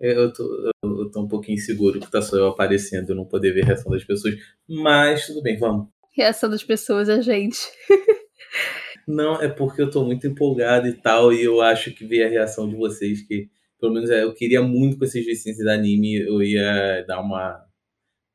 Eu 0.00 0.32
tô, 0.32 0.70
eu 0.84 1.10
tô 1.10 1.22
um 1.22 1.28
pouquinho 1.28 1.56
inseguro 1.56 1.98
que 1.98 2.10
tá 2.10 2.22
só 2.22 2.36
eu 2.36 2.46
aparecendo, 2.48 3.10
eu 3.10 3.16
não 3.16 3.24
poder 3.24 3.52
ver 3.52 3.62
a 3.62 3.66
reação 3.66 3.90
das 3.90 4.04
pessoas. 4.04 4.34
Mas 4.68 5.26
tudo 5.26 5.42
bem, 5.42 5.58
vamos. 5.58 5.88
Reação 6.16 6.48
das 6.48 6.62
pessoas, 6.62 7.08
a 7.08 7.20
gente. 7.20 7.58
não, 9.06 9.40
é 9.42 9.48
porque 9.48 9.82
eu 9.82 9.90
tô 9.90 10.04
muito 10.04 10.26
empolgado 10.26 10.86
e 10.86 10.92
tal, 10.92 11.32
e 11.32 11.42
eu 11.42 11.60
acho 11.60 11.92
que 11.92 12.06
ver 12.06 12.24
a 12.24 12.28
reação 12.28 12.68
de 12.68 12.76
vocês, 12.76 13.26
que 13.26 13.48
pelo 13.80 13.92
menos 13.92 14.10
é, 14.10 14.24
eu 14.24 14.34
queria 14.34 14.62
muito 14.62 14.98
com 14.98 15.04
esses 15.04 15.24
licenças 15.26 15.64
da 15.64 15.74
anime, 15.74 16.18
eu 16.20 16.42
ia 16.42 17.04
dar 17.06 17.20
uma 17.20 17.64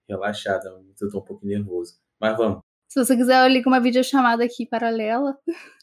relaxada, 0.09 0.69
eu 0.69 1.09
tô 1.09 1.19
um 1.19 1.25
pouco 1.25 1.45
nervoso. 1.45 1.95
Mas 2.19 2.37
vamos. 2.37 2.59
Se 2.89 3.03
você 3.03 3.15
quiser, 3.15 3.43
eu 3.43 3.51
ligo 3.51 3.69
uma 3.69 3.79
videochamada 3.79 4.43
aqui 4.43 4.65
paralela. 4.65 5.37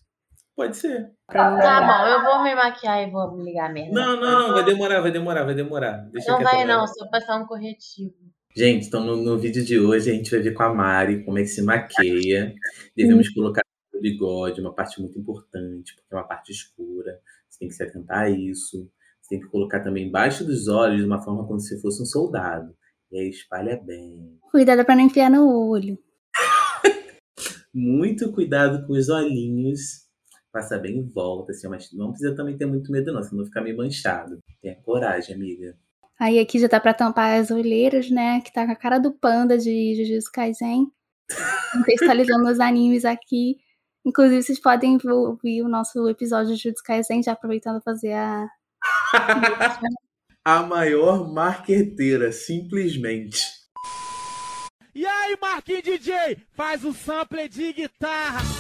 Pode 0.61 0.77
ser. 0.77 1.11
Tá 1.27 1.51
bom, 1.51 2.07
eu 2.07 2.23
vou 2.23 2.45
me 2.45 2.55
maquiar 2.55 3.03
e 3.03 3.11
vou 3.11 3.35
me 3.35 3.45
ligar 3.45 3.73
mesmo. 3.73 3.95
Não, 3.95 4.21
não, 4.21 4.49
não, 4.49 4.53
vai 4.53 4.63
demorar, 4.63 5.01
vai 5.01 5.11
demorar, 5.11 5.45
vai 5.45 5.55
demorar. 5.55 6.07
Deixa 6.13 6.33
não 6.33 6.43
vai 6.43 6.67
não, 6.67 6.87
só 6.87 7.09
passar 7.09 7.39
um 7.39 7.47
corretivo. 7.47 8.13
Gente, 8.55 8.87
então 8.87 9.03
no, 9.03 9.17
no, 9.17 9.39
vídeo 9.39 9.65
de 9.65 9.79
hoje 9.79 10.11
a 10.11 10.15
gente 10.15 10.31
vai 10.31 10.41
ver 10.41 10.53
com 10.53 10.63
a 10.63 10.75
Mari 10.75 11.25
como 11.25 11.39
é 11.39 11.43
que 11.45 11.49
se 11.49 11.63
maqueia. 11.63 12.55
Devemos 12.95 13.29
hum. 13.29 13.33
colocar 13.37 13.63
o 13.95 14.01
bigode, 14.03 14.61
uma 14.61 14.75
parte 14.75 15.01
muito 15.01 15.19
importante, 15.19 15.95
porque 15.95 16.13
é 16.13 16.17
uma 16.19 16.29
parte 16.29 16.53
escura. 16.53 17.19
Você 17.49 17.61
tem 17.61 17.69
que 17.69 17.75
se 17.75 17.83
atentar 17.83 18.25
a 18.25 18.29
isso. 18.29 18.87
Você 19.23 19.31
tem 19.31 19.41
que 19.41 19.49
colocar 19.49 19.81
também 19.81 20.09
embaixo 20.09 20.45
dos 20.45 20.69
olhos, 20.69 20.99
de 20.99 21.07
uma 21.07 21.23
forma 21.23 21.47
como 21.47 21.59
se 21.59 21.81
fosse 21.81 22.03
um 22.03 22.07
soldado. 22.07 22.77
E 23.11 23.19
aí 23.19 23.31
espalha 23.31 23.81
bem. 23.83 24.39
Cuidado 24.51 24.85
para 24.85 24.97
não 24.97 25.05
enfiar 25.05 25.31
no 25.31 25.71
olho. 25.71 25.99
muito 27.73 28.31
cuidado 28.31 28.87
com 28.87 28.93
os 28.93 29.09
olhinhos. 29.09 30.10
Passa 30.53 30.79
bem 30.79 30.99
em 30.99 31.09
volta, 31.09 31.53
assim, 31.53 31.69
mas 31.69 31.93
não 31.93 32.11
precisa 32.11 32.35
também 32.35 32.57
ter 32.57 32.67
muito 32.67 32.91
medo, 32.91 33.13
não, 33.13 33.23
senão 33.23 33.45
ficar 33.45 33.61
meio 33.61 33.77
manchado. 33.77 34.39
Tenha 34.61 34.75
coragem, 34.83 35.35
amiga. 35.35 35.77
Aí 36.19 36.39
aqui 36.39 36.59
já 36.59 36.69
tá 36.69 36.79
pra 36.79 36.93
tampar 36.93 37.41
as 37.41 37.51
olheiras, 37.51 38.11
né? 38.11 38.41
Que 38.43 38.53
tá 38.53 38.67
com 38.67 38.73
a 38.73 38.77
cara 38.77 38.99
do 38.99 39.13
panda 39.13 39.57
de 39.57 39.95
Jujutsu 39.95 40.31
Kaisen. 40.33 40.87
Contextualizando 41.73 42.51
os 42.51 42.61
animes 42.61 43.05
aqui. 43.05 43.57
Inclusive, 44.05 44.43
vocês 44.43 44.61
podem 44.61 44.99
ouvir 45.05 45.63
o 45.63 45.69
nosso 45.69 46.09
episódio 46.09 46.55
de 46.55 46.63
Jujutsu 46.63 46.83
Kaisen, 46.85 47.23
já 47.23 47.33
aproveitando 47.33 47.81
fazer 47.83 48.13
a. 48.13 48.49
a 50.45 50.63
maior 50.63 51.33
marqueteira, 51.33 52.33
simplesmente. 52.33 53.61
E 54.95 55.07
aí, 55.07 55.39
Marquinhos 55.41 55.83
DJ, 55.85 56.37
faz 56.53 56.85
o 56.85 56.93
sample 56.93 57.49
de 57.49 57.73
guitarra. 57.73 58.60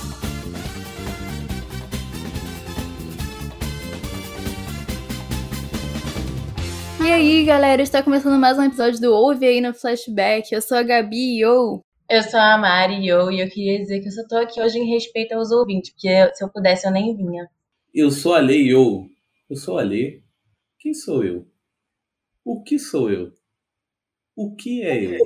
E 7.02 7.10
aí, 7.10 7.44
galera, 7.46 7.80
está 7.80 8.02
começando 8.02 8.38
mais 8.38 8.58
um 8.58 8.64
episódio 8.64 9.00
do 9.00 9.10
Ouve 9.12 9.46
aí 9.46 9.60
no 9.60 9.72
Flashback. 9.72 10.52
Eu 10.52 10.60
sou 10.60 10.76
a 10.76 10.82
Gabi, 10.82 11.40
yo! 11.40 11.82
Eu 12.08 12.22
sou 12.22 12.38
a 12.38 12.58
Mari, 12.58 13.06
yo, 13.06 13.30
e 13.30 13.40
eu 13.40 13.48
queria 13.48 13.78
dizer 13.78 14.00
que 14.00 14.08
eu 14.08 14.12
só 14.12 14.22
tô 14.28 14.36
aqui 14.36 14.60
hoje 14.60 14.78
em 14.78 14.84
respeito 14.84 15.32
aos 15.32 15.50
ouvintes, 15.50 15.90
porque 15.92 16.08
se 16.34 16.44
eu 16.44 16.50
pudesse 16.50 16.86
eu 16.86 16.92
nem 16.92 17.16
vinha. 17.16 17.48
Eu 17.94 18.10
sou 18.10 18.34
a 18.34 18.38
Lei, 18.38 18.68
yo. 18.68 19.08
Eu 19.48 19.56
sou 19.56 19.78
a 19.78 19.82
Lei. 19.82 20.22
Quem 20.78 20.92
sou 20.92 21.24
eu? 21.24 21.46
O 22.44 22.62
que 22.62 22.78
sou 22.78 23.10
eu? 23.10 23.32
O 24.36 24.54
que 24.54 24.82
é 24.82 25.04
eu? 25.04 25.18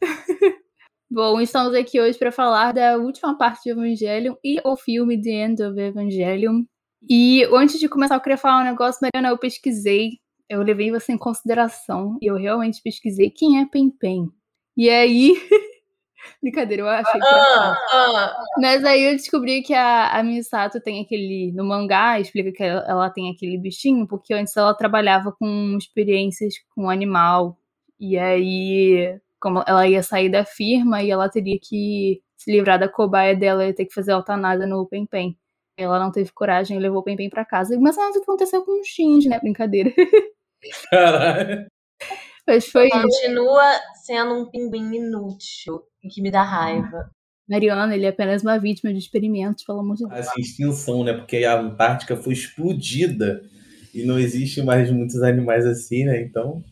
Bom, 1.10 1.40
estamos 1.40 1.74
aqui 1.74 1.98
hoje 1.98 2.18
para 2.18 2.30
falar 2.30 2.72
da 2.72 2.98
última 2.98 3.38
parte 3.38 3.62
de 3.64 3.70
Evangelion 3.70 4.34
e 4.44 4.60
o 4.62 4.76
filme 4.76 5.20
The 5.20 5.30
End 5.30 5.62
of 5.62 5.80
Evangelion. 5.80 6.64
E 7.08 7.44
antes 7.52 7.80
de 7.80 7.88
começar, 7.88 8.16
eu 8.16 8.20
queria 8.20 8.36
falar 8.36 8.60
um 8.60 8.70
negócio, 8.70 9.00
Mariana, 9.00 9.32
eu 9.32 9.38
pesquisei, 9.38 10.18
eu 10.48 10.62
levei 10.62 10.90
você 10.90 11.12
em 11.12 11.18
consideração, 11.18 12.18
e 12.20 12.26
eu 12.26 12.36
realmente 12.36 12.82
pesquisei 12.82 13.30
quem 13.30 13.60
é 13.60 13.66
Pen 13.66 13.90
Pen. 13.90 14.30
E 14.76 14.88
aí. 14.88 15.34
Brincadeira, 16.42 16.82
eu 16.82 16.88
achei 16.88 17.20
que. 17.20 17.26
Ah, 17.26 17.76
ah. 17.92 18.36
Mas 18.58 18.84
aí 18.84 19.02
eu 19.04 19.12
descobri 19.12 19.62
que 19.62 19.74
a, 19.74 20.18
a 20.18 20.22
Misato 20.22 20.80
tem 20.80 21.02
aquele. 21.02 21.52
No 21.54 21.64
mangá, 21.64 22.20
explica 22.20 22.52
que 22.52 22.62
ela, 22.62 22.84
ela 22.88 23.10
tem 23.10 23.30
aquele 23.30 23.58
bichinho, 23.58 24.06
porque 24.06 24.34
antes 24.34 24.56
ela 24.56 24.74
trabalhava 24.74 25.32
com 25.32 25.76
experiências 25.78 26.54
com 26.74 26.90
animal. 26.90 27.58
E 27.98 28.16
aí 28.18 29.18
como 29.40 29.62
ela 29.66 29.86
ia 29.86 30.02
sair 30.02 30.28
da 30.28 30.44
firma 30.44 31.02
e 31.02 31.10
ela 31.10 31.28
teria 31.28 31.58
que 31.60 32.20
se 32.36 32.50
livrar 32.52 32.78
da 32.78 32.88
cobaia 32.88 33.36
dela 33.36 33.66
e 33.66 33.72
ter 33.72 33.86
que 33.86 33.94
fazer 33.94 34.12
altanada 34.12 34.66
no 34.66 34.86
Pen 34.86 35.06
Pen. 35.06 35.36
Ela 35.76 35.98
não 35.98 36.10
teve 36.10 36.32
coragem 36.32 36.76
e 36.76 36.80
levou 36.80 37.00
o 37.00 37.02
Pen 37.02 37.16
Pen 37.16 37.30
pra 37.30 37.44
casa. 37.44 37.78
Mas 37.80 37.96
que 37.96 38.18
aconteceu 38.18 38.64
com 38.64 38.80
o 38.80 38.84
Shinji, 38.84 39.28
né? 39.28 39.38
Brincadeira. 39.38 39.92
Caralho. 40.90 41.66
Mas 42.46 42.66
foi 42.66 42.88
Continua 42.88 43.78
sendo 44.06 44.34
um 44.34 44.50
pinguim 44.50 44.94
inútil 44.94 45.82
e 46.02 46.08
que 46.08 46.22
me 46.22 46.30
dá 46.30 46.42
raiva. 46.42 47.10
Mariana, 47.48 47.94
ele 47.94 48.06
é 48.06 48.08
apenas 48.08 48.42
uma 48.42 48.58
vítima 48.58 48.92
de 48.92 48.98
experimentos, 48.98 49.64
pelo 49.64 49.80
amor 49.80 49.96
de 49.96 50.06
Deus. 50.06 50.18
Essa 50.18 50.38
extinção, 50.38 51.04
né? 51.04 51.14
Porque 51.14 51.44
a 51.44 51.60
Antártica 51.60 52.16
foi 52.16 52.32
explodida 52.32 53.42
e 53.94 54.04
não 54.04 54.18
existe 54.18 54.62
mais 54.62 54.90
muitos 54.90 55.22
animais 55.22 55.66
assim, 55.66 56.04
né? 56.04 56.22
Então. 56.22 56.62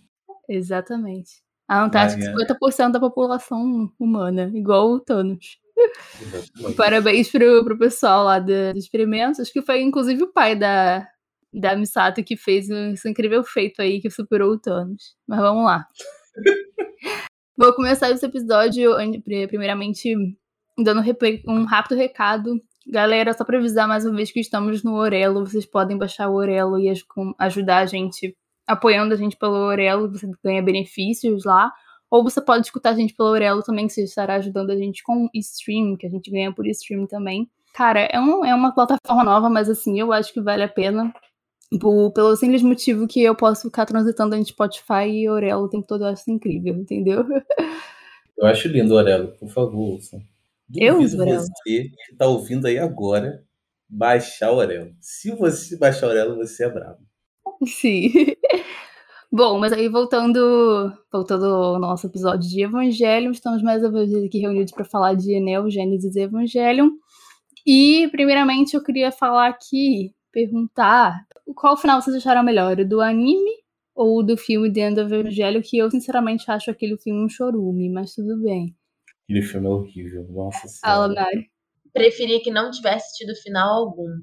Exatamente. 0.49 1.43
A 1.69 1.83
Antártica 1.83 2.25
é 2.25 2.33
50% 2.33 2.93
da 2.93 3.01
população 3.01 3.91
humana, 3.99 4.51
igual 4.55 4.93
o 4.93 5.01
Thanos. 5.01 5.59
Parabéns 6.77 7.31
pro, 7.31 7.65
pro 7.65 7.79
pessoal 7.79 8.25
lá 8.25 8.39
dos 8.39 8.77
experimentos. 8.77 9.41
Acho 9.41 9.53
que 9.53 9.63
foi 9.63 9.83
inclusive 9.83 10.23
o 10.23 10.33
pai 10.33 10.55
da, 10.57 11.07
da 11.59 11.75
Misato 11.75 12.23
que 12.23 12.37
fez 12.37 12.69
esse 12.69 13.09
incrível 13.09 13.43
feito 13.43 13.81
aí 13.81 14.01
que 14.01 14.11
superou 14.11 14.53
o 14.53 14.59
Thanos. 14.59 15.17
Mas 15.27 15.41
vamos 15.41 15.65
lá. 15.65 15.87
Vou 17.57 17.75
começar 17.75 18.11
esse 18.11 18.27
episódio, 18.27 18.93
primeiramente, 19.49 20.15
dando 20.77 21.03
um 21.49 21.65
rápido 21.65 21.97
recado. 21.97 22.61
Galera, 22.87 23.33
só 23.33 23.45
pra 23.45 23.59
avisar 23.59 23.89
mais 23.89 24.05
uma 24.05 24.15
vez 24.15 24.31
que 24.31 24.41
estamos 24.41 24.85
no 24.85 24.95
Orelo, 24.95 25.47
vocês 25.47 25.65
podem 25.65 25.97
baixar 25.97 26.29
o 26.29 26.35
Orelo 26.35 26.79
e 26.79 26.93
ajudar 27.39 27.79
a 27.79 27.87
gente 27.87 28.37
apoiando 28.67 29.15
a 29.15 29.17
gente 29.17 29.37
pelo 29.37 29.55
Orelo, 29.55 30.11
você 30.11 30.29
ganha 30.45 30.63
benefícios 30.63 31.45
lá. 31.45 31.73
Ou 32.11 32.23
você 32.23 32.41
pode 32.41 32.67
escutar 32.67 32.91
a 32.91 32.95
gente 32.95 33.15
pelo 33.15 33.31
Orelo 33.31 33.63
também, 33.63 33.87
que 33.87 33.93
você 33.95 34.05
estará 34.05 34.35
ajudando 34.35 34.71
a 34.71 34.77
gente 34.77 35.03
com 35.03 35.29
stream, 35.35 35.97
que 35.97 36.07
a 36.07 36.11
gente 36.11 36.31
ganha 36.31 36.53
por 36.53 36.67
stream 36.67 37.07
também. 37.07 37.51
Cara, 37.75 38.01
é, 38.01 38.21
um, 38.21 38.45
é 38.45 38.55
uma 38.55 38.73
plataforma 38.73 39.25
nova, 39.25 39.51
mas 39.51 39.69
assim, 39.69 39.99
eu 39.99 40.13
acho 40.13 40.33
que 40.33 40.41
vale 40.41 40.63
a 40.63 40.69
pena. 40.69 41.13
Por, 41.81 42.13
pelo 42.13 42.37
simples 42.37 42.63
motivo 42.63 43.09
que 43.09 43.23
eu 43.23 43.35
posso 43.35 43.63
ficar 43.63 43.87
transitando 43.87 44.37
entre 44.37 44.53
Spotify 44.53 45.09
e 45.09 45.29
Orelo 45.29 45.65
o 45.65 45.69
tempo 45.69 45.87
todo, 45.87 46.05
eu 46.05 46.09
acho 46.09 46.23
isso 46.23 46.31
incrível, 46.31 46.75
entendeu? 46.75 47.25
Eu 48.39 48.47
acho 48.47 48.69
lindo 48.69 48.95
Orelo, 48.95 49.29
por 49.39 49.49
favor, 49.49 49.93
ouçam. 49.93 50.21
Eu 50.75 50.99
uso 50.99 51.19
Orelo. 51.21 51.41
você 51.41 51.53
que 51.65 52.17
tá 52.17 52.27
ouvindo 52.27 52.67
aí 52.67 52.79
agora, 52.79 53.43
baixar 53.89 54.53
o 54.53 54.57
Orelo. 54.57 54.95
Se 55.01 55.31
você 55.33 55.77
baixar 55.77 56.07
o 56.07 56.11
Orelo, 56.11 56.37
você 56.37 56.65
é 56.65 56.69
bravo. 56.69 56.99
Sim. 57.65 58.13
Bom, 59.33 59.59
mas 59.59 59.73
aí 59.73 59.89
voltando, 59.89 60.93
voltando 61.13 61.47
ao 61.47 61.79
nosso 61.81 62.07
episódio 62.07 62.49
de 62.49 62.63
Evangelho, 62.63 63.31
estamos 63.33 63.63
mais 63.63 63.83
uma 63.83 63.91
vez 63.91 64.25
aqui 64.25 64.39
reunidos 64.39 64.73
para 64.73 64.85
falar 64.85 65.15
de 65.15 65.41
Neo 65.41 65.69
Gênesis 65.69 66.15
e 66.15 66.21
Evangelho. 66.21 66.93
E, 67.67 68.09
primeiramente, 68.13 68.75
eu 68.75 68.83
queria 68.83 69.11
falar 69.11 69.49
aqui, 69.49 70.15
perguntar 70.37 71.27
qual 71.55 71.79
final 71.79 72.03
vocês 72.03 72.15
acharam 72.15 72.43
melhor, 72.43 72.79
o 72.79 72.87
do 72.87 73.01
anime 73.01 73.65
ou 73.95 74.23
do 74.23 74.37
filme 74.37 74.71
The 74.71 74.81
End 74.81 75.01
of 75.01 75.15
Evangelho, 75.15 75.63
que 75.63 75.79
eu, 75.79 75.91
sinceramente, 75.91 76.51
acho 76.51 76.71
aquele 76.71 76.99
filme 76.99 77.25
um 77.25 77.29
chorume, 77.29 77.89
mas 77.89 78.13
tudo 78.13 78.43
bem. 78.43 78.77
Aquele 79.25 79.41
filme 79.41 79.67
é 79.67 79.71
horrível, 79.71 80.27
nossa 80.29 80.69
senhora. 80.69 81.15
Fala, 81.15 81.15
Mari. 81.15 81.51
Preferia 81.95 82.43
que 82.43 82.51
não 82.51 82.71
tivesse 82.71 83.17
tido 83.17 83.35
final 83.37 83.87
algum. 83.87 84.21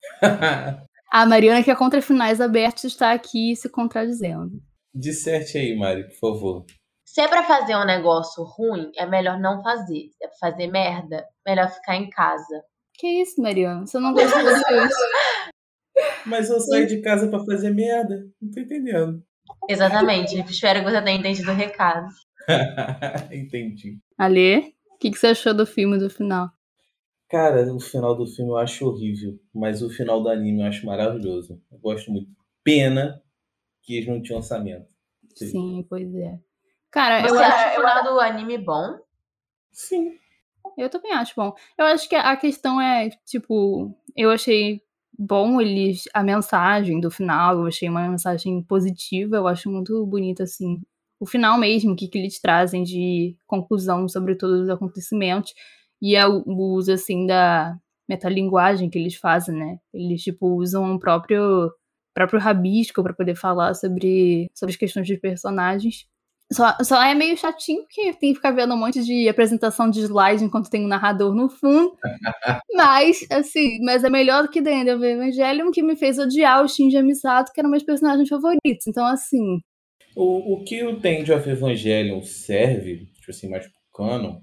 A 1.10 1.26
Mariana, 1.26 1.64
que 1.64 1.70
é 1.70 1.74
contra 1.74 2.00
finais 2.00 2.40
abertos, 2.40 2.84
está 2.84 3.12
aqui 3.12 3.56
se 3.56 3.68
contradizendo. 3.68 4.62
Disserte 4.94 5.58
aí, 5.58 5.76
Mari, 5.76 6.04
por 6.08 6.18
favor. 6.18 6.64
Se 7.04 7.20
é 7.20 7.26
pra 7.26 7.42
fazer 7.42 7.74
um 7.74 7.84
negócio 7.84 8.44
ruim, 8.44 8.92
é 8.96 9.04
melhor 9.04 9.40
não 9.40 9.60
fazer. 9.62 10.10
Se 10.12 10.24
é 10.24 10.28
pra 10.28 10.50
fazer 10.50 10.68
merda, 10.68 11.26
melhor 11.44 11.68
ficar 11.70 11.96
em 11.96 12.08
casa. 12.08 12.62
Que 12.94 13.22
isso, 13.22 13.40
Mariana? 13.40 13.86
Você 13.86 13.98
não 13.98 14.12
gosta 14.12 14.38
disso? 14.38 15.00
Mas 16.26 16.50
eu 16.50 16.60
saio 16.60 16.86
de 16.86 17.00
casa 17.00 17.28
para 17.28 17.44
fazer 17.44 17.70
merda. 17.70 18.26
Não 18.40 18.50
tô 18.50 18.60
entendendo. 18.60 19.22
Exatamente. 19.68 20.38
Espero 20.40 20.80
que 20.80 20.90
você 20.90 21.02
tenha 21.02 21.18
entendido 21.18 21.50
o 21.50 21.54
recado. 21.54 22.06
Entendi. 23.32 23.98
Alê, 24.18 24.74
o 24.92 24.98
que, 24.98 25.10
que 25.10 25.18
você 25.18 25.28
achou 25.28 25.54
do 25.54 25.66
filme 25.66 25.98
do 25.98 26.10
final? 26.10 26.50
Cara, 27.28 27.62
o 27.74 27.80
final 27.80 28.14
do 28.14 28.26
filme 28.26 28.52
eu 28.52 28.56
acho 28.56 28.86
horrível, 28.86 29.38
mas 29.52 29.82
o 29.82 29.90
final 29.90 30.22
do 30.22 30.28
anime 30.28 30.60
eu 30.60 30.66
acho 30.66 30.86
maravilhoso. 30.86 31.60
Eu 31.70 31.78
gosto 31.78 32.10
muito. 32.10 32.28
Pena 32.62 33.20
que 33.82 33.96
eles 33.96 34.08
não 34.08 34.22
tinham 34.22 34.38
orçamento. 34.38 34.86
Sim, 35.34 35.48
Sim 35.48 35.86
pois 35.88 36.14
é. 36.14 36.38
Cara, 36.90 37.22
Você 37.22 37.34
eu 37.34 37.38
acho 37.38 37.68
o 37.68 37.80
final 37.80 38.04
do 38.04 38.20
anime 38.20 38.58
bom? 38.58 38.98
Sim. 39.72 40.18
Eu 40.76 40.88
também 40.88 41.12
acho 41.12 41.34
bom. 41.36 41.54
Eu 41.78 41.86
acho 41.86 42.08
que 42.08 42.14
a 42.14 42.36
questão 42.36 42.80
é, 42.80 43.10
tipo, 43.24 43.94
eu 44.16 44.30
achei 44.30 44.82
bom 45.18 45.60
eles 45.60 46.04
a 46.14 46.22
mensagem 46.22 47.00
do 47.00 47.10
final, 47.10 47.58
eu 47.60 47.66
achei 47.66 47.88
uma 47.88 48.08
mensagem 48.08 48.62
positiva, 48.62 49.36
eu 49.36 49.46
acho 49.48 49.70
muito 49.70 50.04
bonito 50.06 50.42
assim. 50.42 50.80
O 51.20 51.26
final 51.26 51.58
mesmo, 51.58 51.96
que, 51.96 52.08
que 52.08 52.18
eles 52.18 52.40
trazem 52.40 52.82
de 52.84 53.36
conclusão 53.46 54.08
sobre 54.08 54.36
todos 54.36 54.62
os 54.62 54.68
acontecimentos 54.70 55.54
e 56.00 56.14
é 56.16 56.26
o 56.26 56.42
uso 56.46 56.92
assim 56.92 57.26
da 57.26 57.76
metalinguagem 58.08 58.90
que 58.90 58.98
eles 58.98 59.14
fazem, 59.16 59.54
né? 59.56 59.78
Eles 59.92 60.22
tipo 60.22 60.46
usam 60.48 60.94
o 60.94 60.98
próprio 61.00 61.72
próprio 62.14 62.40
rabisco 62.40 63.02
para 63.02 63.14
poder 63.14 63.34
falar 63.36 63.74
sobre 63.74 64.46
sobre 64.54 64.72
as 64.72 64.76
questões 64.76 65.06
de 65.06 65.16
personagens. 65.18 66.06
Só, 66.52 66.76
só 66.84 67.02
é 67.02 67.12
meio 67.12 67.36
chatinho 67.36 67.82
porque 67.82 68.12
tem 68.14 68.30
que 68.30 68.36
ficar 68.36 68.52
vendo 68.52 68.72
um 68.72 68.76
monte 68.76 69.02
de 69.02 69.28
apresentação 69.28 69.90
de 69.90 70.00
slide 70.00 70.44
enquanto 70.44 70.70
tem 70.70 70.84
um 70.84 70.88
narrador 70.88 71.34
no 71.34 71.48
fundo. 71.48 71.96
mas, 72.72 73.26
assim, 73.30 73.80
mas 73.82 74.04
é 74.04 74.10
melhor 74.10 74.44
do 74.44 74.48
que 74.48 74.62
The 74.62 74.72
End 74.72 74.90
of 74.90 75.04
Evangelion, 75.04 75.72
que 75.72 75.82
me 75.82 75.96
fez 75.96 76.18
odiar 76.18 76.64
o 76.64 76.68
Shinji 76.68 77.02
Misato, 77.02 77.52
que 77.52 77.60
era 77.60 77.66
um 77.66 77.70
meus 77.70 77.82
personagens 77.82 78.28
favoritos. 78.28 78.86
Então, 78.86 79.04
assim. 79.04 79.60
O, 80.14 80.54
o 80.54 80.64
que 80.64 80.84
o 80.84 81.00
The 81.00 81.20
End 81.20 81.32
of 81.32 81.50
Evangelion 81.50 82.22
serve, 82.22 83.06
tipo 83.06 83.30
assim, 83.30 83.50
mais 83.50 83.66
pro 83.66 84.06
canon, 84.06 84.38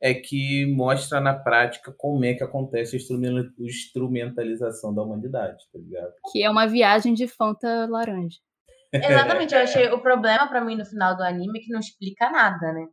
é 0.00 0.14
que 0.14 0.64
mostra 0.66 1.20
na 1.20 1.34
prática 1.34 1.92
como 1.98 2.24
é 2.24 2.32
que 2.32 2.44
acontece 2.44 2.96
a 2.96 2.98
instrumentalização 3.58 4.94
da 4.94 5.02
humanidade, 5.02 5.64
tá 5.72 5.78
ligado? 5.78 6.12
Que 6.32 6.42
é 6.42 6.48
uma 6.48 6.66
viagem 6.66 7.12
de 7.12 7.26
Fanta 7.26 7.86
laranja. 7.86 8.38
Exatamente, 8.92 9.54
eu 9.54 9.62
achei 9.62 9.88
o 9.90 10.00
problema 10.02 10.48
para 10.48 10.64
mim 10.64 10.76
no 10.76 10.84
final 10.84 11.16
do 11.16 11.22
anime 11.22 11.60
é 11.60 11.62
que 11.62 11.72
não 11.72 11.80
explica 11.80 12.30
nada, 12.30 12.72
né? 12.72 12.86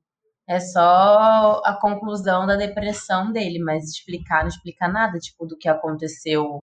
É 0.48 0.60
só 0.60 1.62
a 1.66 1.78
conclusão 1.82 2.46
da 2.46 2.56
depressão 2.56 3.32
dele, 3.32 3.60
mas 3.60 3.84
explicar 3.86 4.42
não 4.42 4.48
explica 4.48 4.88
nada, 4.88 5.18
tipo, 5.20 5.46
do 5.46 5.58
que 5.58 5.68
aconteceu 5.68 6.60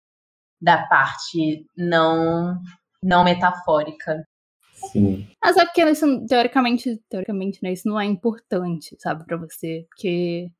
da 0.60 0.86
parte 0.86 1.66
não 1.76 2.58
não 3.02 3.24
metafórica. 3.24 4.24
Sim. 4.92 5.28
Mas 5.42 5.56
é 5.56 5.64
porque 5.64 5.84
isso, 5.84 6.26
teoricamente, 6.26 7.00
teoricamente, 7.08 7.58
né, 7.62 7.72
isso 7.72 7.88
não 7.88 8.00
é 8.00 8.04
importante, 8.06 8.96
sabe, 8.98 9.24
para 9.26 9.36
você, 9.36 9.84
porque 9.90 10.50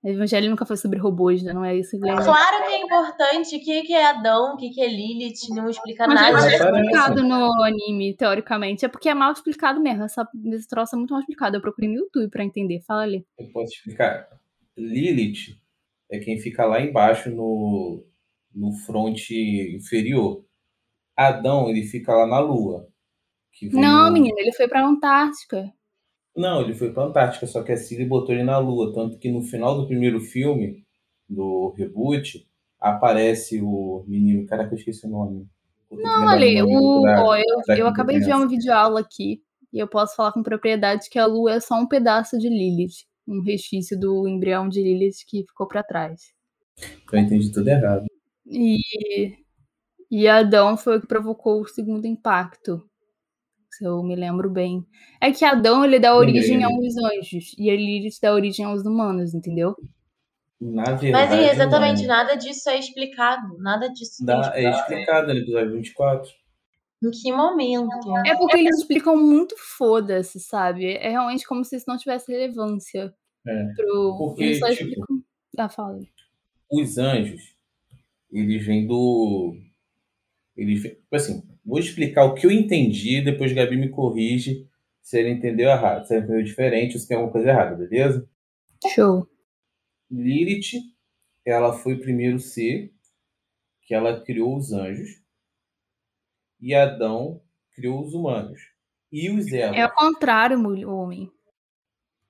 o 0.00 0.08
Evangelho 0.08 0.48
nunca 0.48 0.64
foi 0.64 0.76
sobre 0.76 0.98
robôs, 0.98 1.42
né? 1.42 1.52
Não 1.52 1.64
é 1.64 1.76
isso. 1.76 1.98
Claro 1.98 2.66
que 2.66 2.72
é 2.72 2.80
importante. 2.80 3.56
O 3.56 3.60
que 3.60 3.92
é 3.92 4.06
Adão, 4.06 4.54
o 4.54 4.56
que 4.56 4.80
é 4.80 4.86
Lilith, 4.86 5.48
não 5.50 5.68
explica 5.68 6.06
Mas 6.06 6.14
nada. 6.14 6.32
Mas 6.34 6.44
é 6.46 6.56
explicado 6.56 7.22
no 7.24 7.50
anime, 7.64 8.14
teoricamente. 8.14 8.84
É 8.84 8.88
porque 8.88 9.08
é 9.08 9.14
mal 9.14 9.32
explicado 9.32 9.80
mesmo. 9.80 10.04
Essa, 10.04 10.26
esse 10.52 10.68
troço 10.68 10.94
é 10.94 10.98
muito 10.98 11.10
mal 11.10 11.20
explicado. 11.20 11.56
Eu 11.56 11.60
procurei 11.60 11.90
no 11.90 11.96
YouTube 11.96 12.30
pra 12.30 12.44
entender. 12.44 12.80
Fala 12.86 13.02
ali. 13.02 13.26
Eu 13.36 13.48
posso 13.50 13.72
explicar. 13.72 14.28
Lilith 14.76 15.58
é 16.10 16.20
quem 16.20 16.38
fica 16.38 16.64
lá 16.64 16.80
embaixo 16.80 17.28
no, 17.30 18.06
no 18.54 18.72
fronte 18.72 19.34
inferior. 19.74 20.44
Adão, 21.16 21.68
ele 21.68 21.82
fica 21.82 22.12
lá 22.12 22.24
na 22.24 22.38
Lua. 22.38 22.88
Não, 23.72 24.12
menina, 24.12 24.36
ele 24.38 24.52
foi 24.52 24.68
pra 24.68 24.86
Antártica. 24.86 25.72
Não, 26.38 26.62
ele 26.62 26.72
foi 26.72 26.94
a 26.96 27.00
Antártica, 27.00 27.48
só 27.48 27.64
que 27.64 27.72
a 27.72 27.76
Cilly 27.76 28.04
botou 28.04 28.32
ele 28.32 28.44
na 28.44 28.58
Lua. 28.58 28.92
Tanto 28.94 29.18
que 29.18 29.28
no 29.28 29.42
final 29.42 29.76
do 29.76 29.88
primeiro 29.88 30.20
filme, 30.20 30.84
do 31.28 31.74
reboot, 31.76 32.48
aparece 32.78 33.60
o 33.60 34.04
menino. 34.06 34.46
Caraca, 34.46 34.72
eu 34.72 34.78
esqueci 34.78 35.04
o 35.04 35.10
nome. 35.10 35.48
Não, 35.90 36.28
ali, 36.28 36.62
o, 36.62 37.02
da, 37.02 37.24
ó, 37.24 37.36
eu, 37.36 37.76
eu 37.76 37.86
acabei 37.88 38.20
de 38.20 38.26
ver 38.26 38.36
uma 38.36 38.46
videoaula 38.46 39.00
aqui 39.00 39.42
e 39.72 39.80
eu 39.80 39.88
posso 39.88 40.14
falar 40.14 40.30
com 40.30 40.42
propriedade 40.42 41.10
que 41.10 41.18
a 41.18 41.26
Lua 41.26 41.54
é 41.54 41.60
só 41.60 41.74
um 41.74 41.88
pedaço 41.88 42.38
de 42.38 42.48
Lilith, 42.48 43.04
um 43.26 43.42
resquício 43.42 43.98
do 43.98 44.28
embrião 44.28 44.68
de 44.68 44.80
Lilith 44.80 45.24
que 45.26 45.44
ficou 45.44 45.66
para 45.66 45.82
trás. 45.82 46.32
Eu 47.12 47.18
entendi 47.18 47.50
tudo 47.50 47.66
errado. 47.66 48.06
E, 48.46 48.78
e 50.08 50.28
Adão 50.28 50.76
foi 50.76 50.98
o 50.98 51.00
que 51.00 51.06
provocou 51.08 51.62
o 51.62 51.66
segundo 51.66 52.06
impacto 52.06 52.88
se 53.78 53.84
eu 53.84 54.02
me 54.02 54.16
lembro 54.16 54.50
bem. 54.50 54.84
É 55.20 55.30
que 55.30 55.44
Adão 55.44 55.84
ele 55.84 56.00
dá 56.00 56.16
origem 56.16 56.64
aos 56.64 56.96
anjos 56.96 57.54
e 57.56 57.70
a 57.70 57.74
Lilith 57.74 58.18
dá 58.20 58.34
origem 58.34 58.64
aos 58.64 58.84
humanos, 58.84 59.34
entendeu? 59.34 59.76
Na 60.60 60.82
verdade, 60.82 61.12
Mas 61.12 61.32
é 61.32 61.52
exatamente 61.52 62.00
não. 62.02 62.08
nada 62.08 62.34
disso 62.34 62.68
é 62.68 62.78
explicado. 62.78 63.56
Nada 63.58 63.88
disso 63.88 64.24
dá, 64.26 64.52
é 64.54 64.68
explicado 64.68 65.32
no 65.32 65.38
episódio 65.38 65.72
24. 65.74 66.28
Em 67.00 67.10
que 67.12 67.32
momento? 67.32 68.16
É 68.26 68.36
porque 68.36 68.58
eles 68.58 68.78
explicam 68.78 69.16
muito 69.16 69.54
foda-se, 69.56 70.40
sabe? 70.40 70.94
É 70.96 71.10
realmente 71.10 71.46
como 71.46 71.64
se 71.64 71.76
isso 71.76 71.84
não 71.86 71.96
tivesse 71.96 72.32
relevância. 72.32 73.14
É. 73.46 73.64
Pro... 73.76 74.16
Porque, 74.18 74.42
eles 74.42 74.58
só 74.58 74.68
tipo, 74.70 74.82
explicam... 74.82 75.22
Ah, 75.56 75.68
fala. 75.68 76.00
Os 76.72 76.98
anjos, 76.98 77.40
eles 78.32 78.66
vêm 78.66 78.86
do. 78.86 79.54
Eles, 80.58 80.82
tipo 80.82 81.14
assim, 81.14 81.42
Vou 81.68 81.78
explicar 81.78 82.24
o 82.24 82.34
que 82.34 82.46
eu 82.46 82.50
entendi, 82.50 83.20
depois 83.20 83.52
Gabi 83.52 83.76
me 83.76 83.90
corrige 83.90 84.66
se 85.02 85.18
ele 85.18 85.28
entendeu 85.28 85.68
errado, 85.68 86.06
se 86.06 86.14
ele 86.14 86.24
entendeu 86.24 86.42
diferente 86.42 86.94
ou 86.94 86.98
se 86.98 87.06
tem 87.06 87.14
alguma 87.14 87.30
coisa 87.30 87.50
errada, 87.50 87.76
beleza? 87.76 88.26
Show. 88.94 89.28
Lilith, 90.10 90.80
ela 91.44 91.74
foi 91.74 91.92
o 91.92 92.00
primeiro 92.00 92.38
ser 92.38 92.90
que 93.82 93.92
ela 93.92 94.24
criou 94.24 94.56
os 94.56 94.72
anjos 94.72 95.22
e 96.58 96.74
Adão 96.74 97.42
criou 97.74 98.02
os 98.02 98.14
humanos. 98.14 98.58
E 99.12 99.28
os 99.28 99.52
elos. 99.52 99.76
É 99.76 99.84
o 99.84 99.94
contrário, 99.94 100.58
homem. 100.88 101.30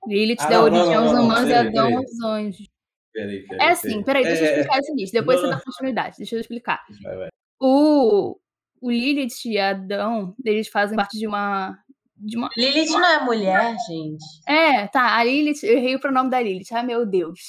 Lilith 0.05 0.41
ah, 0.41 0.49
deu 0.49 0.61
origem 0.63 0.95
aos 0.95 1.11
humanos 1.13 1.49
e 1.49 1.53
Adão 1.53 1.97
aos 1.97 2.21
anjos. 2.25 2.67
Peraí, 3.13 3.47
peraí, 3.47 3.67
é 3.69 3.71
assim, 3.71 4.03
peraí, 4.03 4.23
deixa 4.23 4.43
eu 4.43 4.49
explicar 4.49 4.75
é... 4.75 4.79
o 4.79 4.83
seguinte, 4.83 5.11
depois 5.13 5.41
não. 5.41 5.47
você 5.47 5.55
dá 5.55 5.61
continuidade, 5.61 6.17
deixa 6.17 6.35
eu 6.35 6.41
explicar. 6.41 6.85
Vai, 7.01 7.15
vai. 7.15 7.29
O, 7.59 8.37
o 8.81 8.91
Lilith 8.91 9.45
e 9.45 9.59
Adão, 9.59 10.33
eles 10.43 10.67
fazem 10.67 10.95
parte 10.95 11.17
de 11.17 11.27
uma. 11.27 11.77
De 12.15 12.37
uma... 12.37 12.49
Lilith 12.57 12.89
não 12.89 13.05
é 13.05 13.23
mulher, 13.23 13.75
gente. 13.87 14.25
É, 14.47 14.87
tá. 14.87 15.17
A 15.17 15.23
Lilith, 15.23 15.63
eu 15.63 15.77
errei 15.77 15.95
o 15.95 15.99
pronome 15.99 16.29
da 16.29 16.41
Lilith. 16.41 16.71
Ai, 16.71 16.85
meu 16.85 17.05
Deus. 17.05 17.39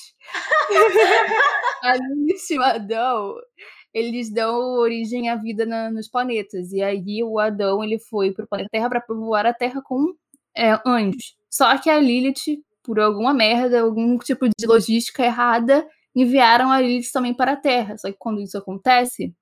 a 1.83 1.97
Lilith 1.97 2.51
e 2.51 2.59
o 2.59 2.63
Adão, 2.63 3.35
eles 3.93 4.33
dão 4.33 4.59
origem 4.79 5.29
à 5.29 5.37
vida 5.37 5.67
na, 5.67 5.91
nos 5.91 6.09
planetas. 6.09 6.73
E 6.73 6.83
aí 6.83 7.23
o 7.23 7.39
Adão, 7.39 7.83
ele 7.83 7.99
foi 7.99 8.33
pro 8.33 8.47
planeta 8.47 8.71
Terra 8.71 8.89
para 8.89 9.01
povoar 9.01 9.47
a 9.47 9.55
Terra 9.55 9.81
com 9.83 10.15
é, 10.57 10.79
anjos. 10.87 11.37
Só 11.49 11.77
que 11.79 11.91
a 11.91 11.99
Lilith, 11.99 12.63
por 12.83 13.01
alguma 13.01 13.35
merda, 13.35 13.81
algum 13.81 14.17
tipo 14.19 14.47
de 14.49 14.67
logística 14.67 15.25
errada, 15.25 15.87
enviaram 16.15 16.71
a 16.71 16.81
Lilith 16.81 17.11
também 17.13 17.35
para 17.35 17.53
a 17.53 17.57
Terra. 17.57 17.97
Só 17.99 18.09
que 18.09 18.17
quando 18.19 18.41
isso 18.41 18.57
acontece, 18.57 19.35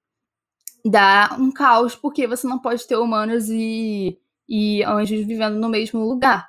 dá 0.84 1.36
um 1.38 1.52
caos, 1.52 1.94
porque 1.94 2.26
você 2.26 2.46
não 2.46 2.58
pode 2.58 2.86
ter 2.86 2.96
humanos 2.96 3.48
e, 3.48 4.19
e 4.48 4.82
anjos 4.84 5.26
vivendo 5.26 5.58
no 5.58 5.69
mesmo 5.69 6.04
lugar. 6.04 6.49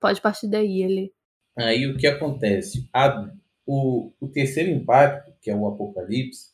Pode 0.00 0.20
partir 0.20 0.48
daí 0.48 0.82
ele. 0.82 1.12
Aí 1.56 1.86
o 1.86 1.96
que 1.96 2.06
acontece? 2.06 2.88
A, 2.92 3.30
o, 3.66 4.12
o 4.20 4.28
terceiro 4.28 4.70
impacto, 4.70 5.32
que 5.40 5.50
é 5.50 5.56
o 5.56 5.66
apocalipse, 5.66 6.52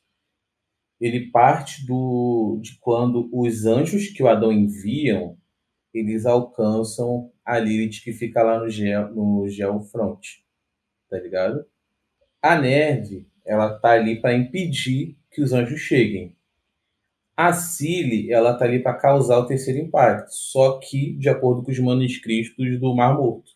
ele 1.00 1.30
parte 1.30 1.86
do, 1.86 2.58
de 2.60 2.78
quando 2.78 3.28
os 3.32 3.64
anjos 3.64 4.08
que 4.08 4.22
o 4.22 4.28
Adão 4.28 4.52
enviam, 4.52 5.38
eles 5.92 6.26
alcançam 6.26 7.32
a 7.44 7.58
Lilith 7.58 8.02
que 8.02 8.12
fica 8.12 8.42
lá 8.42 8.60
no, 8.60 8.68
gel, 8.68 9.14
no 9.14 9.48
Geofront, 9.48 10.44
tá 11.08 11.18
ligado? 11.18 11.64
A 12.42 12.60
Neve, 12.60 13.26
ela 13.44 13.78
tá 13.78 13.92
ali 13.92 14.20
para 14.20 14.34
impedir 14.34 15.16
que 15.30 15.42
os 15.42 15.52
anjos 15.52 15.80
cheguem. 15.80 16.36
A 17.40 17.54
Cile, 17.54 18.30
ela 18.30 18.52
tá 18.52 18.66
ali 18.66 18.82
para 18.82 18.92
causar 18.92 19.38
o 19.38 19.46
terceiro 19.46 19.80
impacto, 19.80 20.28
só 20.30 20.78
que 20.78 21.14
de 21.14 21.30
acordo 21.30 21.62
com 21.62 21.70
os 21.70 21.78
manuscritos 21.78 22.78
do 22.78 22.94
Mar 22.94 23.16
Morto. 23.16 23.52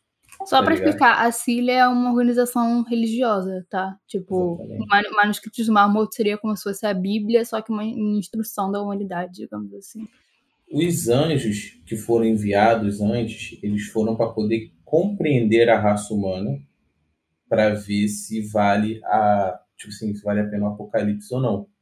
Só 0.47 0.61
tá 0.61 0.63
para 0.63 0.75
explicar, 0.75 1.27
a 1.27 1.31
Cile 1.31 1.71
é 1.71 1.87
uma 1.87 2.11
organização 2.11 2.83
religiosa, 2.83 3.67
tá? 3.69 3.99
Tipo, 4.07 4.55
o 4.55 4.87
manuscritos 5.15 5.67
do 5.67 5.73
Mar 5.73 5.87
Morto 5.93 6.15
seria 6.15 6.39
como 6.39 6.57
se 6.57 6.63
fosse 6.63 6.87
a 6.87 6.95
Bíblia, 6.95 7.45
só 7.45 7.61
que 7.61 7.71
uma 7.71 7.85
instrução 7.85 8.73
da 8.73 8.81
humanidade, 8.81 9.35
digamos 9.35 9.75
assim. 9.75 10.09
Os 10.73 11.11
anjos 11.11 11.79
que 11.85 11.95
foram 11.95 12.25
enviados 12.25 13.03
antes, 13.03 13.59
eles 13.63 13.87
foram 13.89 14.17
para 14.17 14.31
poder 14.31 14.73
compreender 14.83 15.69
a 15.69 15.79
raça 15.79 16.15
humana, 16.15 16.59
para 17.51 17.75
ver 17.75 18.09
se 18.09 18.41
vale 18.49 18.99
a, 19.05 19.61
tipo 19.77 19.93
assim, 19.93 20.15
se 20.15 20.25
vale 20.25 20.41
a 20.41 20.49
pena 20.49 20.65
o 20.65 20.69
apocalipse 20.69 21.35
ou 21.35 21.41
não. 21.43 21.74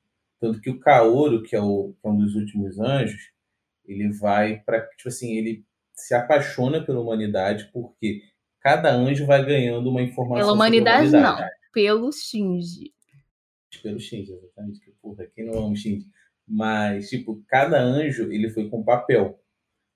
Tanto 0.43 0.61
que 0.61 0.71
o 0.71 0.81
Kaoru, 0.81 1.41
que 1.45 1.55
é, 1.55 1.61
o, 1.61 1.95
que 2.01 2.09
é 2.09 2.11
um 2.11 2.17
dos 2.17 2.35
últimos 2.35 2.77
anjos, 2.81 3.31
ele 3.85 4.11
vai 4.11 4.59
para. 4.59 4.85
Tipo 4.97 5.09
assim, 5.09 5.37
ele 5.37 5.65
se 5.95 6.13
apaixona 6.17 6.85
pela 6.85 7.01
humanidade 7.01 7.71
porque 7.73 8.23
cada 8.61 8.93
anjo 8.93 9.25
vai 9.25 9.47
ganhando 9.47 9.89
uma 9.89 10.03
informação. 10.03 10.39
Pela 10.39 10.53
humanidade, 10.53 11.11
humanidade. 11.11 11.41
não. 11.43 11.49
Pelo 11.73 12.13
Shinji. 12.13 12.93
Pelo 13.85 14.01
Shinji, 14.01 14.33
exatamente. 14.33 14.81
Que, 14.81 14.91
porra, 15.01 15.29
quem 15.33 15.47
não 15.47 15.59
ama 15.61 15.75
o 15.75 15.77
Shinji? 15.77 16.07
Mas, 16.45 17.09
tipo, 17.09 17.41
cada 17.47 17.81
anjo 17.81 18.33
ele 18.33 18.51
foi 18.51 18.69
com 18.69 18.83
papel. 18.83 19.39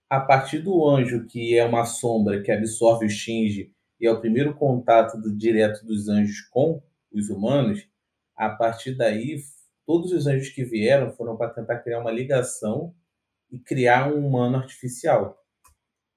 A 0.09 0.21
partir 0.21 0.61
do 0.61 0.89
anjo 0.89 1.27
que 1.27 1.59
é 1.59 1.65
uma 1.65 1.85
sombra 1.85 2.41
que 2.41 2.53
absorve 2.53 3.07
o 3.07 3.11
Shinji 3.11 3.75
e 3.99 4.07
é 4.07 4.13
o 4.13 4.21
primeiro 4.21 4.55
contato 4.55 5.21
do, 5.21 5.37
direto 5.37 5.85
dos 5.85 6.09
anjos 6.09 6.43
com 6.43 6.81
os 7.13 7.31
humanos, 7.31 7.89
a 8.37 8.49
partir 8.49 8.95
daí 8.95 9.41
todos 9.87 10.13
os 10.13 10.27
anjos 10.27 10.49
que 10.51 10.65
vieram 10.65 11.13
foram 11.13 11.37
para 11.37 11.51
tentar 11.51 11.79
criar 11.79 12.01
uma 12.01 12.11
ligação 12.11 12.95
e 13.51 13.59
criar 13.59 14.13
um 14.13 14.27
humano 14.27 14.57
artificial, 14.57 15.39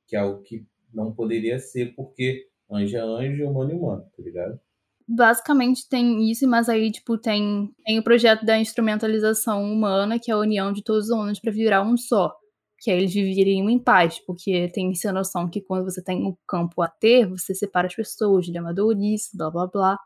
que 0.07 0.15
é 0.15 0.23
o 0.23 0.41
que 0.41 0.65
não 0.93 1.13
poderia 1.13 1.59
ser, 1.59 1.93
porque 1.95 2.47
anjo 2.69 2.97
é 2.97 2.99
anjo 2.99 3.43
e 3.43 3.43
humano 3.43 3.71
é 3.71 3.75
humano, 3.75 4.11
tá 4.15 4.23
ligado? 4.23 4.59
Basicamente 5.07 5.88
tem 5.89 6.29
isso, 6.29 6.47
mas 6.47 6.69
aí, 6.69 6.91
tipo, 6.91 7.17
tem, 7.17 7.71
tem 7.83 7.97
o 7.97 8.03
projeto 8.03 8.45
da 8.45 8.59
instrumentalização 8.59 9.63
humana, 9.63 10.19
que 10.19 10.29
é 10.29 10.33
a 10.33 10.38
união 10.38 10.71
de 10.71 10.83
todos 10.83 11.05
os 11.05 11.11
humanos 11.11 11.39
para 11.39 11.51
virar 11.51 11.81
um 11.81 11.97
só. 11.97 12.31
Que 12.79 12.91
aí 12.91 12.99
eles 12.99 13.13
viveriam 13.13 13.69
em 13.69 13.79
paz, 13.79 14.19
porque 14.25 14.69
tem 14.71 14.91
essa 14.91 15.11
noção 15.11 15.49
que 15.49 15.61
quando 15.61 15.83
você 15.83 16.03
tem 16.03 16.25
um 16.25 16.35
campo 16.47 16.81
a 16.81 16.88
ter, 16.88 17.27
você 17.27 17.55
separa 17.55 17.88
as 17.88 17.95
pessoas 17.95 18.45
de 18.45 18.57
amadorice, 18.57 19.35
blá 19.35 19.49
blá 19.49 19.67
blá. 19.67 19.97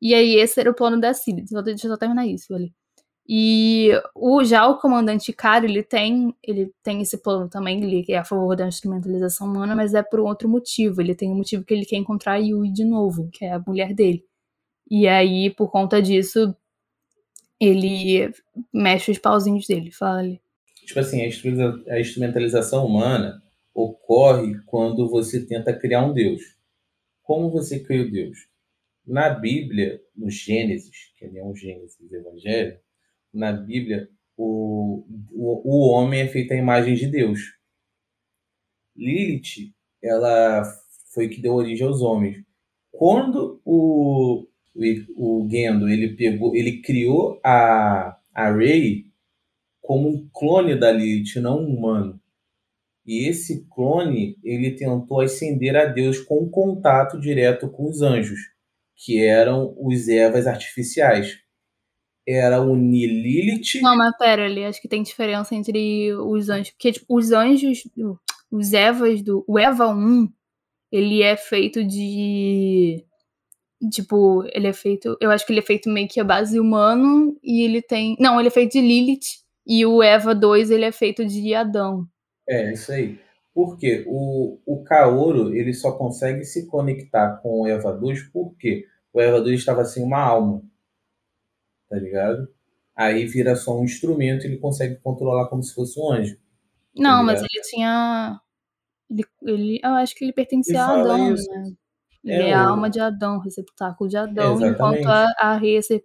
E 0.00 0.14
aí 0.14 0.36
esse 0.36 0.60
era 0.60 0.70
o 0.70 0.74
plano 0.74 1.00
da 1.00 1.14
Cília. 1.14 1.42
Deixa 1.64 1.86
eu 1.86 1.90
só 1.90 1.96
terminar 1.96 2.26
isso 2.26 2.54
ali. 2.54 2.72
E 3.28 3.90
o, 4.14 4.44
já 4.44 4.68
o 4.68 4.78
comandante 4.78 5.32
Caro, 5.32 5.66
ele 5.66 5.82
tem, 5.82 6.32
ele 6.42 6.72
tem 6.82 7.02
esse 7.02 7.18
plano 7.18 7.48
também, 7.48 7.82
ele 7.82 8.04
é 8.08 8.18
a 8.18 8.24
favor 8.24 8.54
da 8.54 8.68
instrumentalização 8.68 9.48
humana, 9.48 9.74
mas 9.74 9.94
é 9.94 10.02
por 10.02 10.20
um 10.20 10.26
outro 10.26 10.48
motivo. 10.48 11.00
Ele 11.00 11.14
tem 11.14 11.30
um 11.30 11.34
motivo 11.34 11.64
que 11.64 11.74
ele 11.74 11.84
quer 11.84 11.96
encontrar 11.96 12.34
a 12.34 12.36
Yui 12.36 12.70
de 12.70 12.84
novo, 12.84 13.28
que 13.32 13.44
é 13.44 13.52
a 13.52 13.58
mulher 13.58 13.92
dele. 13.92 14.24
E 14.88 15.08
aí, 15.08 15.50
por 15.50 15.70
conta 15.72 16.00
disso, 16.00 16.54
ele 17.60 18.32
mexe 18.72 19.10
os 19.10 19.18
pauzinhos 19.18 19.66
dele, 19.66 19.90
fala. 19.90 20.38
Tipo 20.84 21.00
assim, 21.00 21.20
a 21.20 21.98
instrumentalização 21.98 22.86
humana 22.86 23.42
ocorre 23.74 24.56
quando 24.66 25.08
você 25.08 25.44
tenta 25.44 25.76
criar 25.76 26.06
um 26.06 26.12
Deus. 26.12 26.42
Como 27.24 27.50
você 27.50 27.80
cria 27.80 28.02
o 28.02 28.10
Deus? 28.10 28.46
Na 29.04 29.30
Bíblia, 29.30 30.00
no 30.14 30.30
Gênesis, 30.30 31.12
que 31.18 31.24
é 31.24 31.44
um 31.44 31.54
Gênesis 31.54 31.98
do 31.98 32.16
Evangelho, 32.16 32.78
na 33.36 33.52
Bíblia, 33.52 34.08
o, 34.36 35.04
o, 35.32 35.62
o 35.64 35.90
homem 35.90 36.20
é 36.20 36.28
feito 36.28 36.52
à 36.52 36.56
imagem 36.56 36.94
de 36.94 37.06
Deus. 37.06 37.40
Lilith, 38.96 39.72
ela 40.02 40.62
foi 41.12 41.28
que 41.28 41.40
deu 41.40 41.54
origem 41.54 41.86
aos 41.86 42.00
homens. 42.00 42.42
Quando 42.90 43.60
o, 43.64 44.46
o, 44.74 44.82
o 45.16 45.48
Gendo 45.50 45.88
ele 45.88 46.16
pegou, 46.16 46.54
ele 46.56 46.80
criou 46.80 47.38
a, 47.44 48.18
a 48.34 48.52
Rey 48.52 49.06
como 49.82 50.08
um 50.08 50.28
clone 50.32 50.74
da 50.74 50.90
Lilith, 50.90 51.40
não 51.40 51.62
um 51.62 51.76
humano. 51.76 52.20
E 53.06 53.28
esse 53.28 53.66
clone, 53.68 54.36
ele 54.42 54.72
tentou 54.72 55.20
ascender 55.20 55.76
a 55.76 55.84
Deus 55.84 56.18
com 56.18 56.48
contato 56.48 57.20
direto 57.20 57.68
com 57.68 57.88
os 57.88 58.02
anjos, 58.02 58.40
que 58.96 59.22
eram 59.22 59.76
os 59.78 60.08
Evas 60.08 60.46
artificiais 60.46 61.45
era 62.26 62.60
o 62.60 62.74
Lilith. 62.74 63.80
Não, 63.80 63.96
mas 63.96 64.16
pera 64.16 64.46
ali, 64.46 64.64
acho 64.64 64.80
que 64.82 64.88
tem 64.88 65.02
diferença 65.02 65.54
entre 65.54 66.12
os 66.14 66.48
anjos. 66.48 66.70
Porque, 66.70 66.92
tipo, 66.92 67.16
os 67.16 67.30
anjos, 67.30 67.88
os 68.50 68.72
Evas 68.72 69.22
do. 69.22 69.44
O 69.46 69.58
Eva 69.58 69.88
1, 69.88 70.28
ele 70.90 71.22
é 71.22 71.36
feito 71.36 71.84
de. 71.84 73.04
Tipo, 73.92 74.44
ele 74.52 74.66
é 74.66 74.72
feito. 74.72 75.16
Eu 75.20 75.30
acho 75.30 75.46
que 75.46 75.52
ele 75.52 75.60
é 75.60 75.62
feito 75.62 75.88
meio 75.88 76.08
que 76.08 76.18
a 76.18 76.24
base 76.24 76.58
humano 76.58 77.38
e 77.44 77.62
ele 77.62 77.80
tem. 77.80 78.16
Não, 78.18 78.40
ele 78.40 78.48
é 78.48 78.52
feito 78.52 78.72
de 78.72 78.80
Lilith. 78.80 79.44
E 79.64 79.84
o 79.84 80.02
Eva 80.02 80.34
2, 80.34 80.70
ele 80.70 80.84
é 80.84 80.92
feito 80.92 81.24
de 81.24 81.54
Adão. 81.54 82.06
É, 82.48 82.72
isso 82.72 82.90
aí. 82.92 83.18
Porque 83.54 84.04
o, 84.06 84.58
o 84.66 84.84
Kaoro, 84.84 85.54
ele 85.54 85.72
só 85.72 85.92
consegue 85.92 86.44
se 86.44 86.66
conectar 86.66 87.36
com 87.38 87.62
o 87.62 87.66
Eva 87.66 87.92
2 87.92 88.30
porque 88.32 88.84
o 89.12 89.20
Eva 89.20 89.40
2 89.40 89.58
estava 89.58 89.84
sem 89.84 90.04
uma 90.04 90.20
alma 90.20 90.62
tá 91.88 91.96
ligado? 91.96 92.48
Aí 92.94 93.26
vira 93.26 93.54
só 93.56 93.78
um 93.78 93.84
instrumento 93.84 94.44
e 94.44 94.48
ele 94.48 94.58
consegue 94.58 94.96
controlar 94.96 95.48
como 95.48 95.62
se 95.62 95.74
fosse 95.74 96.00
um 96.00 96.12
anjo. 96.12 96.36
Tá 96.36 96.40
Não, 96.96 97.18
tá 97.18 97.22
mas 97.22 97.40
ele 97.40 97.62
tinha. 97.70 98.40
Ele, 99.10 99.24
ele, 99.42 99.80
eu 99.82 99.90
acho 99.90 100.14
que 100.14 100.24
ele 100.24 100.32
pertencia 100.32 100.82
a 100.82 101.00
Adão, 101.00 101.34
isso. 101.34 101.48
né? 101.50 101.72
Ele 102.24 102.42
é, 102.42 102.48
é 102.48 102.54
a 102.54 102.68
alma 102.68 102.90
de 102.90 102.98
Adão, 102.98 103.38
receptáculo 103.38 104.10
de 104.10 104.16
Adão, 104.16 104.64
é, 104.64 104.68
enquanto 104.68 105.06
a, 105.06 105.26
a 105.38 105.56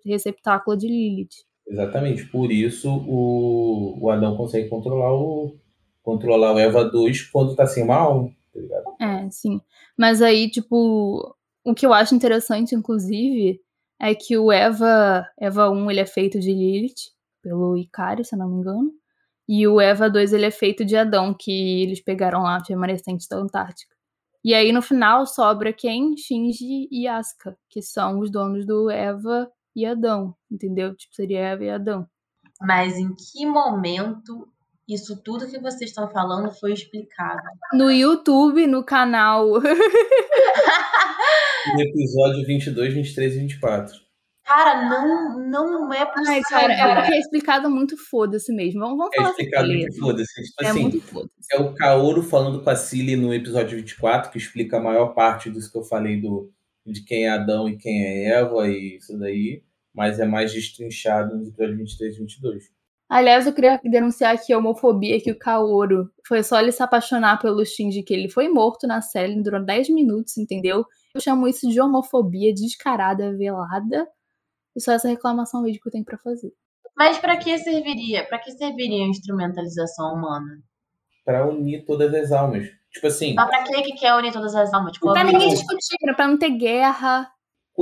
receptáculo 0.05 0.77
de 0.77 0.87
Lilith. 0.87 1.45
Exatamente, 1.67 2.25
por 2.27 2.51
isso 2.51 2.89
o, 2.89 3.97
o 3.99 4.09
Adão 4.09 4.35
consegue 4.35 4.69
controlar 4.69 5.13
o 5.13 5.55
controlar 6.03 6.53
o 6.53 6.59
Eva 6.59 6.83
2 6.83 7.23
quando 7.29 7.55
tá 7.55 7.65
sem 7.65 7.83
uma 7.83 7.95
alma, 7.95 8.29
tá 8.53 8.59
ligado? 8.59 8.83
É, 8.99 9.29
sim. 9.29 9.61
Mas 9.97 10.21
aí, 10.21 10.49
tipo, 10.49 11.35
o 11.63 11.73
que 11.73 11.85
eu 11.85 11.93
acho 11.93 12.15
interessante, 12.15 12.75
inclusive, 12.75 13.61
é 14.01 14.15
que 14.15 14.35
o 14.35 14.51
Eva, 14.51 15.27
Eva 15.39 15.69
1 15.69 15.91
ele 15.91 15.99
é 15.99 16.05
feito 16.07 16.39
de 16.39 16.51
Lilith, 16.51 17.11
pelo 17.41 17.77
Icari, 17.77 18.25
se 18.25 18.33
eu 18.33 18.39
não 18.39 18.49
me 18.49 18.57
engano. 18.57 18.91
E 19.47 19.67
o 19.67 19.79
Eva 19.79 20.09
2 20.09 20.33
ele 20.33 20.45
é 20.45 20.51
feito 20.51 20.83
de 20.83 20.97
Adão, 20.97 21.35
que 21.37 21.83
eles 21.83 22.01
pegaram 22.01 22.41
lá 22.41 22.59
remanescentes 22.67 23.27
da 23.27 23.37
Antártica. 23.37 23.95
E 24.43 24.55
aí 24.55 24.71
no 24.71 24.81
final 24.81 25.27
sobra 25.27 25.71
quem? 25.71 26.17
Shinji 26.17 26.87
e 26.91 27.07
Asuka, 27.07 27.55
que 27.69 27.79
são 27.81 28.19
os 28.19 28.31
donos 28.31 28.65
do 28.65 28.89
Eva 28.89 29.51
e 29.75 29.85
Adão, 29.85 30.35
entendeu? 30.49 30.95
Tipo, 30.95 31.13
seria 31.13 31.39
Eva 31.39 31.63
e 31.63 31.69
Adão. 31.69 32.07
Mas 32.59 32.97
em 32.97 33.13
que 33.13 33.45
momento 33.45 34.50
isso 34.93 35.21
tudo 35.23 35.47
que 35.47 35.59
vocês 35.59 35.89
estão 35.89 36.09
falando 36.09 36.51
foi 36.51 36.73
explicado? 36.73 37.41
No 37.73 37.91
YouTube, 37.91 38.67
no 38.67 38.83
canal 38.83 39.47
no 41.75 41.81
episódio 41.81 42.45
22, 42.45 42.93
23 42.93 43.35
e 43.35 43.39
24. 43.39 44.11
Cara, 44.43 44.89
não, 44.89 45.39
não 45.39 45.93
é 45.93 46.05
possível. 46.05 46.33
Ai, 46.33 46.41
cara, 46.41 46.73
é 46.73 46.95
porque 46.95 47.13
é 47.13 47.19
explicado 47.19 47.69
muito 47.69 47.95
foda-se 47.95 48.51
mesmo. 48.53 48.81
Vamos, 48.81 48.97
vamos 48.97 49.13
é 49.13 49.17
falar 49.17 49.29
É 49.29 49.31
explicado 49.31 49.67
muito 49.67 49.99
foda-se. 49.99 50.43
Tipo 50.43 50.63
é 50.63 50.67
assim, 50.67 50.81
muito 50.81 51.01
foda-se. 51.01 51.47
É 51.53 51.59
o 51.59 51.73
Kaoru 51.73 52.23
falando 52.23 52.61
com 52.61 52.69
a 52.69 52.75
Cilly 52.75 53.15
no 53.15 53.33
episódio 53.33 53.77
24, 53.77 54.31
que 54.31 54.37
explica 54.37 54.77
a 54.77 54.81
maior 54.81 55.13
parte 55.13 55.49
disso 55.49 55.71
que 55.71 55.77
eu 55.77 55.83
falei 55.83 56.19
do, 56.19 56.51
de 56.85 57.01
quem 57.03 57.25
é 57.25 57.29
Adão 57.29 57.69
e 57.69 57.77
quem 57.77 58.03
é 58.03 58.29
Eva 58.29 58.67
e 58.67 58.97
isso 58.97 59.17
daí. 59.17 59.63
Mas 59.93 60.19
é 60.19 60.25
mais 60.25 60.51
destrinchado 60.51 61.37
no 61.37 61.47
episódio 61.47 61.77
23 61.77 62.15
e 62.15 62.19
22. 62.19 62.80
Aliás, 63.11 63.45
eu 63.45 63.51
queria 63.51 63.77
denunciar 63.83 64.33
aqui 64.33 64.53
a 64.53 64.57
homofobia 64.57 65.19
que 65.19 65.29
o 65.29 65.37
Kaoru 65.37 66.09
foi 66.25 66.41
só 66.43 66.61
ele 66.61 66.71
se 66.71 66.81
apaixonar 66.81 67.41
pelo 67.41 67.65
Shinji, 67.65 68.03
que 68.03 68.13
ele 68.13 68.29
foi 68.29 68.47
morto 68.47 68.87
na 68.87 69.01
série, 69.01 69.43
durou 69.43 69.61
10 69.61 69.89
minutos, 69.89 70.37
entendeu? 70.37 70.85
Eu 71.13 71.19
chamo 71.19 71.45
isso 71.45 71.67
de 71.69 71.81
homofobia 71.81 72.53
descarada, 72.53 73.35
velada. 73.35 74.07
E 74.73 74.79
só 74.79 74.93
essa 74.93 75.09
reclamação 75.09 75.61
mesmo 75.61 75.81
que 75.81 75.89
eu 75.89 75.91
tenho 75.91 76.05
para 76.05 76.17
fazer. 76.19 76.53
Mas 76.95 77.17
para 77.17 77.35
que 77.35 77.57
serviria? 77.57 78.25
Para 78.29 78.39
que 78.39 78.49
serviria 78.53 79.03
a 79.03 79.09
instrumentalização 79.09 80.13
humana? 80.13 80.63
Para 81.25 81.45
unir 81.45 81.83
todas 81.85 82.13
as 82.13 82.31
almas. 82.31 82.65
Tipo 82.93 83.07
assim. 83.07 83.33
Mas 83.33 83.49
pra 83.49 83.63
que 83.63 83.81
que 83.81 83.99
quer 83.99 84.15
unir 84.15 84.31
todas 84.31 84.55
as 84.55 84.73
almas? 84.73 84.93
Tipo, 84.93 85.11
pra 85.11 85.25
ninguém 85.25 85.49
discutir, 85.49 85.97
pra 86.15 86.29
não 86.29 86.37
ter 86.37 86.51
guerra. 86.51 87.29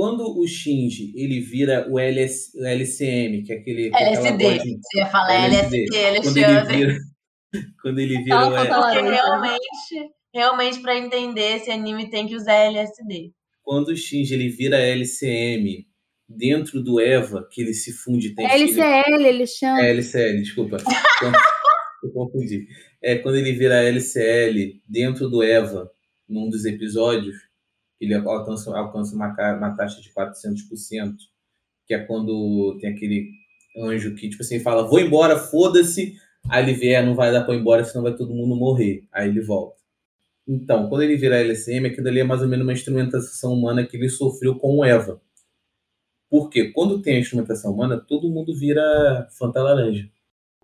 Quando 0.00 0.40
o 0.40 0.48
Shinji 0.48 1.12
ele 1.14 1.40
vira 1.40 1.86
o, 1.90 1.98
LS, 1.98 2.58
o 2.58 2.64
LCM, 2.64 3.42
que 3.42 3.52
é 3.52 3.56
aquele. 3.56 3.90
LSD. 3.94 4.58
Você 4.80 4.98
ia 4.98 5.06
falar 5.06 5.44
LSD, 5.44 5.94
LSD 5.94 6.40
Quando 6.42 6.48
ele 6.48 6.96
vira, 6.96 7.76
quando 7.82 7.98
ele 7.98 8.22
vira 8.22 8.48
o 8.48 8.54
LSD. 8.54 9.10
realmente 9.10 10.10
realmente 10.32 10.80
para 10.80 10.96
entender 10.96 11.56
esse 11.56 11.70
anime 11.70 12.08
tem 12.08 12.26
que 12.26 12.34
usar 12.34 12.54
LSD. 12.54 13.34
Quando 13.62 13.88
o 13.88 13.96
Shinji 13.96 14.32
ele 14.32 14.48
vira 14.48 14.78
LCM 14.78 15.86
dentro 16.26 16.82
do 16.82 16.98
Eva, 16.98 17.46
que 17.52 17.60
ele 17.60 17.74
se 17.74 17.92
funde 17.92 18.34
tem 18.34 18.50
LCL, 18.50 19.22
ele 19.22 19.46
chama. 19.46 19.84
É 19.84 19.90
LCL, 19.90 20.40
desculpa. 20.40 20.78
Eu 22.02 22.10
confundi. 22.10 22.66
É 23.02 23.16
quando 23.16 23.36
ele 23.36 23.52
vira 23.52 23.84
LCL 23.84 24.80
dentro 24.88 25.28
do 25.28 25.42
Eva, 25.42 25.90
num 26.26 26.48
dos 26.48 26.64
episódios, 26.64 27.49
ele 28.00 28.14
alcança, 28.14 28.76
alcança 28.76 29.14
uma, 29.14 29.28
uma 29.56 29.76
taxa 29.76 30.00
de 30.00 30.10
400%, 30.10 31.14
que 31.86 31.94
é 31.94 31.98
quando 31.98 32.78
tem 32.80 32.90
aquele 32.90 33.30
anjo 33.76 34.14
que, 34.14 34.28
tipo 34.28 34.42
assim, 34.42 34.58
fala, 34.60 34.88
vou 34.88 34.98
embora, 34.98 35.38
foda-se. 35.38 36.16
Aí 36.48 36.62
ele 36.64 36.72
vê, 36.72 36.92
é, 36.92 37.04
não 37.04 37.14
vai 37.14 37.30
dar 37.30 37.44
pra 37.44 37.54
ir 37.54 37.58
embora, 37.58 37.84
senão 37.84 38.02
vai 38.02 38.14
todo 38.14 38.34
mundo 38.34 38.56
morrer. 38.56 39.04
Aí 39.12 39.28
ele 39.28 39.42
volta. 39.42 39.78
Então, 40.48 40.88
quando 40.88 41.02
ele 41.02 41.16
vira 41.16 41.38
LSM, 41.38 41.86
aquilo 41.86 42.08
ali 42.08 42.20
é 42.20 42.24
mais 42.24 42.42
ou 42.42 42.48
menos 42.48 42.64
uma 42.64 42.72
instrumentação 42.72 43.52
humana 43.52 43.86
que 43.86 43.96
ele 43.96 44.08
sofreu 44.08 44.56
com 44.56 44.78
o 44.78 44.84
Eva. 44.84 45.20
Porque 46.28 46.70
quando 46.72 47.02
tem 47.02 47.16
a 47.16 47.20
instrumentação 47.20 47.72
humana, 47.72 47.98
todo 47.98 48.30
mundo 48.30 48.54
vira 48.56 49.28
Fanta 49.38 49.62
Laranja. 49.62 50.08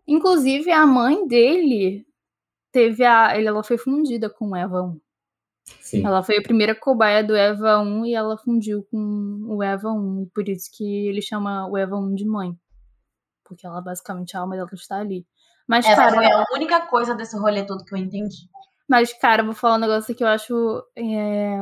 Inclusive, 0.07 0.71
a 0.71 0.87
mãe 0.87 1.27
dele 1.27 2.07
teve 2.73 3.05
a. 3.05 3.37
Ela 3.37 3.63
foi 3.63 3.77
fundida 3.77 4.31
com 4.31 4.57
Eva 4.57 4.83
1. 4.83 5.01
Sim. 5.81 6.05
Ela 6.05 6.23
foi 6.23 6.39
a 6.39 6.43
primeira 6.43 6.75
cobaia 6.75 7.23
do 7.23 7.35
Eva 7.35 7.79
1 7.79 8.07
e 8.07 8.15
ela 8.15 8.37
fundiu 8.39 8.87
com 8.91 9.45
o 9.49 9.63
Eva 9.63 9.91
1. 9.91 10.23
E 10.23 10.27
por 10.27 10.49
isso 10.49 10.71
que 10.73 11.09
ele 11.09 11.21
chama 11.21 11.69
o 11.69 11.77
Eva 11.77 11.97
1 11.97 12.15
de 12.15 12.25
mãe. 12.25 12.57
Porque 13.45 13.67
ela 13.67 13.81
basicamente 13.81 14.37
a 14.37 14.41
alma 14.41 14.57
dela 14.57 14.69
está 14.73 14.99
ali. 14.99 15.27
Mas, 15.67 15.85
Essa 15.85 15.97
cara, 15.97 16.15
foi 16.15 16.27
a 16.27 16.45
única 16.55 16.81
coisa 16.87 17.15
desse 17.15 17.37
rolê 17.37 17.65
todo 17.65 17.85
que 17.85 17.95
eu 17.95 17.99
entendi. 17.99 18.49
Mas, 18.89 19.13
cara, 19.13 19.43
vou 19.43 19.55
falar 19.55 19.77
um 19.77 19.81
negócio 19.81 20.15
que 20.15 20.23
eu 20.23 20.29
acho. 20.29 20.83
É... 20.97 21.61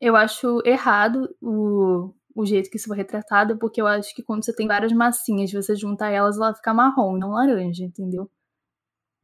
Eu 0.00 0.14
acho 0.14 0.60
errado 0.64 1.34
o, 1.40 2.12
o 2.34 2.44
jeito 2.44 2.68
que 2.68 2.76
isso 2.76 2.88
foi 2.88 2.96
retratado, 2.96 3.56
porque 3.56 3.80
eu 3.80 3.86
acho 3.86 4.14
que 4.14 4.22
quando 4.22 4.44
você 4.44 4.54
tem 4.54 4.66
várias 4.66 4.92
massinhas, 4.92 5.52
você 5.52 5.74
juntar 5.74 6.10
elas, 6.10 6.36
ela 6.36 6.54
fica 6.54 6.74
marrom, 6.74 7.16
não 7.16 7.30
laranja, 7.30 7.84
entendeu? 7.84 8.30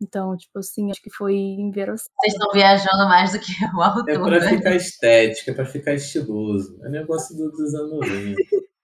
Então, 0.03 0.37
tipo 0.37 0.59
assim, 0.59 0.91
acho 0.91 1.01
que 1.01 1.11
foi 1.11 1.35
inverossímil. 1.37 2.11
Vocês 2.21 2.33
estão 2.35 2.51
viajando 2.53 3.09
mais 3.09 3.33
do 3.33 3.39
que 3.39 3.53
o 3.77 3.83
autor, 3.83 4.11
É 4.11 4.19
pra 4.19 4.41
né? 4.41 4.49
ficar 4.57 4.75
estético, 4.75 5.51
é 5.51 5.55
pra 5.55 5.65
ficar 5.65 5.95
estiloso. 5.95 6.79
É 6.85 6.89
negócio 6.89 7.37
dos 7.37 7.75
anos 7.75 7.91
90. 8.09 8.37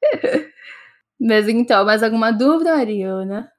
Mas 1.20 1.48
então, 1.48 1.84
mais 1.84 2.02
alguma 2.02 2.30
dúvida, 2.30 2.74
Ariana? 2.74 3.50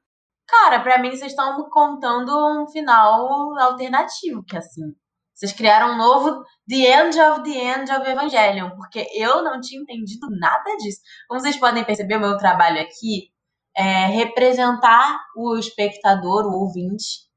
Cara, 0.47 0.79
pra 0.79 0.97
mim 0.99 1.09
vocês 1.11 1.31
estão 1.31 1.69
contando 1.69 2.31
um 2.61 2.67
final 2.67 3.57
alternativo, 3.59 4.43
que 4.43 4.57
assim. 4.57 4.93
Vocês 5.35 5.53
criaram 5.53 5.93
um 5.93 5.97
novo 5.97 6.43
The 6.67 6.75
End 6.75 7.17
of 7.19 7.43
the 7.43 7.57
End 7.57 7.91
of 7.91 8.09
Evangelion, 8.09 8.71
porque 8.71 9.05
eu 9.15 9.41
não 9.41 9.61
tinha 9.61 9.81
entendido 9.81 10.27
nada 10.31 10.75
disso. 10.77 10.99
Como 11.29 11.39
vocês 11.39 11.55
podem 11.55 11.83
perceber, 11.85 12.17
o 12.17 12.19
meu 12.19 12.37
trabalho 12.37 12.81
aqui 12.81 13.29
é 13.75 14.07
representar 14.07 15.17
o 15.37 15.55
espectador, 15.57 16.45
o 16.45 16.59
ouvinte, 16.63 17.28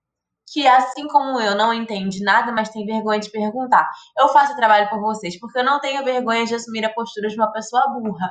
que 0.53 0.67
assim 0.67 1.07
como 1.09 1.41
eu 1.41 1.57
não 1.57 1.73
entende 1.73 2.23
nada, 2.23 2.53
mas 2.53 2.69
tem 2.69 2.85
vergonha 2.85 3.19
de 3.19 3.31
perguntar. 3.31 3.89
Eu 4.19 4.29
faço 4.29 4.53
o 4.53 4.57
trabalho 4.57 4.91
por 4.91 5.01
vocês, 5.01 5.39
porque 5.41 5.59
eu 5.59 5.65
não 5.65 5.81
tenho 5.81 6.05
vergonha 6.05 6.45
de 6.45 6.55
assumir 6.55 6.85
a 6.85 6.93
postura 6.93 7.29
de 7.29 7.37
uma 7.37 7.51
pessoa 7.51 7.83
burra. 7.89 8.31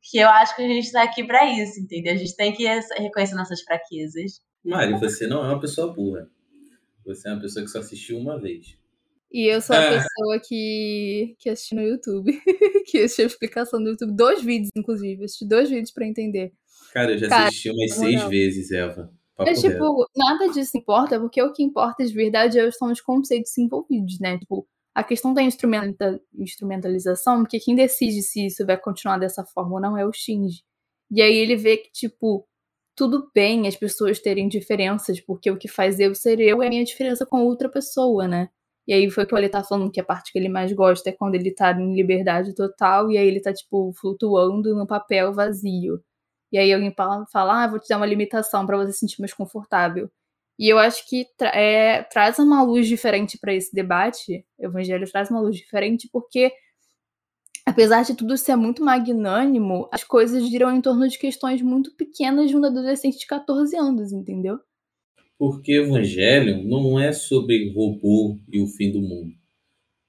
Porque 0.00 0.18
eu 0.18 0.28
acho 0.28 0.56
que 0.56 0.62
a 0.62 0.66
gente 0.66 0.86
está 0.86 1.02
aqui 1.02 1.24
para 1.24 1.44
isso, 1.46 1.78
entendeu? 1.78 2.14
A 2.14 2.16
gente 2.16 2.34
tem 2.34 2.52
que 2.52 2.66
reconhecer 2.98 3.34
nossas 3.34 3.62
fraquezas. 3.62 4.40
Mari, 4.64 4.98
você 4.98 5.26
não 5.26 5.44
é 5.44 5.48
uma 5.48 5.60
pessoa 5.60 5.92
burra. 5.92 6.28
Você 7.06 7.28
é 7.28 7.32
uma 7.32 7.40
pessoa 7.40 7.64
que 7.64 7.70
só 7.70 7.78
assistiu 7.78 8.18
uma 8.18 8.40
vez. 8.40 8.76
E 9.32 9.46
eu 9.46 9.60
sou 9.60 9.76
a 9.76 9.80
é. 9.80 9.90
pessoa 9.90 10.40
que, 10.40 11.36
que 11.38 11.48
assistiu 11.48 11.78
no 11.78 11.84
YouTube. 11.84 12.32
que 12.90 12.98
assistiu 12.98 13.24
a 13.24 13.28
explicação 13.28 13.80
do 13.80 13.90
YouTube. 13.90 14.12
Dois 14.12 14.42
vídeos, 14.42 14.70
inclusive. 14.76 15.24
Assisti 15.24 15.46
dois 15.46 15.70
vídeos 15.70 15.92
para 15.92 16.06
entender. 16.06 16.52
Cara, 16.92 17.12
eu 17.12 17.18
já 17.18 17.28
Cara, 17.28 17.46
assisti 17.46 17.70
umas 17.70 17.94
seis 17.94 18.22
vezes, 18.24 18.72
Eva. 18.72 19.12
É 19.46 19.54
tipo, 19.54 20.06
nada 20.16 20.48
disso 20.52 20.76
importa, 20.76 21.18
porque 21.18 21.42
o 21.42 21.52
que 21.52 21.62
importa 21.62 22.04
de 22.04 22.12
verdade 22.12 22.58
é 22.58 22.70
são 22.70 22.90
os 22.90 23.00
conceitos 23.00 23.56
envolvidos, 23.58 24.18
né? 24.20 24.38
Tipo, 24.38 24.66
a 24.94 25.04
questão 25.04 25.32
da 25.32 25.42
instrumentalização, 25.42 27.42
porque 27.42 27.60
quem 27.60 27.74
decide 27.74 28.22
se 28.22 28.46
isso 28.46 28.66
vai 28.66 28.76
continuar 28.76 29.18
dessa 29.18 29.44
forma 29.44 29.74
ou 29.74 29.80
não 29.80 29.96
é 29.96 30.04
o 30.04 30.12
Shinji. 30.12 30.62
E 31.10 31.22
aí 31.22 31.34
ele 31.36 31.56
vê 31.56 31.78
que, 31.78 31.90
tipo, 31.92 32.46
tudo 32.96 33.30
bem 33.34 33.66
as 33.68 33.76
pessoas 33.76 34.20
terem 34.20 34.48
diferenças, 34.48 35.20
porque 35.20 35.50
o 35.50 35.58
que 35.58 35.68
faz 35.68 35.98
eu 36.00 36.14
ser 36.14 36.40
eu 36.40 36.62
é 36.62 36.66
a 36.66 36.70
minha 36.70 36.84
diferença 36.84 37.26
com 37.26 37.42
outra 37.44 37.68
pessoa, 37.68 38.28
né? 38.28 38.48
E 38.86 38.92
aí 38.92 39.08
foi 39.10 39.24
o 39.24 39.26
que 39.26 39.34
ele 39.36 39.48
tá 39.48 39.62
falando 39.62 39.90
que 39.90 40.00
a 40.00 40.04
parte 40.04 40.32
que 40.32 40.38
ele 40.38 40.48
mais 40.48 40.72
gosta 40.72 41.10
é 41.10 41.12
quando 41.12 41.34
ele 41.36 41.52
tá 41.54 41.72
em 41.72 41.94
liberdade 41.94 42.54
total 42.54 43.10
e 43.10 43.16
aí 43.18 43.26
ele 43.26 43.40
tá, 43.40 43.52
tipo, 43.52 43.92
flutuando 43.94 44.74
no 44.74 44.86
papel 44.86 45.32
vazio. 45.32 46.02
E 46.52 46.58
aí 46.58 46.72
alguém 46.72 46.92
fala, 46.92 47.64
ah, 47.64 47.66
vou 47.66 47.78
te 47.78 47.88
dar 47.88 47.96
uma 47.96 48.06
limitação 48.06 48.66
para 48.66 48.76
você 48.76 48.92
se 48.92 48.98
sentir 48.98 49.20
mais 49.20 49.32
confortável. 49.32 50.10
E 50.58 50.68
eu 50.68 50.78
acho 50.78 51.08
que 51.08 51.26
tra 51.38 51.48
é, 51.56 52.02
traz 52.02 52.38
uma 52.38 52.62
luz 52.62 52.86
diferente 52.86 53.38
para 53.38 53.54
esse 53.54 53.74
debate. 53.74 54.44
O 54.58 54.66
Evangelho 54.66 55.10
traz 55.10 55.30
uma 55.30 55.40
luz 55.40 55.56
diferente 55.56 56.06
porque, 56.12 56.52
apesar 57.64 58.02
de 58.02 58.14
tudo 58.14 58.36
ser 58.36 58.56
muito 58.56 58.84
magnânimo, 58.84 59.88
as 59.90 60.04
coisas 60.04 60.46
giram 60.50 60.76
em 60.76 60.82
torno 60.82 61.08
de 61.08 61.18
questões 61.18 61.62
muito 61.62 61.96
pequenas 61.96 62.50
de 62.50 62.56
um 62.58 62.62
adolescente 62.62 63.18
de 63.18 63.26
14 63.26 63.74
anos, 63.74 64.12
entendeu? 64.12 64.60
Porque 65.38 65.72
Evangelho 65.72 66.62
não 66.62 67.00
é 67.00 67.10
sobre 67.10 67.72
robô 67.72 68.36
e 68.52 68.60
o 68.60 68.66
fim 68.66 68.92
do 68.92 69.00
mundo. 69.00 69.32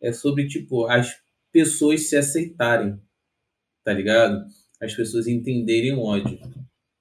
É 0.02 0.12
sobre, 0.12 0.50
tipo, 0.50 0.86
as 0.88 1.16
pessoas 1.50 2.10
se 2.10 2.18
aceitarem, 2.18 3.00
tá 3.86 3.94
ligado? 3.94 4.44
As 4.82 4.94
pessoas 4.94 5.28
entenderem 5.28 5.94
o 5.94 6.02
ódio. 6.02 6.40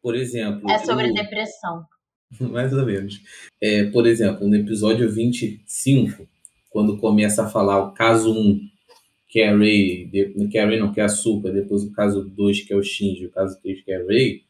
Por 0.02 0.14
exemplo. 0.14 0.70
É 0.70 0.78
sobre 0.78 1.08
eu... 1.08 1.14
depressão. 1.14 1.84
Mais 2.40 2.72
ou 2.72 2.84
menos. 2.84 3.20
É, 3.60 3.84
por 3.84 4.06
exemplo, 4.06 4.46
no 4.46 4.54
episódio 4.54 5.10
25, 5.10 6.28
quando 6.70 6.99
começa 6.99 7.44
a 7.44 7.49
falar 7.49 7.80
o 7.84 7.92
caso 7.92 8.32
1, 8.32 8.60
que 9.28 9.40
é 9.40 9.49
a 9.49 9.56
Ray, 9.56 10.10
que 10.50 10.58
é 10.58 10.62
a 10.62 10.66
Ray 10.66 10.78
não, 10.78 10.93
que 10.93 11.00
é 11.00 11.04
a 11.04 11.50
depois 11.52 11.84
o 11.84 11.93
caso 11.93 12.25
2, 12.25 12.62
que 12.62 12.73
é 12.73 12.76
o 12.76 12.82
Shinji, 12.82 13.26
o 13.26 13.30
caso 13.30 13.60
3, 13.62 13.82
que 13.82 13.93
é 13.93 13.97
a 13.97 14.04
Ray, 14.04 14.43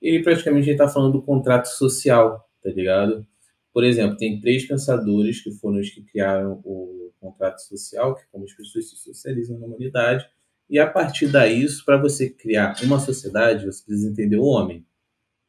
ele 0.00 0.22
praticamente 0.22 0.68
está 0.70 0.88
falando 0.88 1.14
do 1.14 1.22
contrato 1.22 1.66
social, 1.66 2.46
tá 2.62 2.70
ligado? 2.70 3.26
Por 3.72 3.84
exemplo, 3.84 4.16
tem 4.16 4.40
três 4.40 4.66
pensadores 4.66 5.42
que 5.42 5.50
foram 5.52 5.80
os 5.80 5.90
que 5.90 6.02
criaram 6.02 6.60
o 6.64 7.12
contrato 7.20 7.60
social, 7.60 8.14
que 8.14 8.22
é 8.22 8.26
como 8.30 8.44
as 8.44 8.52
pessoas 8.52 8.88
se 8.88 8.96
socializam 8.96 9.58
na 9.58 9.66
humanidade, 9.66 10.26
e 10.68 10.78
a 10.78 10.86
partir 10.86 11.28
daí, 11.28 11.66
para 11.84 11.96
você 11.96 12.28
criar 12.30 12.76
uma 12.82 12.98
sociedade, 12.98 13.66
você 13.66 13.84
precisa 13.84 14.10
entender 14.10 14.36
o 14.36 14.44
homem 14.44 14.84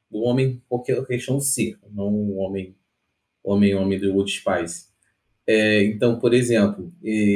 o 0.10 0.24
homem, 0.24 0.62
qualquer 0.68 1.06
questão 1.06 1.40
ser, 1.40 1.78
não 1.92 2.08
o 2.08 2.38
homem, 2.38 2.76
homem, 3.44 3.76
homem 3.76 4.00
do 4.00 4.14
Old 4.16 4.32
Spice. 4.32 4.88
É, 5.46 5.84
então, 5.86 6.20
por 6.20 6.34
exemplo, 6.34 6.94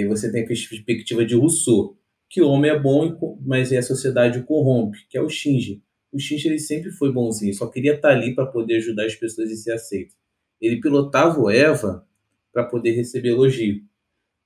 você 0.07 0.31
tem 0.31 0.43
a 0.43 0.47
perspectiva 0.47 1.25
de 1.25 1.35
Rousseau, 1.35 1.97
que 2.29 2.41
o 2.41 2.47
homem 2.47 2.71
é 2.71 2.79
bom, 2.79 3.37
mas 3.41 3.71
a 3.73 3.81
sociedade 3.81 4.39
o 4.39 4.43
corrompe, 4.43 5.05
que 5.09 5.17
é 5.17 5.21
o 5.21 5.29
Shinji. 5.29 5.81
O 6.11 6.19
Shinji 6.19 6.47
ele 6.47 6.59
sempre 6.59 6.91
foi 6.91 7.11
bonzinho, 7.11 7.53
só 7.53 7.67
queria 7.67 7.95
estar 7.95 8.09
ali 8.09 8.33
para 8.33 8.45
poder 8.45 8.77
ajudar 8.77 9.05
as 9.05 9.15
pessoas 9.15 9.49
e 9.49 9.57
ser 9.57 9.73
aceito. 9.73 10.15
Ele 10.59 10.79
pilotava 10.79 11.39
o 11.39 11.49
Eva 11.49 12.05
para 12.53 12.65
poder 12.65 12.91
receber 12.91 13.29
elogio, 13.29 13.81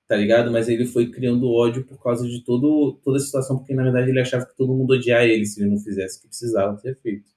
tá 0.07 0.15
ligado? 0.15 0.51
Mas 0.51 0.69
ele 0.69 0.85
foi 0.85 1.09
criando 1.11 1.51
ódio 1.51 1.85
por 1.85 2.01
causa 2.01 2.27
de 2.27 2.43
todo, 2.43 2.99
toda 3.03 3.17
a 3.17 3.21
situação, 3.21 3.57
porque 3.57 3.73
na 3.73 3.83
verdade 3.83 4.09
ele 4.09 4.19
achava 4.19 4.45
que 4.45 4.55
todo 4.55 4.73
mundo 4.73 4.93
odiava 4.93 5.25
ele 5.25 5.45
se 5.45 5.61
ele 5.61 5.69
não 5.71 5.79
fizesse 5.79 6.19
o 6.19 6.21
que 6.21 6.27
precisava 6.27 6.77
ser 6.77 6.95
feito 7.01 7.35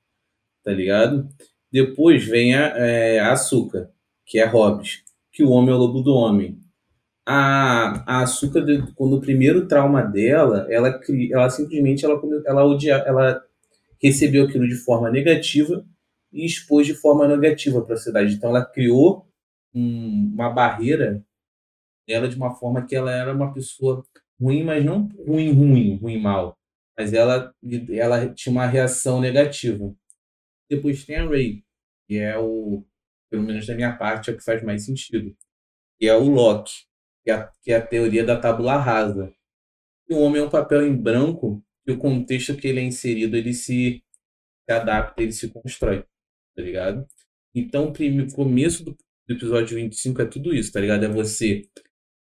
tá 0.68 0.74
ligado? 0.74 1.26
Depois 1.72 2.26
vem 2.26 2.54
a, 2.54 2.66
é, 2.76 3.18
a 3.20 3.33
Açúcar, 3.33 3.90
que 4.26 4.38
é 4.38 4.44
Hobbes, 4.44 5.02
que 5.33 5.42
o 5.42 5.50
homem 5.50 5.70
é 5.70 5.74
o 5.74 5.78
lobo 5.78 6.02
do 6.02 6.12
homem. 6.12 6.59
A, 7.26 8.04
a 8.07 8.22
Açúcar, 8.22 8.64
quando 8.94 9.16
o 9.16 9.20
primeiro 9.20 9.66
trauma 9.66 10.02
dela, 10.02 10.66
ela, 10.70 11.00
ela 11.33 11.48
simplesmente 11.48 12.04
ela, 12.04 12.20
ela, 12.46 12.66
odia, 12.66 12.96
ela 12.96 13.42
recebeu 14.02 14.44
aquilo 14.44 14.68
de 14.68 14.74
forma 14.74 15.11
negativa 15.11 15.83
e 16.31 16.44
expôs 16.44 16.87
de 16.87 16.94
forma 16.94 17.26
negativa 17.26 17.81
para 17.81 17.94
a 17.94 17.96
sociedade. 17.96 18.35
Então, 18.35 18.50
ela 18.50 18.64
criou 18.64 19.26
um, 19.74 20.31
uma 20.35 20.50
barreira 20.50 21.24
ela 22.09 22.29
de 22.29 22.37
uma 22.37 22.55
forma 22.55 22.85
que 22.87 22.97
ela 22.97 23.12
era 23.12 23.35
uma 23.35 23.53
pessoa 23.53 24.05
ruim, 24.40 24.64
mas 24.64 24.85
não 24.85 25.09
ruim, 25.27 25.53
ruim, 25.53 25.97
ruim, 25.97 26.21
mal. 26.21 26.57
Mas 26.97 27.12
ela, 27.12 27.55
ela 27.90 28.33
tinha 28.35 28.53
uma 28.53 28.66
reação 28.66 29.21
negativa. 29.21 29.94
Depois 30.71 31.05
tem 31.05 31.16
a 31.16 31.29
Ray, 31.29 31.62
que 32.07 32.18
é 32.18 32.38
o, 32.38 32.85
pelo 33.31 33.42
menos 33.42 33.66
da 33.66 33.75
minha 33.75 33.97
parte, 33.97 34.31
é 34.31 34.33
o 34.33 34.37
que 34.37 34.44
faz 34.44 34.62
mais 34.62 34.85
sentido. 34.85 35.37
Que 35.99 36.09
é 36.09 36.14
o 36.14 36.29
Locke, 36.29 36.73
que 37.25 37.31
é 37.31 37.35
a, 37.35 37.53
que 37.62 37.73
é 37.73 37.77
a 37.77 37.87
teoria 37.87 38.25
da 38.25 38.38
tábula 38.38 38.77
rasa. 38.77 39.33
E 40.09 40.14
o 40.14 40.18
homem 40.21 40.40
é 40.40 40.44
um 40.44 40.51
papel 40.51 40.87
em 40.87 40.97
branco 40.97 41.62
e 41.87 41.92
o 41.92 41.99
contexto 41.99 42.57
que 42.57 42.66
ele 42.66 42.81
é 42.81 42.83
inserido, 42.83 43.37
ele 43.37 43.55
se, 43.55 44.03
se 44.68 44.73
adapta, 44.73 45.23
ele 45.23 45.33
se 45.33 45.49
constrói, 45.49 46.05
tá 46.55 46.62
ligado? 46.62 47.07
Então, 47.55 47.92
o 47.92 48.35
começo 48.35 48.85
do, 48.85 48.97
do 49.27 49.35
episódio 49.35 49.77
25 49.77 50.23
é 50.23 50.27
tudo 50.27 50.55
isso, 50.55 50.73
tá 50.73 50.81
ligado? 50.81 51.05
É 51.05 51.09
você 51.09 51.62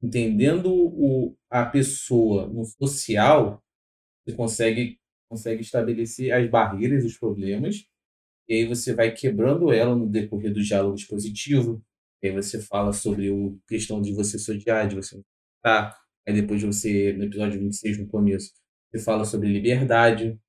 entendendo 0.02 0.72
o, 0.72 1.36
a 1.50 1.66
pessoa 1.66 2.48
no 2.48 2.64
social, 2.66 3.62
você 4.26 4.36
consegue, 4.36 5.00
consegue 5.30 5.62
estabelecer 5.62 6.32
as 6.34 6.50
barreiras, 6.50 7.06
os 7.06 7.18
problemas, 7.18 7.86
e 8.48 8.56
aí 8.56 8.66
você 8.66 8.94
vai 8.96 9.12
quebrando 9.14 9.72
ela 9.72 9.96
no 9.96 10.08
decorrer 10.08 10.52
do 10.52 10.64
diálogo 10.64 10.96
expositivo. 10.96 11.84
E 12.22 12.28
aí 12.28 12.34
você 12.34 12.60
fala 12.60 12.92
sobre 12.92 13.30
a 13.30 13.68
questão 13.68 14.02
de 14.02 14.12
você 14.14 14.40
se 14.40 14.52
odiar, 14.52 14.88
de 14.88 14.96
você 14.96 15.22
tá. 15.64 15.96
Aí 16.28 16.34
depois 16.34 16.62
você, 16.64 17.14
no 17.14 17.26
episódio 17.26 17.60
26, 17.60 18.00
no 18.00 18.08
começo, 18.08 18.52
você 18.92 19.04
fala 19.04 19.24
sobre 19.24 19.54
liberdade. 19.54 20.40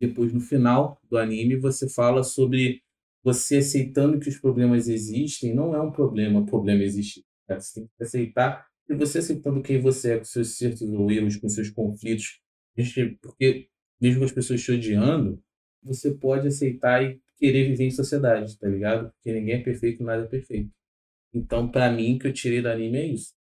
Depois, 0.00 0.32
no 0.32 0.40
final 0.40 1.00
do 1.10 1.18
anime, 1.18 1.56
você 1.56 1.88
fala 1.88 2.22
sobre 2.22 2.82
você 3.22 3.58
aceitando 3.58 4.20
que 4.20 4.28
os 4.28 4.38
problemas 4.38 4.88
existem. 4.88 5.54
Não 5.54 5.74
é 5.74 5.80
um 5.80 5.90
problema, 5.90 6.40
o 6.40 6.46
problema 6.46 6.82
existe. 6.82 7.24
Você 7.48 7.80
tem 7.80 7.90
que 7.96 8.04
aceitar. 8.04 8.69
E 8.90 8.94
você 8.96 9.18
aceitando 9.18 9.62
quem 9.62 9.80
você 9.80 10.14
é, 10.14 10.18
com 10.18 10.24
seus 10.24 10.58
certos 10.58 10.82
erros, 10.82 11.36
com 11.36 11.48
seus 11.48 11.70
conflitos. 11.70 12.40
Porque 13.22 13.68
mesmo 14.00 14.24
as 14.24 14.32
pessoas 14.32 14.60
te 14.60 14.72
odiando, 14.72 15.40
você 15.80 16.10
pode 16.10 16.48
aceitar 16.48 17.00
e 17.04 17.20
querer 17.38 17.68
viver 17.68 17.84
em 17.84 17.90
sociedade, 17.92 18.58
tá 18.58 18.66
ligado? 18.66 19.12
Porque 19.12 19.32
ninguém 19.32 19.54
é 19.54 19.62
perfeito, 19.62 20.02
nada 20.02 20.24
é 20.24 20.26
perfeito. 20.26 20.70
Então, 21.32 21.70
para 21.70 21.92
mim, 21.92 22.16
o 22.16 22.18
que 22.18 22.26
eu 22.26 22.32
tirei 22.32 22.60
do 22.60 22.68
anime 22.68 22.98
é 22.98 23.06
isso. 23.06 23.32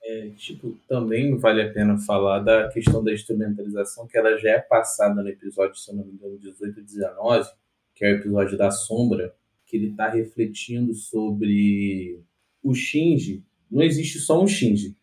É, 0.00 0.28
tipo, 0.36 0.78
também 0.88 1.36
vale 1.38 1.62
a 1.62 1.72
pena 1.72 1.98
falar 1.98 2.38
da 2.38 2.68
questão 2.68 3.02
da 3.02 3.12
instrumentalização, 3.12 4.06
que 4.06 4.16
ela 4.16 4.38
já 4.38 4.50
é 4.50 4.60
passada 4.60 5.20
no 5.20 5.28
episódio, 5.28 5.76
se 5.76 5.90
eu 5.90 5.96
não 5.96 6.04
me 6.04 6.12
engano, 6.12 6.38
18 6.38 6.78
e 6.78 6.82
19, 6.84 7.50
que 7.96 8.04
é 8.04 8.12
o 8.12 8.16
episódio 8.18 8.56
da 8.56 8.70
Sombra, 8.70 9.34
que 9.66 9.76
ele 9.76 9.90
está 9.90 10.08
refletindo 10.08 10.94
sobre 10.94 12.20
o 12.62 12.74
Shinji. 12.74 13.42
Não 13.74 13.82
existe 13.82 14.20
só 14.20 14.40
um 14.40 14.46
Shinji. 14.46 14.96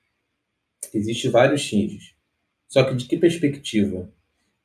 Existe 0.93 1.27
vários 1.27 1.59
Shinjis. 1.59 2.15
Só 2.69 2.85
que 2.85 2.95
de 2.95 3.05
que 3.05 3.17
perspectiva? 3.17 4.09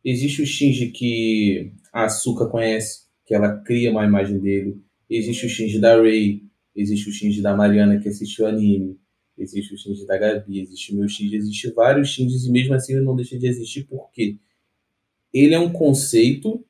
Existe 0.04 0.42
o 0.42 0.46
Shinji 0.46 0.92
que 0.92 1.72
a 1.92 2.04
Asuka 2.04 2.46
conhece, 2.46 3.06
que 3.26 3.34
ela 3.34 3.58
cria 3.62 3.90
uma 3.90 4.06
imagem 4.06 4.38
dele. 4.38 4.80
Existe 5.10 5.46
o 5.46 5.48
Shinji 5.48 5.80
da 5.80 6.00
Rei, 6.00 6.44
existe 6.72 7.10
o 7.10 7.12
Shinji 7.12 7.42
da 7.42 7.56
Mariana 7.56 7.98
que 7.98 8.08
assistiu 8.08 8.46
anime, 8.46 8.96
existe 9.36 9.74
o 9.74 9.76
Shinji 9.76 10.06
da 10.06 10.16
Gabi, 10.16 10.60
existe 10.60 10.92
o 10.92 10.98
meu 10.98 11.08
Shinji, 11.08 11.34
existe 11.34 11.72
vários 11.72 12.10
Shinjis 12.10 12.44
e 12.44 12.52
mesmo 12.52 12.74
assim 12.74 12.92
ele 12.92 13.04
não 13.04 13.16
deixa 13.16 13.36
de 13.36 13.48
existir 13.48 13.88
porque 13.88 14.38
ele 15.34 15.52
é 15.52 15.58
um 15.58 15.72
conceito, 15.72 16.64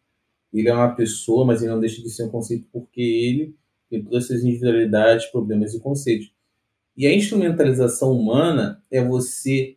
ele 0.50 0.70
é 0.70 0.74
uma 0.74 0.94
pessoa, 0.94 1.44
mas 1.44 1.60
ele 1.60 1.70
não 1.70 1.80
deixa 1.80 2.00
de 2.00 2.08
ser 2.08 2.24
um 2.24 2.30
conceito 2.30 2.66
porque 2.72 3.02
ele 3.02 3.54
tem 3.90 4.02
todas 4.02 4.24
essas 4.24 4.42
individualidades, 4.42 5.26
problemas 5.26 5.74
e 5.74 5.80
conceitos. 5.80 6.34
E 6.96 7.06
a 7.06 7.14
instrumentalização 7.14 8.12
humana 8.12 8.82
é 8.90 9.04
você 9.04 9.76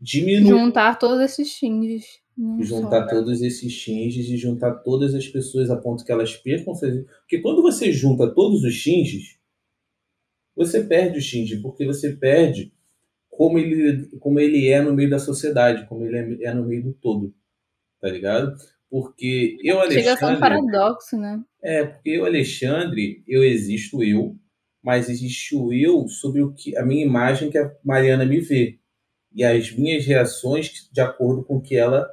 diminuir. 0.00 0.48
Juntar 0.50 0.96
todos 0.96 1.20
esses 1.20 1.48
Shinjis. 1.48 2.20
Juntar 2.60 3.08
só. 3.08 3.14
todos 3.14 3.42
esses 3.42 3.70
Shinjis 3.70 4.28
e 4.28 4.36
juntar 4.36 4.76
todas 4.76 5.14
as 5.14 5.28
pessoas 5.28 5.70
a 5.70 5.76
ponto 5.76 6.04
que 6.04 6.10
elas 6.10 6.34
percam. 6.36 6.74
Porque 6.74 7.40
quando 7.40 7.62
você 7.62 7.92
junta 7.92 8.32
todos 8.34 8.64
os 8.64 8.74
Shinjis, 8.74 9.38
você 10.56 10.82
perde 10.82 11.18
o 11.18 11.22
Shinji, 11.22 11.58
porque 11.58 11.86
você 11.86 12.14
perde 12.14 12.72
como 13.28 13.58
ele, 13.58 14.06
como 14.18 14.40
ele 14.40 14.68
é 14.68 14.82
no 14.82 14.92
meio 14.92 15.08
da 15.08 15.18
sociedade, 15.18 15.86
como 15.86 16.04
ele 16.04 16.44
é, 16.44 16.48
é 16.48 16.54
no 16.54 16.66
meio 16.66 16.82
do 16.82 16.92
todo. 16.92 17.34
Tá 18.00 18.08
ligado? 18.08 18.56
Porque 18.90 19.56
eu, 19.62 19.78
Alexandre. 19.78 20.02
Chega 20.02 20.14
a 20.14 20.16
ser 20.16 20.36
um 20.36 20.40
paradoxo, 20.40 21.16
né? 21.16 21.42
É, 21.62 21.84
porque 21.84 22.10
eu, 22.10 22.24
Alexandre, 22.24 23.22
eu 23.26 23.44
existo 23.44 24.02
eu, 24.02 24.36
mas 24.82 25.08
existe 25.08 25.54
o 25.54 25.72
eu 25.72 26.08
sobre 26.08 26.42
o 26.42 26.52
que 26.52 26.76
a 26.76 26.84
minha 26.84 27.04
imagem 27.04 27.50
que 27.50 27.58
a 27.58 27.70
Mariana 27.84 28.24
me 28.24 28.40
vê 28.40 28.78
e 29.32 29.44
as 29.44 29.70
minhas 29.72 30.04
reações 30.04 30.88
de 30.92 31.00
acordo 31.00 31.44
com 31.44 31.56
o 31.56 31.60
que 31.60 31.76
ela 31.76 32.08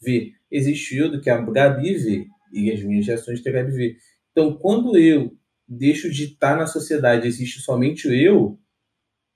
vê. 0.00 0.32
Existe 0.50 0.94
o 0.94 1.04
eu 1.04 1.10
do 1.10 1.20
que 1.20 1.28
a 1.28 1.40
Gabi 1.40 1.94
vê 1.94 2.26
e 2.52 2.70
as 2.70 2.82
minhas 2.82 3.06
reações 3.06 3.40
que 3.40 3.48
a 3.48 3.52
Gabi 3.52 3.72
vê. 3.72 3.96
Então, 4.32 4.56
quando 4.56 4.96
eu 4.96 5.36
deixo 5.68 6.10
de 6.10 6.24
estar 6.24 6.56
na 6.56 6.66
sociedade, 6.66 7.26
existe 7.26 7.60
somente 7.60 8.08
o 8.08 8.14
eu, 8.14 8.58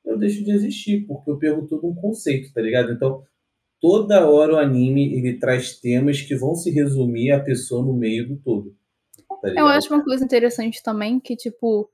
eu 0.04 0.18
deixo 0.18 0.42
de 0.44 0.52
existir, 0.52 1.06
porque 1.06 1.30
eu 1.30 1.38
perco 1.38 1.66
todo 1.66 1.86
um 1.86 1.94
conceito, 1.94 2.52
tá 2.52 2.60
ligado? 2.60 2.92
Então, 2.92 3.22
toda 3.80 4.28
hora 4.28 4.54
o 4.54 4.58
anime 4.58 5.14
ele 5.14 5.38
traz 5.38 5.78
temas 5.78 6.20
que 6.20 6.34
vão 6.34 6.54
se 6.54 6.70
resumir 6.70 7.32
a 7.32 7.40
pessoa 7.40 7.84
no 7.84 7.92
meio 7.92 8.28
do 8.28 8.36
todo. 8.36 8.76
Tá 9.42 9.52
eu 9.56 9.66
acho 9.66 9.92
uma 9.92 10.02
coisa 10.02 10.24
interessante 10.24 10.82
também 10.82 11.20
que, 11.20 11.36
tipo, 11.36 11.90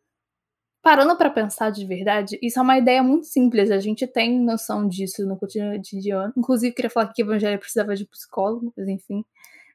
parando 0.83 1.17
para 1.17 1.31
pensar 1.31 1.71
de 1.71 1.85
verdade, 1.85 2.39
isso 2.43 2.59
é 2.59 2.63
uma 2.63 2.79
ideia 2.79 3.03
muito 3.03 3.27
simples. 3.27 3.71
A 3.71 3.79
gente 3.79 4.07
tem 4.07 4.41
noção 4.41 4.89
disso 4.89 5.27
no 5.27 5.37
cotidiano. 5.37 6.33
Inclusive, 6.37 6.75
queria 6.75 6.91
falar 6.91 7.13
que 7.13 7.23
Evangelho 7.23 7.59
precisava 7.59 7.95
de 7.95 8.07
psicólogo, 8.07 8.73
mas 8.77 8.89
enfim. 8.89 9.25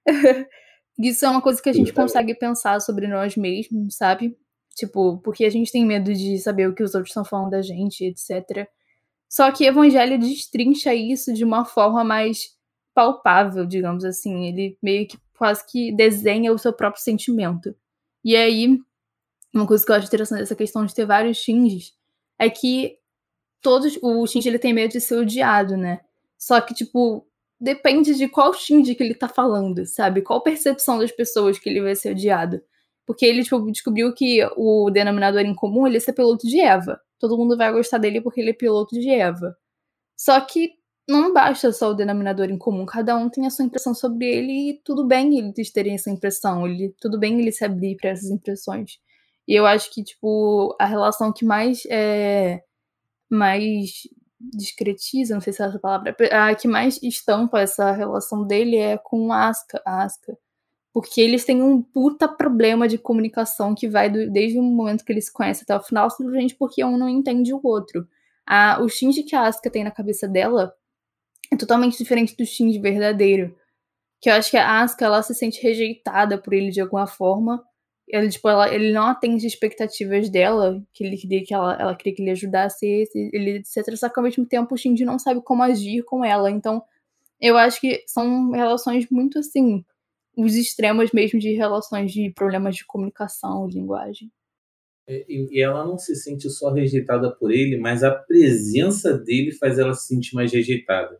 isso 0.97 1.25
é 1.25 1.29
uma 1.29 1.41
coisa 1.41 1.61
que 1.61 1.69
a 1.69 1.73
gente 1.73 1.93
consegue 1.93 2.33
pensar 2.33 2.79
sobre 2.81 3.07
nós 3.07 3.35
mesmos, 3.35 3.95
sabe? 3.95 4.37
Tipo, 4.75 5.19
porque 5.19 5.45
a 5.45 5.49
gente 5.49 5.71
tem 5.71 5.85
medo 5.85 6.13
de 6.13 6.37
saber 6.39 6.67
o 6.67 6.75
que 6.75 6.83
os 6.83 6.95
outros 6.95 7.11
estão 7.11 7.23
falando 7.23 7.51
da 7.51 7.61
gente, 7.61 8.03
etc. 8.03 8.67
Só 9.29 9.51
que 9.51 9.65
Evangelho 9.65 10.19
destrincha 10.19 10.93
isso 10.93 11.33
de 11.33 11.43
uma 11.43 11.65
forma 11.65 12.03
mais 12.03 12.55
palpável, 12.93 13.65
digamos 13.65 14.03
assim. 14.03 14.45
Ele 14.47 14.77
meio 14.81 15.07
que 15.07 15.17
quase 15.37 15.65
que 15.65 15.91
desenha 15.91 16.51
o 16.51 16.57
seu 16.57 16.73
próprio 16.73 17.01
sentimento. 17.01 17.75
E 18.23 18.35
aí, 18.35 18.79
uma 19.55 19.67
coisa 19.67 19.85
que 19.85 19.91
eu 19.91 19.95
acho 19.95 20.07
interessante 20.07 20.39
dessa 20.39 20.55
questão 20.55 20.85
de 20.85 20.93
ter 20.93 21.05
vários 21.05 21.37
Shinjis 21.37 21.93
é 22.37 22.49
que 22.49 22.97
todos 23.61 23.97
o 24.01 24.27
Shinji 24.27 24.49
ele 24.49 24.59
tem 24.59 24.73
medo 24.73 24.91
de 24.91 25.01
ser 25.01 25.15
odiado, 25.15 25.77
né? 25.77 26.01
Só 26.37 26.59
que 26.61 26.73
tipo 26.73 27.25
depende 27.59 28.15
de 28.15 28.27
qual 28.27 28.53
Shinji 28.53 28.95
que 28.95 29.03
ele 29.03 29.15
tá 29.15 29.27
falando, 29.29 29.85
sabe? 29.85 30.21
Qual 30.21 30.41
percepção 30.43 30.99
das 30.99 31.11
pessoas 31.11 31.57
que 31.57 31.69
ele 31.69 31.81
vai 31.81 31.95
ser 31.95 32.11
odiado. 32.11 32.61
Porque 33.05 33.25
ele 33.25 33.43
tipo, 33.43 33.71
descobriu 33.71 34.13
que 34.13 34.45
o 34.57 34.89
denominador 34.91 35.41
em 35.41 35.55
comum 35.55 35.87
ele 35.87 35.97
é 35.97 35.99
ser 35.99 36.13
piloto 36.13 36.47
de 36.47 36.59
Eva. 36.59 36.99
Todo 37.19 37.37
mundo 37.37 37.57
vai 37.57 37.71
gostar 37.71 37.97
dele 37.97 38.21
porque 38.21 38.41
ele 38.41 38.49
é 38.51 38.53
piloto 38.53 38.99
de 38.99 39.09
Eva. 39.09 39.55
Só 40.17 40.39
que 40.41 40.73
não 41.07 41.33
basta 41.33 41.71
só 41.71 41.91
o 41.91 41.93
denominador 41.93 42.49
em 42.49 42.57
comum, 42.57 42.85
cada 42.85 43.15
um 43.15 43.29
tem 43.29 43.45
a 43.45 43.49
sua 43.51 43.65
impressão 43.65 43.93
sobre 43.93 44.25
ele 44.25 44.69
e 44.71 44.81
tudo 44.83 45.05
bem 45.05 45.37
eles 45.37 45.71
terem 45.71 45.93
essa 45.93 46.09
impressão, 46.09 46.67
ele, 46.67 46.95
tudo 46.99 47.19
bem 47.19 47.39
ele 47.39 47.51
se 47.51 47.63
abrir 47.63 47.95
para 47.95 48.09
essas 48.09 48.31
impressões. 48.31 48.99
E 49.47 49.53
eu 49.55 49.65
acho 49.65 49.93
que, 49.93 50.03
tipo, 50.03 50.75
a 50.79 50.86
relação 50.86 51.31
que 51.31 51.45
mais 51.45 51.84
é. 51.89 52.63
mais 53.29 54.08
discretiza, 54.39 55.34
não 55.34 55.41
sei 55.41 55.53
se 55.53 55.63
é 55.63 55.65
essa 55.65 55.79
palavra, 55.79 56.15
a 56.31 56.53
que 56.55 56.67
mais 56.67 57.01
estampa 57.01 57.60
essa 57.62 57.91
relação 57.91 58.45
dele 58.45 58.77
é 58.77 58.97
com 58.97 59.31
Aska, 59.31 59.81
Aska. 59.86 60.38
Porque 60.93 61.19
eles 61.19 61.45
têm 61.45 61.62
um 61.62 61.81
puta 61.81 62.27
problema 62.27 62.88
de 62.88 62.97
comunicação 62.97 63.75
que 63.75 63.88
vai 63.88 64.10
do, 64.10 64.29
desde 64.31 64.58
o 64.60 64.63
momento 64.63 65.03
que 65.03 65.12
eles 65.12 65.25
se 65.25 65.34
conhecem 65.34 65.63
até 65.63 65.75
o 65.75 65.84
final, 65.84 66.10
simplesmente 66.10 66.55
porque 66.55 66.84
um 66.86 66.97
não 66.97 67.10
entende 67.10 67.53
o 67.53 67.60
outro. 67.63 68.08
A, 68.45 68.79
o 68.81 68.88
Shinji 68.88 69.23
que 69.23 69.36
a 69.36 69.47
Asuka 69.47 69.69
tem 69.69 69.84
na 69.84 69.91
cabeça 69.91 70.27
dela 70.27 70.73
é 71.51 71.58
totalmente 71.58 71.97
diferente 71.97 72.36
do 72.38 72.45
Shinji 72.45 72.79
verdadeiro. 72.79 73.55
Que 74.21 74.29
eu 74.29 74.36
acho 74.36 74.51
que 74.51 74.58
a 74.58 74.81
Asuka, 74.81 75.05
ela 75.05 75.21
se 75.21 75.36
sente 75.36 75.62
rejeitada 75.62 76.38
por 76.38 76.53
ele 76.53 76.71
de 76.71 76.81
alguma 76.81 77.08
forma, 77.08 77.63
ele, 78.07 78.29
tipo, 78.29 78.47
ela, 78.47 78.73
ele 78.73 78.91
não 78.91 79.07
atende 79.07 79.37
as 79.37 79.43
expectativas 79.43 80.29
dela, 80.29 80.81
que 80.93 81.03
ele 81.03 81.17
queria 81.17 81.43
que 81.43 81.53
ela, 81.53 81.75
ela 81.79 81.95
queria 81.95 82.15
que 82.15 82.21
ele 82.21 82.31
ajudasse 82.31 82.85
ele, 82.85 83.57
etc. 83.57 83.95
Só 83.95 84.09
que 84.09 84.19
ao 84.19 84.23
mesmo 84.23 84.45
tempo 84.45 84.73
o 84.73 84.77
Shinji 84.77 85.03
não 85.03 85.17
sabe 85.17 85.41
como 85.41 85.63
agir 85.63 86.03
com 86.03 86.23
ela. 86.23 86.51
Então, 86.51 86.83
eu 87.41 87.57
acho 87.57 87.81
que 87.81 88.03
são 88.07 88.51
relações 88.51 89.09
muito 89.09 89.39
assim, 89.39 89.83
os 90.37 90.55
extremos 90.55 91.11
mesmo 91.11 91.39
de 91.39 91.53
relações 91.53 92.11
de 92.11 92.31
problemas 92.31 92.75
de 92.75 92.85
comunicação, 92.85 93.67
linguagem. 93.67 94.31
E, 95.07 95.47
e 95.51 95.61
ela 95.61 95.85
não 95.85 95.97
se 95.97 96.15
sente 96.15 96.49
só 96.49 96.71
rejeitada 96.71 97.31
por 97.35 97.51
ele, 97.51 97.77
mas 97.77 98.03
a 98.03 98.11
presença 98.11 99.17
dele 99.17 99.51
faz 99.51 99.79
ela 99.79 99.93
se 99.93 100.07
sentir 100.07 100.35
mais 100.35 100.51
rejeitada 100.51 101.19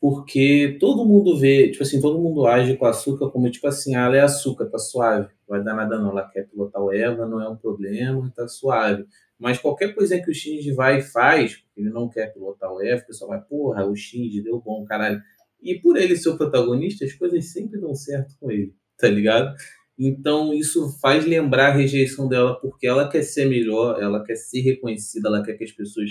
porque 0.00 0.78
todo 0.80 1.04
mundo 1.04 1.38
vê, 1.38 1.70
tipo 1.70 1.82
assim, 1.82 2.00
todo 2.00 2.18
mundo 2.18 2.46
age 2.46 2.74
com 2.76 2.86
açúcar 2.86 3.28
como, 3.30 3.50
tipo 3.50 3.66
assim, 3.66 3.94
ah, 3.94 4.06
ela 4.06 4.16
é 4.16 4.20
açúcar, 4.20 4.66
tá 4.66 4.78
suave, 4.78 5.28
não 5.46 5.56
vai 5.56 5.62
dar 5.62 5.74
nada 5.74 5.98
não, 5.98 6.10
ela 6.10 6.26
quer 6.26 6.48
pilotar 6.48 6.82
o 6.82 6.90
Eva, 6.90 7.26
não 7.26 7.40
é 7.40 7.48
um 7.48 7.56
problema, 7.56 8.32
tá 8.34 8.48
suave. 8.48 9.04
Mas 9.38 9.58
qualquer 9.58 9.94
coisa 9.94 10.18
que 10.18 10.30
o 10.30 10.34
Shinji 10.34 10.72
vai 10.72 10.98
e 10.98 11.02
faz, 11.02 11.56
porque 11.56 11.80
ele 11.80 11.90
não 11.90 12.08
quer 12.08 12.32
pilotar 12.32 12.72
o 12.72 12.82
Eva, 12.82 13.02
o 13.02 13.06
pessoal 13.06 13.30
vai, 13.30 13.42
porra, 13.42 13.84
o 13.84 13.94
Shinji 13.94 14.42
deu 14.42 14.58
bom, 14.58 14.84
caralho. 14.86 15.20
E 15.62 15.74
por 15.74 15.98
ele 15.98 16.16
ser 16.16 16.30
o 16.30 16.38
protagonista, 16.38 17.04
as 17.04 17.12
coisas 17.12 17.52
sempre 17.52 17.78
dão 17.78 17.94
certo 17.94 18.34
com 18.40 18.50
ele, 18.50 18.74
tá 18.96 19.08
ligado? 19.08 19.54
Então 19.98 20.54
isso 20.54 20.98
faz 20.98 21.26
lembrar 21.26 21.68
a 21.68 21.74
rejeição 21.74 22.26
dela, 22.26 22.58
porque 22.58 22.86
ela 22.86 23.06
quer 23.06 23.22
ser 23.22 23.46
melhor, 23.46 24.02
ela 24.02 24.24
quer 24.24 24.36
ser 24.36 24.62
reconhecida, 24.62 25.28
ela 25.28 25.42
quer 25.42 25.58
que 25.58 25.64
as 25.64 25.72
pessoas 25.72 26.08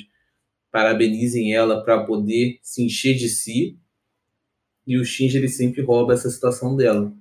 parabenizem 0.71 1.53
ela 1.53 1.83
para 1.83 2.03
poder 2.05 2.59
se 2.61 2.83
encher 2.83 3.15
de 3.15 3.29
si. 3.29 3.77
E 4.85 4.97
o 4.97 5.05
Shinji 5.05 5.37
ele 5.37 5.47
sempre 5.47 5.81
rouba 5.81 6.13
essa 6.13 6.29
situação 6.29 6.75
dela, 6.75 7.13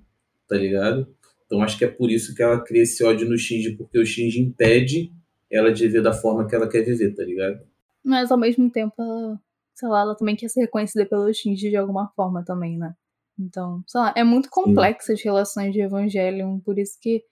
tá 0.47 0.55
ligado? 0.55 1.07
Então 1.45 1.61
acho 1.61 1.77
que 1.77 1.85
é 1.85 1.87
por 1.87 2.11
isso 2.11 2.35
que 2.35 2.43
ela 2.43 2.63
cria 2.63 2.83
esse 2.83 3.03
ódio 3.03 3.27
no 3.27 3.37
Shinji, 3.37 3.75
porque 3.75 3.99
o 3.99 4.05
Shinji 4.05 4.39
impede 4.39 5.11
ela 5.51 5.71
de 5.71 5.85
viver 5.85 6.01
da 6.01 6.13
forma 6.13 6.47
que 6.47 6.55
ela 6.55 6.69
quer 6.69 6.83
viver, 6.83 7.13
tá 7.15 7.23
ligado? 7.23 7.59
Mas 8.03 8.31
ao 8.31 8.37
mesmo 8.37 8.69
tempo, 8.69 8.93
ela, 8.99 9.39
sei 9.73 9.89
lá, 9.89 10.01
ela 10.01 10.15
também 10.15 10.35
quer 10.35 10.47
ser 10.47 10.61
reconhecida 10.61 11.05
pelo 11.05 11.33
Shinji 11.33 11.69
de 11.69 11.75
alguma 11.75 12.07
forma 12.15 12.43
também, 12.43 12.77
né? 12.77 12.93
Então, 13.37 13.83
sei 13.87 14.01
lá, 14.01 14.13
é 14.15 14.23
muito 14.23 14.49
complexa 14.49 15.13
as 15.13 15.21
relações 15.21 15.73
de 15.73 15.81
Evangelion, 15.81 16.59
por 16.59 16.77
isso 16.77 16.97
que, 17.01 17.23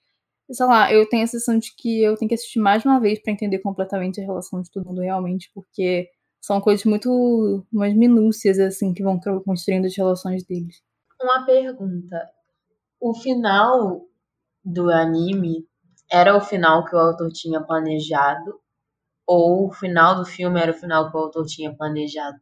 sei 0.50 0.66
lá, 0.66 0.92
eu 0.92 1.08
tenho 1.10 1.24
a 1.24 1.28
sensação 1.28 1.58
de 1.58 1.76
que 1.76 2.02
eu 2.02 2.16
tenho 2.16 2.30
que 2.30 2.36
assistir 2.36 2.60
mais 2.60 2.86
uma 2.86 3.00
vez 3.00 3.22
para 3.22 3.34
entender 3.34 3.60
completamente 3.60 4.22
a 4.22 4.24
relação 4.24 4.62
de 4.62 4.72
todo 4.72 4.86
mundo 4.86 5.02
realmente, 5.02 5.52
porque 5.54 6.10
são 6.40 6.62
coisas 6.62 6.86
muito 6.86 7.66
mais 7.72 7.94
minúcias, 7.94 8.60
assim, 8.60 8.94
que 8.94 9.04
vão 9.04 9.20
construindo 9.20 9.86
as 9.86 9.96
relações 9.96 10.46
deles. 10.46 10.82
Uma 11.22 11.46
pergunta. 11.46 12.30
O 13.00 13.14
final 13.14 14.06
do 14.64 14.90
anime 14.90 15.68
era 16.10 16.36
o 16.38 16.42
final 16.42 16.86
que 16.86 16.96
o 16.96 17.00
autor 17.00 17.32
tinha 17.32 17.62
planejado? 17.62 18.60
Ou 19.26 19.68
o 19.68 19.74
final 19.74 20.16
do 20.16 20.26
filme 20.26 20.60
era 20.60 20.72
o 20.72 20.76
final 20.76 21.12
que 21.12 21.18
o 21.18 21.20
autor 21.20 21.46
tinha 21.46 21.74
planejado? 21.76 22.38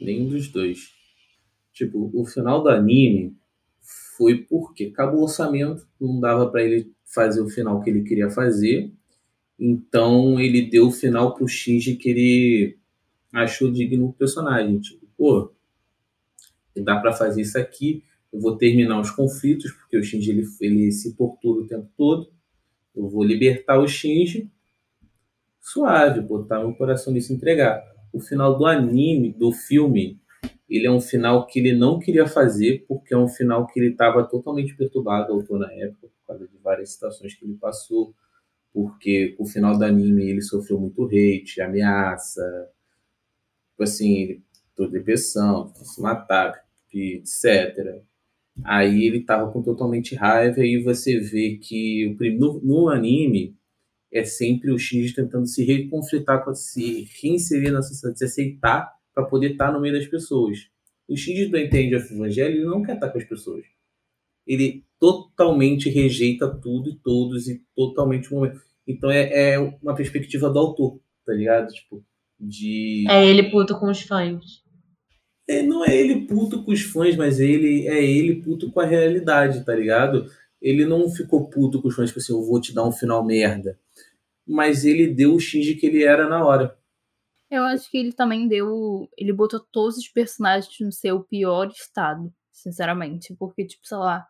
Nenhum 0.00 0.28
dos 0.28 0.48
dois. 0.48 0.92
Tipo, 1.72 2.10
o 2.14 2.24
final 2.24 2.62
do 2.62 2.68
anime 2.68 3.36
foi 4.16 4.38
porque 4.44 4.84
acabou 4.84 5.20
o 5.20 5.22
orçamento, 5.24 5.88
não 6.00 6.20
dava 6.20 6.48
para 6.48 6.62
ele 6.62 6.93
fazer 7.14 7.40
o 7.40 7.48
final 7.48 7.80
que 7.80 7.90
ele 7.90 8.02
queria 8.02 8.30
fazer. 8.30 8.92
Então 9.58 10.38
ele 10.40 10.68
deu 10.68 10.88
o 10.88 10.92
final 10.92 11.34
pro 11.34 11.46
Shinji 11.46 11.96
que 11.96 12.10
ele 12.10 12.78
achou 13.32 13.70
digno 13.70 14.06
o 14.06 14.12
personagem. 14.12 14.80
Tipo, 14.80 15.06
pô, 15.16 15.52
dá 16.76 16.98
para 16.98 17.12
fazer 17.12 17.42
isso 17.42 17.58
aqui, 17.58 18.02
eu 18.32 18.40
vou 18.40 18.56
terminar 18.56 19.00
os 19.00 19.10
conflitos, 19.10 19.70
porque 19.72 19.96
o 19.96 20.02
Shinji 20.02 20.30
ele, 20.30 20.44
ele 20.60 20.92
se 20.92 21.14
tortura 21.14 21.60
o 21.60 21.66
tempo 21.66 21.88
todo. 21.96 22.32
Eu 22.94 23.08
vou 23.08 23.22
libertar 23.22 23.78
o 23.78 23.86
Shinji 23.86 24.50
suave, 25.64 26.20
botar 26.20 26.58
meu 26.58 26.74
coração 26.74 27.12
nisso 27.12 27.32
entregar. 27.32 27.82
O 28.12 28.20
final 28.20 28.56
do 28.56 28.66
anime, 28.66 29.32
do 29.32 29.50
filme, 29.50 30.20
ele 30.76 30.86
é 30.86 30.90
um 30.90 31.00
final 31.00 31.46
que 31.46 31.58
ele 31.58 31.72
não 31.72 31.98
queria 31.98 32.26
fazer, 32.26 32.84
porque 32.88 33.14
é 33.14 33.18
um 33.18 33.28
final 33.28 33.66
que 33.66 33.78
ele 33.78 33.90
estava 33.90 34.24
totalmente 34.24 34.76
perturbado, 34.76 35.32
autor 35.32 35.58
na 35.58 35.72
época, 35.72 36.08
por 36.08 36.26
causa 36.26 36.48
de 36.48 36.56
várias 36.58 36.90
situações 36.92 37.34
que 37.34 37.44
ele 37.44 37.54
passou, 37.54 38.14
porque 38.72 39.36
o 39.38 39.46
final 39.46 39.78
do 39.78 39.84
anime 39.84 40.28
ele 40.28 40.42
sofreu 40.42 40.80
muito 40.80 41.04
hate, 41.06 41.60
ameaça, 41.60 42.42
tipo 43.70 43.82
assim, 43.82 44.14
ele 44.14 44.42
toda 44.74 44.90
depressão, 44.90 45.72
se 45.74 46.00
matar, 46.00 46.64
etc. 46.92 48.02
Aí 48.64 49.04
ele 49.04 49.20
tava 49.20 49.50
com 49.52 49.62
totalmente 49.62 50.14
raiva 50.14 50.64
e 50.64 50.82
você 50.82 51.18
vê 51.18 51.56
que 51.56 52.16
no, 52.38 52.60
no 52.60 52.88
anime 52.88 53.56
é 54.12 54.24
sempre 54.24 54.70
o 54.72 54.78
Shinji 54.78 55.14
tentando 55.14 55.46
se 55.46 55.64
reconflitar, 55.64 56.44
se 56.54 57.08
reinserir 57.20 57.72
na 57.72 57.82
sociedade, 57.82 58.18
se 58.18 58.24
aceitar 58.24 58.92
para 59.14 59.24
poder 59.24 59.52
estar 59.52 59.66
tá 59.66 59.72
no 59.72 59.80
meio 59.80 59.94
das 59.94 60.06
pessoas. 60.06 60.68
O 61.08 61.16
Shinji 61.16 61.46
do 61.46 61.58
Entende 61.58 61.94
of 61.94 62.12
Evangelho 62.12 62.56
ele 62.56 62.64
não 62.64 62.82
quer 62.82 62.94
estar 62.94 63.06
tá 63.06 63.12
com 63.12 63.18
as 63.18 63.24
pessoas. 63.24 63.64
Ele 64.46 64.84
totalmente 64.98 65.88
rejeita 65.88 66.48
tudo 66.48 66.90
e 66.90 66.96
todos 66.96 67.48
e 67.48 67.62
totalmente 67.74 68.32
o 68.32 68.36
momento. 68.36 68.60
Então 68.86 69.10
é, 69.10 69.52
é 69.52 69.58
uma 69.58 69.94
perspectiva 69.94 70.50
do 70.50 70.58
autor, 70.58 71.00
tá 71.24 71.32
ligado? 71.32 71.72
Tipo, 71.72 72.04
de. 72.38 73.04
É 73.08 73.24
ele 73.24 73.50
puto 73.50 73.78
com 73.78 73.90
os 73.90 74.00
fãs. 74.02 74.62
É, 75.48 75.62
não 75.62 75.84
é 75.84 75.94
ele 75.94 76.26
puto 76.26 76.62
com 76.64 76.72
os 76.72 76.82
fãs, 76.82 77.16
mas 77.16 77.38
ele 77.38 77.86
é 77.86 78.02
ele 78.02 78.42
puto 78.42 78.70
com 78.70 78.80
a 78.80 78.86
realidade, 78.86 79.64
tá 79.64 79.74
ligado? 79.74 80.26
Ele 80.60 80.86
não 80.86 81.10
ficou 81.10 81.48
puto 81.48 81.80
com 81.80 81.88
os 81.88 81.94
fãs, 81.94 82.08
tipo 82.08 82.18
assim, 82.18 82.32
eu 82.32 82.42
vou 82.42 82.60
te 82.60 82.74
dar 82.74 82.86
um 82.86 82.92
final 82.92 83.24
merda. 83.24 83.78
Mas 84.46 84.84
ele 84.84 85.06
deu 85.06 85.34
o 85.34 85.40
X 85.40 85.78
que 85.78 85.86
ele 85.86 86.02
era 86.02 86.28
na 86.28 86.44
hora. 86.44 86.76
Eu 87.54 87.64
acho 87.64 87.90
que 87.90 87.96
ele 87.96 88.12
também 88.12 88.48
deu. 88.48 89.08
Ele 89.16 89.32
botou 89.32 89.60
todos 89.60 89.96
os 89.96 90.08
personagens 90.08 90.74
no 90.80 90.90
seu 90.90 91.22
pior 91.22 91.68
estado, 91.68 92.32
sinceramente. 92.52 93.34
Porque, 93.38 93.64
tipo, 93.64 93.86
sei 93.86 93.96
lá. 93.98 94.26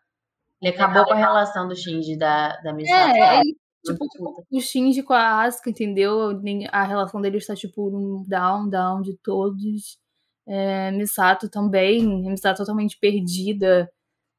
Ele 0.61 0.75
acabou 0.75 1.05
com 1.05 1.13
a 1.13 1.17
relação 1.17 1.67
do 1.67 1.75
Shinji 1.75 2.17
da, 2.19 2.57
da 2.61 2.73
missão. 2.73 2.97
É, 2.97 3.41
ele, 3.41 3.57
tipo, 3.85 4.07
o 4.51 4.61
Shinji 4.61 5.03
com 5.03 5.13
a 5.15 5.43
Asuka, 5.43 5.71
entendeu? 5.71 6.39
A 6.71 6.85
relação 6.85 7.21
dele 7.21 7.39
está, 7.39 7.55
tipo, 7.55 7.91
num 7.91 8.25
down, 8.29 8.69
down 8.69 9.01
de 9.01 9.17
todos. 9.19 9.99
É, 10.47 10.91
Misato 10.91 11.49
também, 11.49 12.07
Misato 12.07 12.59
totalmente 12.59 12.99
perdida. 12.99 13.91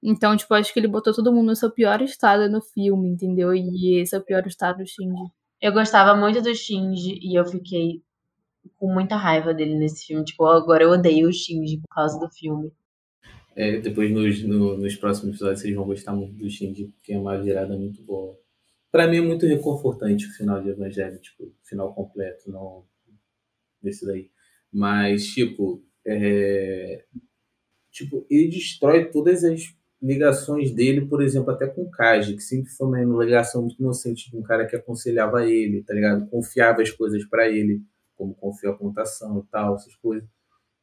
Então, 0.03 0.37
tipo, 0.37 0.53
acho 0.53 0.71
que 0.71 0.79
ele 0.79 0.87
botou 0.87 1.13
todo 1.13 1.33
mundo 1.33 1.47
no 1.47 1.55
seu 1.55 1.71
pior 1.71 1.99
estado 2.01 2.47
no 2.47 2.61
filme, 2.61 3.09
entendeu? 3.09 3.53
E 3.55 3.99
esse 3.99 4.15
é 4.15 4.19
o 4.19 4.23
pior 4.23 4.45
estado 4.45 4.77
do 4.77 4.87
Shinji. 4.87 5.31
Eu 5.59 5.73
gostava 5.73 6.15
muito 6.15 6.41
do 6.41 6.53
Shinji 6.53 7.17
e 7.23 7.35
eu 7.39 7.45
fiquei 7.45 8.03
com 8.75 8.93
muita 8.93 9.15
raiva 9.15 9.53
dele 9.53 9.75
nesse 9.75 10.07
filme. 10.07 10.23
Tipo, 10.23 10.45
agora 10.45 10.83
eu 10.83 10.89
odeio 10.89 11.27
o 11.27 11.33
Shinji 11.33 11.77
por 11.77 11.93
causa 11.93 12.19
do 12.19 12.29
filme. 12.29 12.71
É, 13.55 13.79
depois 13.79 14.11
nos, 14.11 14.43
no, 14.43 14.77
nos 14.77 14.95
próximos 14.95 15.35
episódios 15.35 15.61
vocês 15.61 15.75
vão 15.75 15.85
gostar 15.85 16.13
muito 16.13 16.35
do 16.35 16.49
Shinji, 16.49 16.87
porque 16.87 17.13
é 17.13 17.17
uma 17.17 17.41
virada 17.41 17.77
muito 17.77 18.03
boa. 18.03 18.37
Pra 18.91 19.07
mim 19.07 19.17
é 19.17 19.21
muito 19.21 19.45
reconfortante 19.45 20.25
o 20.25 20.33
final 20.33 20.61
de 20.61 20.69
Evangelho, 20.69 21.19
tipo, 21.19 21.53
final 21.63 21.93
completo, 21.93 22.51
não 22.51 22.85
desse 23.81 24.05
daí. 24.05 24.29
Mas, 24.71 25.25
tipo, 25.27 25.83
é, 26.05 27.05
tipo, 27.91 28.25
ele 28.29 28.49
destrói 28.49 29.05
todas 29.09 29.43
as 29.43 29.73
ligações 30.01 30.71
dele, 30.71 31.05
por 31.05 31.21
exemplo, 31.21 31.51
até 31.51 31.67
com 31.67 31.83
o 31.83 31.89
Kaji, 31.89 32.35
que 32.35 32.43
sempre 32.43 32.69
foi 32.69 32.87
uma 32.87 33.23
ligação 33.23 33.61
muito 33.61 33.79
inocente 33.79 34.29
de 34.29 34.37
um 34.37 34.43
cara 34.43 34.67
que 34.67 34.75
aconselhava 34.75 35.45
ele, 35.49 35.83
tá 35.83 35.93
ligado? 35.93 36.27
Confiava 36.29 36.81
as 36.81 36.91
coisas 36.91 37.25
para 37.25 37.49
ele, 37.49 37.81
como 38.15 38.35
confiou 38.35 38.73
a 38.73 38.77
contação 38.77 39.39
e 39.39 39.51
tal, 39.51 39.75
essas 39.75 39.95
coisas. 39.95 40.27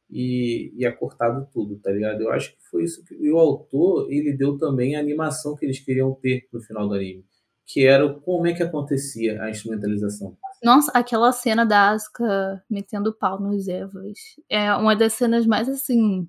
E, 0.09 0.71
e 0.75 0.85
é 0.85 0.91
cortado 0.91 1.47
tudo, 1.51 1.79
tá 1.79 1.91
ligado? 1.91 2.21
Eu 2.21 2.31
acho 2.31 2.51
que 2.51 2.63
foi 2.69 2.83
isso 2.83 3.03
que. 3.03 3.15
E 3.15 3.31
o 3.31 3.39
autor, 3.39 4.11
ele 4.11 4.33
deu 4.33 4.57
também 4.57 4.95
a 4.95 4.99
animação 4.99 5.55
que 5.55 5.65
eles 5.65 5.79
queriam 5.79 6.13
ter 6.13 6.47
no 6.53 6.61
final 6.61 6.87
do 6.87 6.93
anime, 6.93 7.25
que 7.65 7.85
era 7.85 8.07
como 8.19 8.45
é 8.47 8.53
que 8.53 8.61
acontecia 8.63 9.41
a 9.41 9.49
instrumentalização. 9.49 10.37
Nossa, 10.63 10.91
aquela 10.93 11.31
cena 11.31 11.65
da 11.65 11.89
Asuka 11.89 12.63
metendo 12.69 13.13
pau 13.13 13.39
nos 13.39 13.67
Evas 13.67 14.17
é 14.49 14.73
uma 14.75 14.95
das 14.95 15.13
cenas 15.13 15.45
mais 15.45 15.67
assim. 15.67 16.27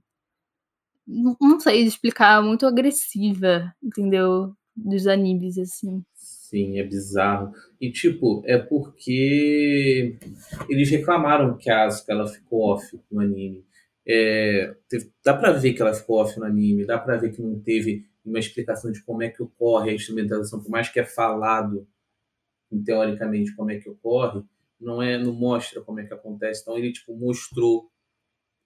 Não 1.06 1.60
sei 1.60 1.82
explicar, 1.84 2.42
muito 2.42 2.66
agressiva, 2.66 3.72
entendeu? 3.82 4.54
Dos 4.74 5.06
animes, 5.06 5.58
assim. 5.58 6.02
É 6.78 6.84
bizarro. 6.84 7.52
E, 7.80 7.90
tipo, 7.90 8.42
é 8.46 8.58
porque 8.58 10.16
eles 10.68 10.88
reclamaram 10.90 11.56
que 11.56 11.68
a 11.68 11.86
Asuka 11.86 12.12
ela 12.12 12.26
ficou 12.28 12.72
off 12.72 12.98
no 13.10 13.20
anime. 13.20 13.64
É, 14.06 14.74
teve, 14.88 15.10
dá 15.24 15.34
pra 15.34 15.52
ver 15.52 15.72
que 15.72 15.82
ela 15.82 15.94
ficou 15.94 16.20
off 16.20 16.38
no 16.38 16.44
anime, 16.44 16.86
dá 16.86 16.98
pra 16.98 17.16
ver 17.16 17.32
que 17.32 17.42
não 17.42 17.58
teve 17.58 18.06
uma 18.24 18.38
explicação 18.38 18.92
de 18.92 19.02
como 19.02 19.22
é 19.22 19.28
que 19.28 19.42
ocorre 19.42 19.90
a 19.90 19.94
instrumentalização, 19.94 20.62
por 20.62 20.70
mais 20.70 20.88
que 20.88 21.00
é 21.00 21.04
falado 21.04 21.86
teoricamente 22.84 23.54
como 23.54 23.70
é 23.70 23.78
que 23.78 23.88
ocorre, 23.88 24.42
não 24.80 25.00
é 25.00 25.16
não 25.16 25.32
mostra 25.32 25.80
como 25.80 26.00
é 26.00 26.04
que 26.06 26.14
acontece. 26.14 26.62
Então 26.62 26.76
ele 26.76 26.92
tipo 26.92 27.16
mostrou, 27.16 27.90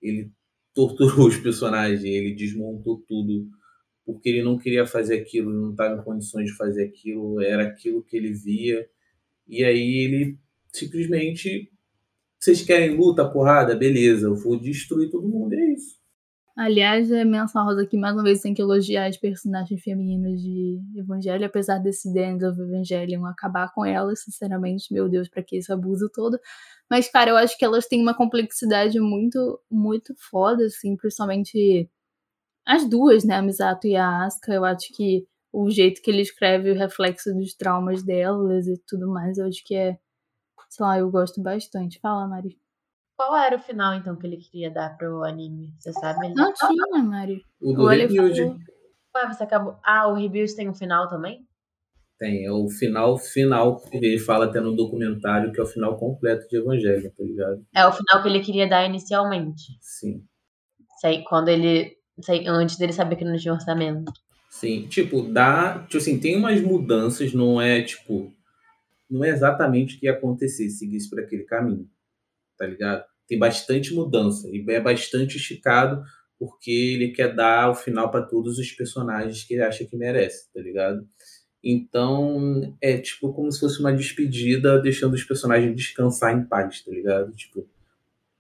ele 0.00 0.30
torturou 0.74 1.28
os 1.28 1.36
personagens, 1.36 2.04
ele 2.04 2.34
desmontou 2.34 3.02
tudo 3.06 3.48
porque 4.08 4.30
ele 4.30 4.42
não 4.42 4.56
queria 4.56 4.86
fazer 4.86 5.20
aquilo, 5.20 5.52
não 5.52 5.72
estava 5.72 6.00
em 6.00 6.02
condições 6.02 6.46
de 6.46 6.56
fazer 6.56 6.82
aquilo, 6.82 7.42
era 7.42 7.64
aquilo 7.64 8.02
que 8.02 8.16
ele 8.16 8.32
via. 8.32 8.88
E 9.46 9.62
aí 9.62 9.98
ele 9.98 10.38
simplesmente 10.72 11.70
vocês 12.40 12.62
querem 12.62 12.96
luta, 12.96 13.28
porrada, 13.28 13.76
beleza, 13.76 14.28
eu 14.28 14.34
vou 14.34 14.58
destruir 14.58 15.10
todo 15.10 15.28
mundo, 15.28 15.52
é 15.52 15.72
isso. 15.74 15.98
Aliás, 16.56 17.10
é 17.12 17.22
menção 17.22 17.62
rosa 17.66 17.82
aqui, 17.82 17.98
mais 17.98 18.14
uma 18.14 18.22
vez, 18.22 18.40
tem 18.40 18.54
que 18.54 18.62
elogiar 18.62 19.08
as 19.08 19.18
personagens 19.18 19.78
femininas 19.82 20.40
de 20.40 20.80
Evangelho, 20.96 21.44
apesar 21.44 21.76
desse 21.78 22.08
End 22.18 22.42
of 22.46 22.58
Evangelion 22.58 23.26
acabar 23.26 23.70
com 23.74 23.84
elas, 23.84 24.22
sinceramente, 24.22 24.90
meu 24.90 25.06
Deus, 25.06 25.28
para 25.28 25.42
que 25.42 25.56
esse 25.56 25.70
abuso 25.70 26.08
todo. 26.10 26.38
Mas, 26.90 27.10
cara, 27.10 27.30
eu 27.30 27.36
acho 27.36 27.58
que 27.58 27.64
elas 27.64 27.86
têm 27.86 28.00
uma 28.00 28.16
complexidade 28.16 28.98
muito, 28.98 29.60
muito 29.70 30.14
foda, 30.30 30.64
assim, 30.64 30.96
principalmente 30.96 31.90
as 32.68 32.88
duas, 32.88 33.24
né, 33.24 33.36
a 33.36 33.42
Misato 33.42 33.86
e 33.86 33.96
a 33.96 34.24
Asuka. 34.24 34.52
Eu 34.52 34.64
acho 34.64 34.94
que 34.94 35.26
o 35.50 35.70
jeito 35.70 36.02
que 36.02 36.10
ele 36.10 36.20
escreve 36.20 36.70
o 36.70 36.74
reflexo 36.74 37.32
dos 37.34 37.54
traumas 37.54 38.02
delas 38.02 38.66
e 38.66 38.74
tudo 38.86 39.08
mais, 39.08 39.38
eu 39.38 39.46
acho 39.46 39.64
que 39.64 39.74
é, 39.74 39.98
sei 40.68 40.84
lá, 40.84 40.98
eu 40.98 41.10
gosto 41.10 41.42
bastante. 41.42 41.98
Fala, 41.98 42.28
Mari. 42.28 42.58
Qual 43.16 43.34
era 43.36 43.56
o 43.56 43.58
final, 43.58 43.94
então, 43.94 44.14
que 44.14 44.26
ele 44.26 44.36
queria 44.36 44.70
dar 44.70 44.96
pro 44.96 45.24
anime? 45.24 45.74
Você 45.78 45.92
sabe? 45.94 46.32
Não 46.34 46.52
tinha, 46.52 47.02
Mari. 47.02 47.42
O 47.60 47.72
do 47.72 47.86
Rebuild. 47.86 48.40
Ué, 49.16 49.26
você 49.26 49.42
acabou... 49.42 49.78
Ah, 49.82 50.06
o 50.06 50.14
Rebuild 50.14 50.54
tem 50.54 50.68
um 50.68 50.74
final 50.74 51.08
também? 51.08 51.48
Tem, 52.18 52.44
é 52.44 52.52
o 52.52 52.68
final 52.68 53.16
final 53.16 53.80
que 53.80 53.96
ele 53.96 54.18
fala 54.18 54.44
até 54.46 54.60
no 54.60 54.76
documentário, 54.76 55.52
que 55.52 55.60
é 55.60 55.62
o 55.62 55.66
final 55.66 55.96
completo 55.96 56.46
de 56.48 56.58
Evangelho, 56.58 57.10
tá 57.16 57.24
ligado? 57.24 57.64
É 57.74 57.86
o 57.86 57.92
final 57.92 58.22
que 58.22 58.28
ele 58.28 58.40
queria 58.40 58.68
dar 58.68 58.84
inicialmente. 58.84 59.78
Sim. 59.80 60.24
Sei, 61.00 61.22
quando 61.22 61.48
ele. 61.48 61.96
Antes 62.48 62.76
dele 62.76 62.92
saber 62.92 63.16
que 63.16 63.24
não 63.24 63.36
tinha 63.36 63.54
orçamento. 63.54 64.12
Sim, 64.50 64.86
tipo, 64.88 65.22
dá. 65.22 65.84
Tipo 65.84 65.98
assim, 65.98 66.18
tem 66.18 66.36
umas 66.36 66.60
mudanças, 66.60 67.32
não 67.32 67.60
é 67.60 67.82
tipo. 67.82 68.32
Não 69.10 69.24
é 69.24 69.30
exatamente 69.30 69.96
o 69.96 70.00
que 70.00 70.06
ia 70.06 70.12
acontecer 70.12 70.68
se 70.68 70.78
seguisse 70.78 71.08
por 71.08 71.20
aquele 71.20 71.44
caminho 71.44 71.88
tá 72.58 72.66
ligado? 72.66 73.04
Tem 73.26 73.38
bastante 73.38 73.94
mudança 73.94 74.48
e 74.50 74.64
é 74.68 74.80
bastante 74.80 75.36
esticado 75.36 76.02
porque 76.38 76.70
ele 76.70 77.08
quer 77.12 77.34
dar 77.34 77.70
o 77.70 77.74
final 77.74 78.10
para 78.10 78.22
todos 78.22 78.58
os 78.58 78.70
personagens 78.72 79.44
que 79.44 79.54
ele 79.54 79.62
acha 79.62 79.84
que 79.84 79.96
merece, 79.96 80.52
tá 80.52 80.60
ligado? 80.60 81.06
Então, 81.62 82.76
é 82.80 82.98
tipo 82.98 83.32
como 83.32 83.50
se 83.50 83.60
fosse 83.60 83.80
uma 83.80 83.92
despedida, 83.92 84.80
deixando 84.80 85.14
os 85.14 85.24
personagens 85.24 85.74
descansar 85.74 86.36
em 86.36 86.44
paz, 86.44 86.82
tá 86.82 86.90
ligado? 86.90 87.32
Tipo, 87.32 87.68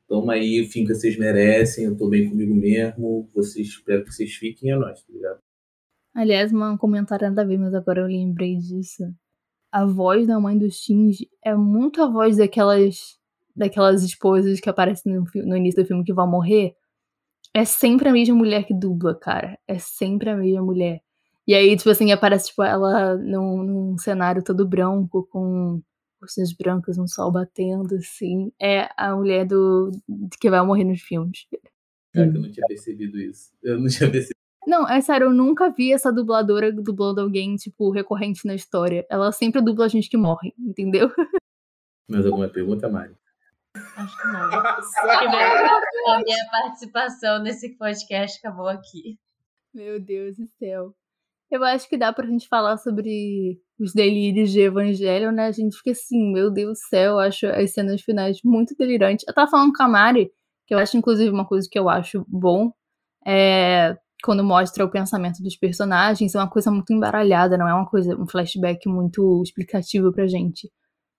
toma 0.08 0.32
aí 0.32 0.66
fim 0.66 0.84
que 0.84 0.94
vocês 0.94 1.16
merecem, 1.18 1.84
eu 1.84 1.96
tô 1.96 2.08
bem 2.08 2.28
comigo 2.28 2.54
mesmo, 2.54 3.28
vocês 3.34 3.68
espero 3.68 4.04
que 4.04 4.12
vocês 4.12 4.32
fiquem, 4.32 4.70
é 4.70 4.76
nóis, 4.76 5.02
tá 5.02 5.12
ligado? 5.12 5.38
Aliás, 6.14 6.52
um 6.52 6.76
comentário 6.76 7.28
nada 7.28 7.42
a 7.42 7.44
ver, 7.44 7.58
mas 7.58 7.74
agora 7.74 8.00
eu 8.00 8.06
lembrei 8.06 8.56
disso. 8.56 9.04
A 9.70 9.84
voz 9.84 10.26
da 10.26 10.40
mãe 10.40 10.58
do 10.58 10.70
Shinji 10.70 11.28
é 11.44 11.54
muito 11.54 12.02
a 12.02 12.10
voz 12.10 12.38
daquelas 12.38 13.18
daquelas 13.54 14.04
esposas 14.04 14.60
que 14.60 14.70
aparecem 14.70 15.12
no, 15.12 15.24
no 15.44 15.56
início 15.56 15.82
do 15.82 15.86
filme 15.86 16.04
que 16.04 16.12
vão 16.12 16.28
morrer, 16.28 16.74
é 17.52 17.64
sempre 17.64 18.08
a 18.08 18.12
mesma 18.12 18.36
mulher 18.36 18.64
que 18.64 18.72
dubla, 18.72 19.14
cara. 19.14 19.58
É 19.66 19.78
sempre 19.78 20.30
a 20.30 20.36
mesma 20.36 20.62
mulher. 20.62 21.00
E 21.46 21.54
aí, 21.54 21.76
tipo 21.76 21.90
assim, 21.90 22.12
aparece, 22.12 22.48
tipo, 22.48 22.62
ela 22.62 23.16
num, 23.16 23.62
num 23.62 23.98
cenário 23.98 24.44
todo 24.44 24.68
branco, 24.68 25.26
com 25.30 25.82
cursinhos 26.18 26.52
brancos, 26.52 26.98
um 26.98 27.06
sol 27.06 27.30
batendo, 27.30 27.94
assim. 27.94 28.52
É 28.60 28.88
a 28.96 29.14
mulher 29.14 29.46
do 29.46 29.90
que 30.40 30.50
vai 30.50 30.64
morrer 30.64 30.84
nos 30.84 31.00
filmes. 31.00 31.46
Cara, 32.12 32.30
que 32.30 32.36
eu 32.36 32.42
não 32.42 32.50
tinha 32.50 32.66
percebido 32.66 33.18
isso. 33.18 33.52
Eu 33.62 33.80
não 33.80 33.88
tinha 33.88 34.10
percebido. 34.10 34.38
Não, 34.66 34.86
é 34.86 35.00
sério, 35.00 35.28
eu 35.28 35.32
nunca 35.32 35.70
vi 35.70 35.92
essa 35.92 36.12
dubladora 36.12 36.70
dublando 36.70 37.22
alguém, 37.22 37.56
tipo, 37.56 37.90
recorrente 37.90 38.46
na 38.46 38.54
história. 38.54 39.06
Ela 39.08 39.32
sempre 39.32 39.62
dubla 39.62 39.86
a 39.86 39.88
gente 39.88 40.10
que 40.10 40.16
morre, 40.16 40.52
entendeu? 40.58 41.10
Mais 42.10 42.26
alguma 42.26 42.48
pergunta, 42.48 42.88
Mari? 42.88 43.14
Acho 43.74 44.20
que 44.20 44.28
não. 44.28 44.50
a 46.14 46.22
minha 46.22 46.50
participação 46.50 47.42
nesse 47.42 47.76
podcast 47.76 48.38
acabou 48.38 48.68
aqui. 48.68 49.18
Meu 49.72 50.00
Deus 50.00 50.36
do 50.36 50.46
céu. 50.58 50.94
Eu 51.50 51.64
acho 51.64 51.88
que 51.88 51.96
dá 51.96 52.12
pra 52.12 52.26
gente 52.26 52.48
falar 52.48 52.76
sobre 52.76 53.60
os 53.80 53.92
delírios 53.92 54.50
de 54.50 54.60
Evangelho, 54.60 55.32
né? 55.32 55.46
A 55.46 55.52
gente 55.52 55.76
fica 55.76 55.92
assim, 55.92 56.32
meu 56.32 56.50
Deus 56.50 56.78
do 56.78 56.88
céu, 56.88 57.12
eu 57.12 57.18
acho 57.20 57.46
as 57.46 57.72
cenas 57.72 58.00
finais 58.02 58.38
muito 58.44 58.74
delirantes. 58.76 59.24
Eu 59.26 59.34
tava 59.34 59.50
falando 59.50 59.72
com 59.72 59.82
a 59.82 59.88
Mari, 59.88 60.30
que 60.66 60.74
eu 60.74 60.78
acho, 60.78 60.96
inclusive, 60.96 61.30
uma 61.30 61.46
coisa 61.46 61.68
que 61.70 61.78
eu 61.78 61.88
acho 61.88 62.24
bom, 62.28 62.72
é 63.26 63.96
quando 64.24 64.42
mostra 64.42 64.84
o 64.84 64.90
pensamento 64.90 65.42
dos 65.42 65.56
personagens, 65.56 66.34
é 66.34 66.38
uma 66.38 66.50
coisa 66.50 66.70
muito 66.70 66.92
embaralhada, 66.92 67.56
não 67.56 67.68
é 67.68 67.74
uma 67.74 67.86
coisa, 67.86 68.16
um 68.16 68.26
flashback 68.26 68.88
muito 68.88 69.42
explicativo 69.44 70.12
pra 70.12 70.26
gente. 70.26 70.70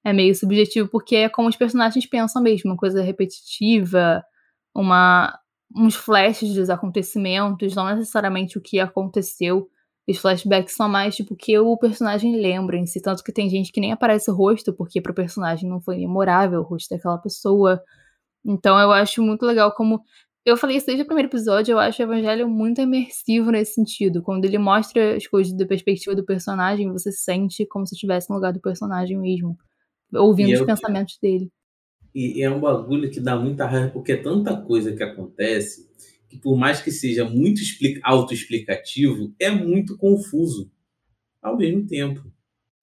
É 0.04 0.14
meio 0.14 0.36
subjetivo 0.36 0.90
porque 0.90 1.16
é 1.16 1.30
como 1.30 1.50
os 1.50 1.56
personagens 1.56 2.06
pensam 2.06 2.42
mesmo, 2.42 2.72
uma 2.72 2.78
coisa 2.78 3.02
repetitiva, 3.02 4.24
uma 4.76 5.38
uns 5.76 5.96
flashes 5.96 6.56
dos 6.56 6.70
acontecimentos, 6.70 7.76
não 7.76 7.86
necessariamente 7.96 8.58
o 8.58 8.62
que 8.62 8.80
aconteceu. 8.80 9.70
Os 10.10 10.18
flashbacks 10.18 10.76
são 10.76 10.90
mais 10.90 11.16
tipo 11.16 11.36
que 11.36 11.58
o 11.60 11.78
personagem 11.78 12.36
lembra 12.36 12.76
em 12.78 12.86
si, 12.88 13.00
tanto 13.00 13.24
que 13.24 13.32
tem 13.32 13.48
gente 13.50 13.72
que 13.72 13.80
nem 13.80 13.92
aparece 13.92 14.32
o 14.32 14.34
rosto, 14.34 14.74
porque 14.74 15.00
pro 15.00 15.14
personagem 15.14 15.70
não 15.70 15.80
foi 15.80 15.98
memorável 15.98 16.62
o 16.62 16.64
rosto 16.64 16.90
daquela 16.90 17.20
pessoa. 17.20 17.80
Então 18.44 18.80
eu 18.80 18.92
acho 18.92 19.22
muito 19.22 19.46
legal 19.46 19.72
como 19.74 20.02
eu 20.46 20.58
falei 20.58 20.78
isso 20.78 20.88
desde 20.88 21.04
o 21.04 21.06
primeiro 21.06 21.30
episódio, 21.30 21.74
eu 21.74 21.80
acho 21.80 22.02
o 22.02 22.06
Evangelho 22.06 22.50
muito 22.50 22.82
imersivo 22.82 23.52
nesse 23.52 23.74
sentido. 23.74 24.24
Quando 24.24 24.46
ele 24.46 24.58
mostra 24.58 25.16
as 25.16 25.28
coisas 25.28 25.56
da 25.56 25.66
perspectiva 25.66 26.16
do 26.16 26.26
personagem, 26.26 26.92
você 26.92 27.12
sente 27.12 27.66
como 27.68 27.86
se 27.86 27.94
estivesse 27.94 28.30
no 28.30 28.36
lugar 28.38 28.52
do 28.52 28.60
personagem 28.60 29.18
mesmo, 29.18 29.56
ouvindo 30.12 30.54
os 30.54 30.66
pensamentos 30.66 31.20
dele. 31.22 31.52
E 32.16 32.42
é 32.42 32.50
um 32.50 32.60
bagulho 32.60 33.12
que 33.12 33.20
dá 33.20 33.36
muita 33.36 33.68
raiva, 33.68 33.92
porque 33.92 34.14
é 34.14 34.18
tanta 34.18 34.60
coisa 34.60 34.96
que 34.96 35.04
acontece 35.04 35.88
que, 36.30 36.38
por 36.38 36.56
mais 36.56 36.82
que 36.82 36.92
seja 36.92 37.26
muito 37.26 37.62
autoexplicativo, 38.04 39.34
é 39.40 39.50
muito 39.50 39.98
confuso 39.98 40.72
ao 41.42 41.58
mesmo 41.58 41.86
tempo. 41.88 42.22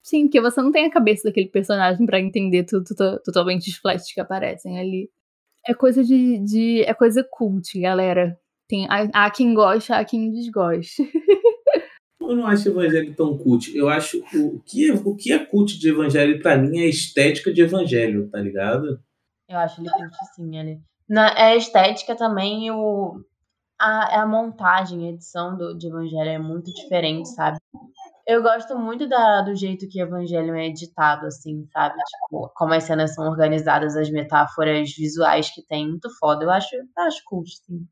Sim, 0.03 0.23
porque 0.23 0.41
você 0.41 0.61
não 0.61 0.71
tem 0.71 0.85
a 0.85 0.91
cabeça 0.91 1.27
daquele 1.27 1.49
personagem 1.49 2.05
para 2.05 2.19
entender 2.19 2.63
tudo, 2.63 2.85
tudo, 2.85 3.19
totalmente 3.23 3.69
os 3.69 3.77
flashes 3.77 4.13
que 4.13 4.21
aparecem 4.21 4.79
ali. 4.79 5.09
É 5.65 5.73
coisa 5.73 6.03
de, 6.03 6.39
de. 6.39 6.81
É 6.83 6.93
coisa 6.93 7.27
cult, 7.29 7.77
galera. 7.79 8.39
Tem, 8.69 8.87
há, 8.89 9.25
há 9.25 9.31
quem 9.31 9.53
goste, 9.53 9.91
há 9.91 10.03
quem 10.05 10.31
desgoste. 10.31 11.03
Eu 12.21 12.35
não 12.35 12.47
acho 12.47 12.69
evangelho 12.69 13.15
tão 13.15 13.37
cult. 13.37 13.75
Eu 13.75 13.87
acho. 13.87 14.19
O 14.33 14.59
que 14.65 14.89
é, 14.89 14.93
o 14.93 15.15
que 15.15 15.31
é 15.31 15.39
cult 15.39 15.77
de 15.77 15.89
evangelho, 15.89 16.41
para 16.41 16.57
mim, 16.57 16.79
é 16.79 16.83
a 16.83 16.89
estética 16.89 17.53
de 17.53 17.61
evangelho, 17.61 18.29
tá 18.29 18.39
ligado? 18.39 18.99
Eu 19.49 19.57
acho 19.57 19.81
ele 19.81 19.89
cult, 19.89 20.35
sim, 20.35 20.57
ele. 20.57 20.79
Na, 21.07 21.29
é 21.29 21.53
a 21.53 21.55
estética 21.55 22.15
também 22.15 22.69
o. 22.71 23.21
A, 23.79 24.21
a 24.21 24.27
montagem, 24.27 25.05
a 25.07 25.11
edição 25.11 25.55
do, 25.55 25.77
de 25.77 25.87
evangelho 25.87 26.29
é 26.29 26.39
muito 26.39 26.73
diferente, 26.73 27.29
sabe? 27.29 27.59
Eu 28.27 28.43
gosto 28.43 28.77
muito 28.77 29.07
da, 29.07 29.41
do 29.41 29.55
jeito 29.55 29.87
que 29.87 30.03
o 30.03 30.05
Evangelho 30.05 30.53
é 30.53 30.67
editado, 30.67 31.25
assim, 31.25 31.65
sabe? 31.71 31.95
Tipo, 31.95 32.51
como 32.55 32.73
as 32.73 32.83
cenas 32.83 33.15
são 33.15 33.25
organizadas, 33.25 33.95
as 33.95 34.09
metáforas 34.09 34.93
visuais 34.93 35.49
que 35.49 35.65
tem, 35.65 35.87
muito 35.87 36.09
foda. 36.19 36.43
Eu 36.43 36.49
acho, 36.49 36.75
acho 36.97 37.21
cult, 37.25 37.49
sim. 37.65 37.87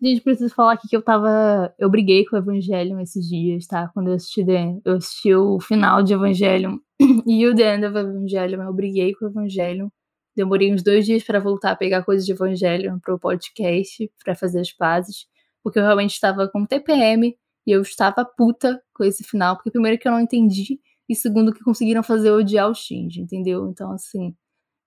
Gente, 0.00 0.20
preciso 0.20 0.54
falar 0.54 0.74
aqui 0.74 0.86
que 0.86 0.96
eu 0.96 1.02
tava. 1.02 1.74
Eu 1.76 1.90
briguei 1.90 2.24
com 2.24 2.36
o 2.36 2.38
Evangelho 2.38 3.00
esses 3.00 3.26
dias, 3.26 3.66
tá? 3.66 3.90
Quando 3.92 4.10
eu 4.10 4.14
assisti, 4.14 4.44
eu 4.84 4.96
assisti 4.96 5.34
o 5.34 5.58
final 5.58 6.04
de 6.04 6.14
Evangelho 6.14 6.80
e 7.26 7.44
o 7.44 7.54
The 7.54 7.74
End 7.74 7.86
of 7.86 7.98
Evangelho, 7.98 8.62
eu 8.62 8.72
briguei 8.72 9.12
com 9.14 9.24
o 9.24 9.28
Evangelho. 9.28 9.90
Demorei 10.36 10.72
uns 10.72 10.82
dois 10.82 11.04
dias 11.06 11.22
para 11.22 11.38
voltar 11.38 11.70
a 11.72 11.76
pegar 11.76 12.02
coisas 12.02 12.26
de 12.26 12.32
Evangelho 12.32 12.98
pro 13.00 13.18
podcast, 13.18 14.10
para 14.24 14.34
fazer 14.34 14.60
as 14.60 14.72
pazes, 14.72 15.26
porque 15.62 15.78
eu 15.78 15.82
realmente 15.82 16.12
estava 16.12 16.48
com 16.48 16.66
TPM 16.66 17.36
e 17.66 17.70
eu 17.70 17.80
estava 17.82 18.24
puta 18.24 18.82
com 18.92 19.04
esse 19.04 19.24
final, 19.24 19.56
porque 19.56 19.70
primeiro 19.70 19.98
que 19.98 20.06
eu 20.06 20.12
não 20.12 20.20
entendi, 20.20 20.80
e 21.08 21.14
segundo 21.14 21.52
que 21.52 21.62
conseguiram 21.62 22.02
fazer 22.02 22.30
eu 22.30 22.36
odiar 22.36 22.68
o 22.68 22.74
Shinji, 22.74 23.20
entendeu? 23.20 23.68
Então, 23.68 23.92
assim, 23.92 24.34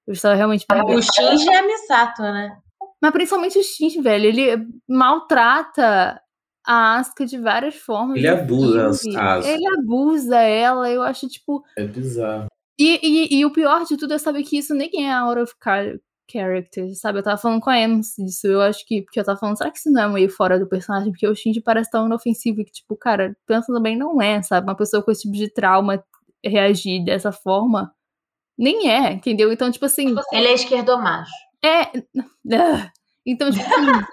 eu 0.06 0.14
estava 0.14 0.36
realmente. 0.36 0.66
O 0.70 1.02
Shinji 1.02 1.50
é 1.50 1.62
Misato, 1.62 2.22
né? 2.22 2.58
Mas 3.02 3.12
principalmente 3.12 3.60
o 3.60 3.64
Shinji, 3.64 4.02
velho, 4.02 4.26
ele 4.26 4.68
maltrata 4.88 6.20
a 6.66 6.98
Asuka 6.98 7.26
de 7.26 7.38
várias 7.38 7.76
formas. 7.76 8.18
Ele 8.18 8.28
abusa 8.28 8.84
a 8.84 8.88
Asuka. 8.88 9.48
Ele 9.48 9.68
abusa 9.80 10.38
ela, 10.38 10.90
eu 10.92 11.02
acho, 11.02 11.28
tipo. 11.28 11.64
É 11.78 11.86
bizarro. 11.86 12.48
E, 12.80 13.00
e, 13.02 13.40
e, 13.40 13.46
o 13.46 13.52
pior 13.52 13.86
de 13.86 13.98
tudo 13.98 14.14
é 14.14 14.18
saber 14.18 14.44
que 14.44 14.58
isso 14.58 14.74
nem 14.76 15.06
é 15.06 15.12
a 15.12 15.22
Out 15.22 15.42
of 15.42 15.54
character, 16.30 16.94
sabe? 16.96 17.20
Eu 17.20 17.24
tava 17.24 17.38
falando 17.38 17.62
com 17.62 17.70
a 17.70 17.80
Ems 17.80 18.14
disso. 18.18 18.48
Eu 18.48 18.62
acho 18.62 18.86
que. 18.86 19.02
Porque 19.02 19.20
eu 19.20 19.24
tava 19.24 19.40
falando, 19.40 19.58
será 19.58 19.72
que 19.72 19.80
isso 19.80 19.92
não 19.92 20.04
é 20.04 20.08
meio 20.08 20.30
fora 20.30 20.60
do 20.60 20.68
personagem? 20.68 21.12
Porque 21.12 21.28
o 21.28 21.36
Shinji 21.36 21.62
parece 21.62 21.90
tão 21.90 22.06
inofensivo 22.06 22.64
que, 22.64 22.72
tipo, 22.72 22.96
cara, 22.96 23.36
pensando 23.48 23.82
bem, 23.82 23.98
não 23.98 24.22
é, 24.22 24.42
sabe? 24.44 24.68
Uma 24.68 24.76
pessoa 24.76 25.02
com 25.02 25.12
esse 25.12 25.24
tipo 25.24 25.36
de 25.36 25.52
trauma 25.52 26.04
reagir 26.46 27.04
dessa 27.04 27.32
forma. 27.32 27.92
Nem 28.58 28.90
é, 28.90 29.14
entendeu? 29.14 29.52
Então, 29.52 29.72
tipo 29.72 29.86
assim. 29.86 30.08
Tipo 30.08 30.20
assim 30.20 30.38
ele 30.38 30.48
é 30.48 30.54
esquerdomacho. 30.54 31.32
É. 31.64 31.92
Então, 33.30 33.52
tipo 33.52 33.66
assim. 33.66 34.06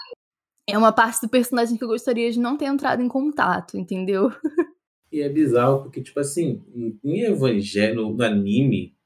é 0.68 0.76
uma 0.76 0.92
parte 0.92 1.20
do 1.20 1.28
personagem 1.28 1.76
que 1.76 1.84
eu 1.84 1.88
gostaria 1.88 2.32
de 2.32 2.40
não 2.40 2.56
ter 2.56 2.64
entrado 2.64 3.00
em 3.00 3.06
contato, 3.06 3.78
entendeu? 3.78 4.32
E 5.14 5.22
é 5.22 5.28
bizarro, 5.28 5.84
porque, 5.84 6.02
tipo 6.02 6.18
assim, 6.18 6.60
em 7.04 7.20
Evangelho, 7.20 8.10
no 8.10 8.20
anime, 8.20 8.96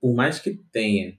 por 0.00 0.14
mais 0.14 0.38
que 0.38 0.54
tenha 0.70 1.18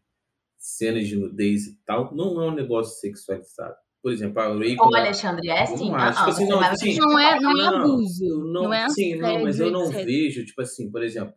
cenas 0.57 1.05
de 1.05 1.17
nudez 1.17 1.67
e 1.67 1.77
tal, 1.85 2.15
não 2.15 2.41
é 2.41 2.47
um 2.47 2.55
negócio 2.55 2.97
sexualizado. 2.97 3.75
Por 4.01 4.13
exemplo, 4.13 4.39
a 4.39 4.57
Ray. 4.57 4.77
Ô, 4.79 4.95
Alexandre, 4.95 5.49
é 5.49 5.63
assim. 5.63 5.89
Não, 5.89 5.95
acho, 5.95 6.19
tipo 6.19 6.29
assim, 6.29 6.47
não, 6.47 6.59
assim, 6.61 6.97
não, 6.97 7.19
é, 7.19 7.39
não 7.41 7.59
é 7.59 7.67
abuso. 7.67 8.25
Não, 8.25 8.63
não 8.63 8.73
é 8.73 8.87
sim, 8.87 9.15
não, 9.15 9.43
mas 9.43 9.59
eu 9.59 9.69
não 9.69 9.91
vejo, 9.91 10.45
tipo 10.45 10.61
assim, 10.61 10.89
por 10.89 11.03
exemplo, 11.03 11.35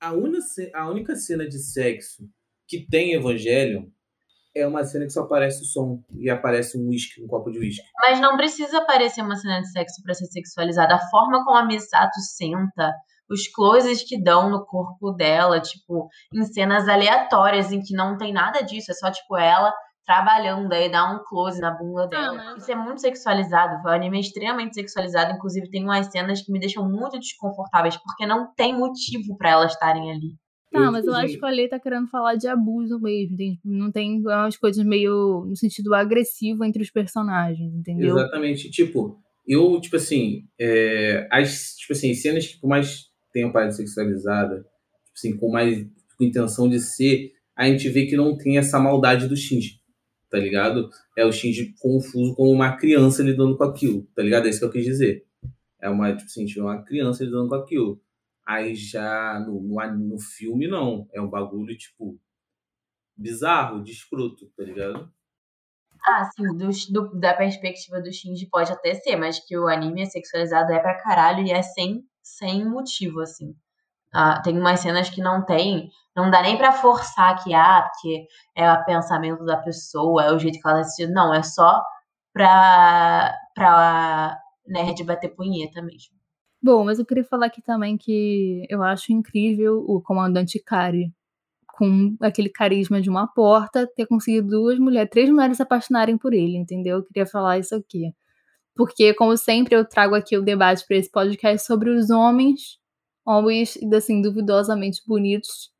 a, 0.00 0.12
una, 0.12 0.40
a 0.74 0.90
única 0.90 1.14
cena 1.14 1.46
de 1.46 1.60
sexo 1.60 2.28
que 2.66 2.84
tem 2.84 3.12
Evangelho 3.12 3.88
é 4.54 4.66
uma 4.66 4.84
cena 4.84 5.04
que 5.04 5.12
só 5.12 5.22
aparece 5.22 5.62
o 5.62 5.66
som 5.66 6.02
e 6.18 6.28
aparece 6.28 6.78
um 6.78 6.88
whisky, 6.88 7.22
um 7.22 7.26
copo 7.26 7.50
de 7.50 7.58
whisky. 7.58 7.82
Mas 8.02 8.20
não 8.20 8.36
precisa 8.36 8.78
aparecer 8.78 9.22
uma 9.22 9.36
cena 9.36 9.60
de 9.60 9.70
sexo 9.70 10.02
para 10.02 10.14
ser 10.14 10.26
sexualizada. 10.26 10.94
A 10.94 11.10
forma 11.10 11.44
como 11.44 11.56
a 11.56 11.64
Misato 11.64 12.20
senta, 12.20 12.92
os 13.30 13.48
closes 13.48 14.02
que 14.02 14.22
dão 14.22 14.50
no 14.50 14.64
corpo 14.66 15.12
dela, 15.12 15.60
tipo, 15.60 16.08
em 16.34 16.44
cenas 16.44 16.88
aleatórias, 16.88 17.72
em 17.72 17.80
que 17.80 17.94
não 17.94 18.16
tem 18.16 18.32
nada 18.32 18.62
disso, 18.62 18.90
é 18.90 18.94
só, 18.94 19.10
tipo, 19.10 19.36
ela 19.36 19.72
trabalhando, 20.04 20.72
aí 20.72 20.90
dá 20.90 21.10
um 21.10 21.22
close 21.24 21.60
na 21.60 21.70
bunda 21.70 22.08
dela. 22.08 22.36
Ah, 22.40 22.54
Isso 22.58 22.70
é 22.70 22.74
muito 22.74 23.00
sexualizado, 23.00 23.82
o 23.84 23.88
anime 23.88 24.18
é 24.18 24.20
extremamente 24.20 24.74
sexualizado, 24.74 25.32
inclusive 25.32 25.70
tem 25.70 25.84
umas 25.84 26.06
cenas 26.06 26.42
que 26.42 26.52
me 26.52 26.58
deixam 26.58 26.88
muito 26.88 27.18
desconfortáveis, 27.18 27.96
porque 27.96 28.26
não 28.26 28.52
tem 28.54 28.76
motivo 28.76 29.36
para 29.38 29.50
elas 29.50 29.72
estarem 29.72 30.10
ali. 30.10 30.34
Tá, 30.72 30.90
mas 30.90 31.06
eu 31.06 31.14
acho 31.14 31.38
que 31.38 31.44
a 31.44 31.50
Lei 31.50 31.68
tá 31.68 31.78
querendo 31.78 32.08
falar 32.08 32.34
de 32.34 32.48
abuso 32.48 32.98
mesmo. 32.98 33.36
Tem, 33.36 33.60
não 33.62 33.92
tem 33.92 34.20
umas 34.20 34.56
coisas 34.56 34.82
meio 34.84 35.44
no 35.46 35.54
sentido 35.54 35.94
agressivo 35.94 36.64
entre 36.64 36.82
os 36.82 36.90
personagens, 36.90 37.74
entendeu? 37.74 38.16
Exatamente. 38.16 38.70
Tipo, 38.70 39.18
eu, 39.46 39.78
tipo 39.80 39.96
assim, 39.96 40.44
é, 40.58 41.28
as 41.30 41.74
tipo 41.76 41.92
assim, 41.92 42.14
cenas 42.14 42.46
que 42.46 42.58
por 42.58 42.68
mais 42.68 43.10
tem 43.32 43.44
uma 43.44 43.52
parada 43.52 43.72
sexualizada, 43.72 44.56
tipo 44.56 45.14
assim, 45.14 45.36
com 45.36 45.50
mais 45.50 45.86
com 46.16 46.24
intenção 46.24 46.68
de 46.68 46.80
ser, 46.80 47.32
a 47.54 47.66
gente 47.66 47.88
vê 47.88 48.06
que 48.06 48.16
não 48.16 48.36
tem 48.36 48.56
essa 48.56 48.78
maldade 48.78 49.28
do 49.28 49.36
Shinji, 49.36 49.80
tá 50.30 50.38
ligado? 50.38 50.88
É 51.16 51.24
o 51.24 51.32
Shinji 51.32 51.74
confuso 51.78 52.34
como 52.34 52.50
uma 52.50 52.76
criança 52.76 53.22
lidando 53.22 53.56
com 53.56 53.64
aquilo, 53.64 54.06
tá 54.14 54.22
ligado? 54.22 54.46
É 54.46 54.50
isso 54.50 54.58
que 54.58 54.64
eu 54.64 54.70
quis 54.70 54.84
dizer. 54.84 55.24
É 55.80 55.90
uma, 55.90 56.14
tipo 56.14 56.26
assim, 56.26 56.46
uma 56.60 56.82
criança 56.82 57.24
lidando 57.24 57.48
com 57.48 57.56
aquilo. 57.56 58.00
Aí 58.46 58.74
já 58.74 59.40
no, 59.40 59.60
no, 59.60 59.98
no 59.98 60.18
filme, 60.20 60.66
não. 60.68 61.08
É 61.12 61.20
um 61.20 61.28
bagulho, 61.28 61.76
tipo, 61.76 62.18
bizarro, 63.16 63.82
de 63.82 63.92
escroto, 63.92 64.50
tá 64.56 64.64
ligado? 64.64 65.12
Ah, 66.04 66.24
sim, 66.34 66.44
do, 66.56 66.68
do, 66.90 67.20
da 67.20 67.34
perspectiva 67.34 68.00
do 68.00 68.12
Shinji 68.12 68.46
pode 68.50 68.72
até 68.72 68.94
ser, 68.94 69.16
mas 69.16 69.38
que 69.38 69.56
o 69.56 69.68
anime 69.68 70.02
é 70.02 70.06
sexualizado 70.06 70.72
é 70.72 70.78
pra 70.80 71.00
caralho 71.00 71.46
e 71.46 71.52
é 71.52 71.62
sem 71.62 72.04
sem 72.22 72.64
motivo, 72.64 73.20
assim. 73.20 73.54
Ah, 74.14 74.40
tem 74.42 74.58
umas 74.58 74.80
cenas 74.80 75.10
que 75.10 75.20
não 75.22 75.44
tem, 75.44 75.90
não 76.16 76.30
dá 76.30 76.42
nem 76.42 76.58
para 76.58 76.72
forçar 76.72 77.42
que, 77.42 77.54
ah, 77.54 77.82
porque 77.90 78.26
é 78.56 78.72
o 78.72 78.84
pensamento 78.84 79.44
da 79.44 79.56
pessoa, 79.58 80.24
é 80.24 80.32
o 80.32 80.38
jeito 80.38 80.60
que 80.60 80.68
ela 80.68 80.80
assiste. 80.80 81.10
Não, 81.12 81.34
é 81.34 81.42
só 81.42 81.82
pra, 82.32 83.34
pra 83.54 84.38
nerd 84.66 85.04
bater 85.04 85.34
punheta 85.34 85.82
mesmo. 85.82 86.16
Bom, 86.62 86.84
mas 86.84 86.98
eu 86.98 87.06
queria 87.06 87.24
falar 87.24 87.46
aqui 87.46 87.60
também 87.60 87.96
que 87.96 88.64
eu 88.70 88.82
acho 88.82 89.12
incrível 89.12 89.84
o 89.86 90.00
comandante 90.00 90.58
Kari, 90.58 91.12
com 91.66 92.14
aquele 92.20 92.48
carisma 92.48 93.00
de 93.00 93.10
uma 93.10 93.26
porta, 93.26 93.86
ter 93.96 94.06
conseguido 94.06 94.48
duas 94.48 94.78
mulheres, 94.78 95.10
três 95.10 95.28
mulheres 95.28 95.56
se 95.56 95.62
apaixonarem 95.62 96.16
por 96.16 96.32
ele, 96.32 96.56
entendeu? 96.56 96.98
Eu 96.98 97.04
queria 97.04 97.26
falar 97.26 97.58
isso 97.58 97.74
aqui 97.74 98.14
porque, 98.74 99.12
como 99.14 99.36
sempre, 99.36 99.74
eu 99.74 99.84
trago 99.84 100.14
aqui 100.14 100.36
o 100.36 100.42
debate 100.42 100.84
para 100.86 100.96
esse 100.96 101.10
podcast 101.10 101.66
sobre 101.66 101.90
os 101.90 102.10
homens, 102.10 102.78
homens, 103.24 103.78
assim, 103.94 104.22
duvidosamente 104.22 105.02
bonitos, 105.06 105.70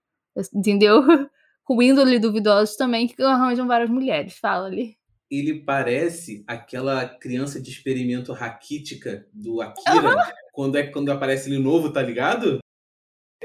entendeu? 0.55 1.03
com 1.65 1.83
índole 1.83 2.19
duvidosos 2.19 2.77
também, 2.77 3.07
que 3.07 3.23
arranjam 3.23 3.67
várias 3.67 3.89
mulheres. 3.89 4.37
Fala 4.37 4.67
ali. 4.67 4.97
Ele 5.31 5.61
parece 5.61 6.45
aquela 6.47 7.09
criança 7.09 7.61
de 7.61 7.71
experimento 7.71 8.33
raquítica 8.33 9.27
do 9.33 9.63
Akira, 9.63 10.11
uhum. 10.11 10.23
Quando 10.53 10.77
é 10.77 10.87
quando 10.87 11.11
aparece 11.11 11.51
ele 11.51 11.63
novo, 11.63 11.93
tá 11.93 12.03
ligado? 12.03 12.59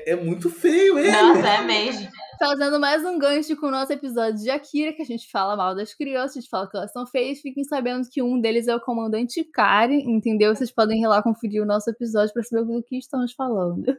É 0.05 0.15
muito 0.15 0.49
feio 0.49 0.99
ele. 0.99 1.11
Nossa, 1.11 1.47
é 1.47 1.63
mesmo. 1.63 2.07
Fazendo 2.37 2.79
mais 2.79 3.03
um 3.03 3.17
gancho 3.17 3.57
com 3.57 3.67
o 3.67 3.71
nosso 3.71 3.91
episódio 3.91 4.39
de 4.39 4.49
Akira, 4.49 4.93
que 4.93 5.01
a 5.01 5.05
gente 5.05 5.27
fala 5.31 5.55
mal 5.55 5.73
das 5.73 5.95
crianças, 5.95 6.37
a 6.37 6.39
gente 6.41 6.49
fala 6.49 6.69
que 6.69 6.77
elas 6.77 6.91
são 6.91 7.07
feias. 7.07 7.39
Fiquem 7.39 7.63
sabendo 7.63 8.07
que 8.07 8.21
um 8.21 8.39
deles 8.39 8.67
é 8.67 8.75
o 8.75 8.79
comandante 8.79 9.43
Kari, 9.43 10.03
entendeu? 10.03 10.55
Vocês 10.55 10.71
podem 10.71 11.01
ir 11.01 11.07
lá 11.07 11.23
conferir 11.23 11.63
o 11.63 11.65
nosso 11.65 11.89
episódio 11.89 12.31
pra 12.33 12.43
saber 12.43 12.65
do 12.65 12.83
que 12.83 12.97
estamos 12.97 13.33
falando. 13.33 13.97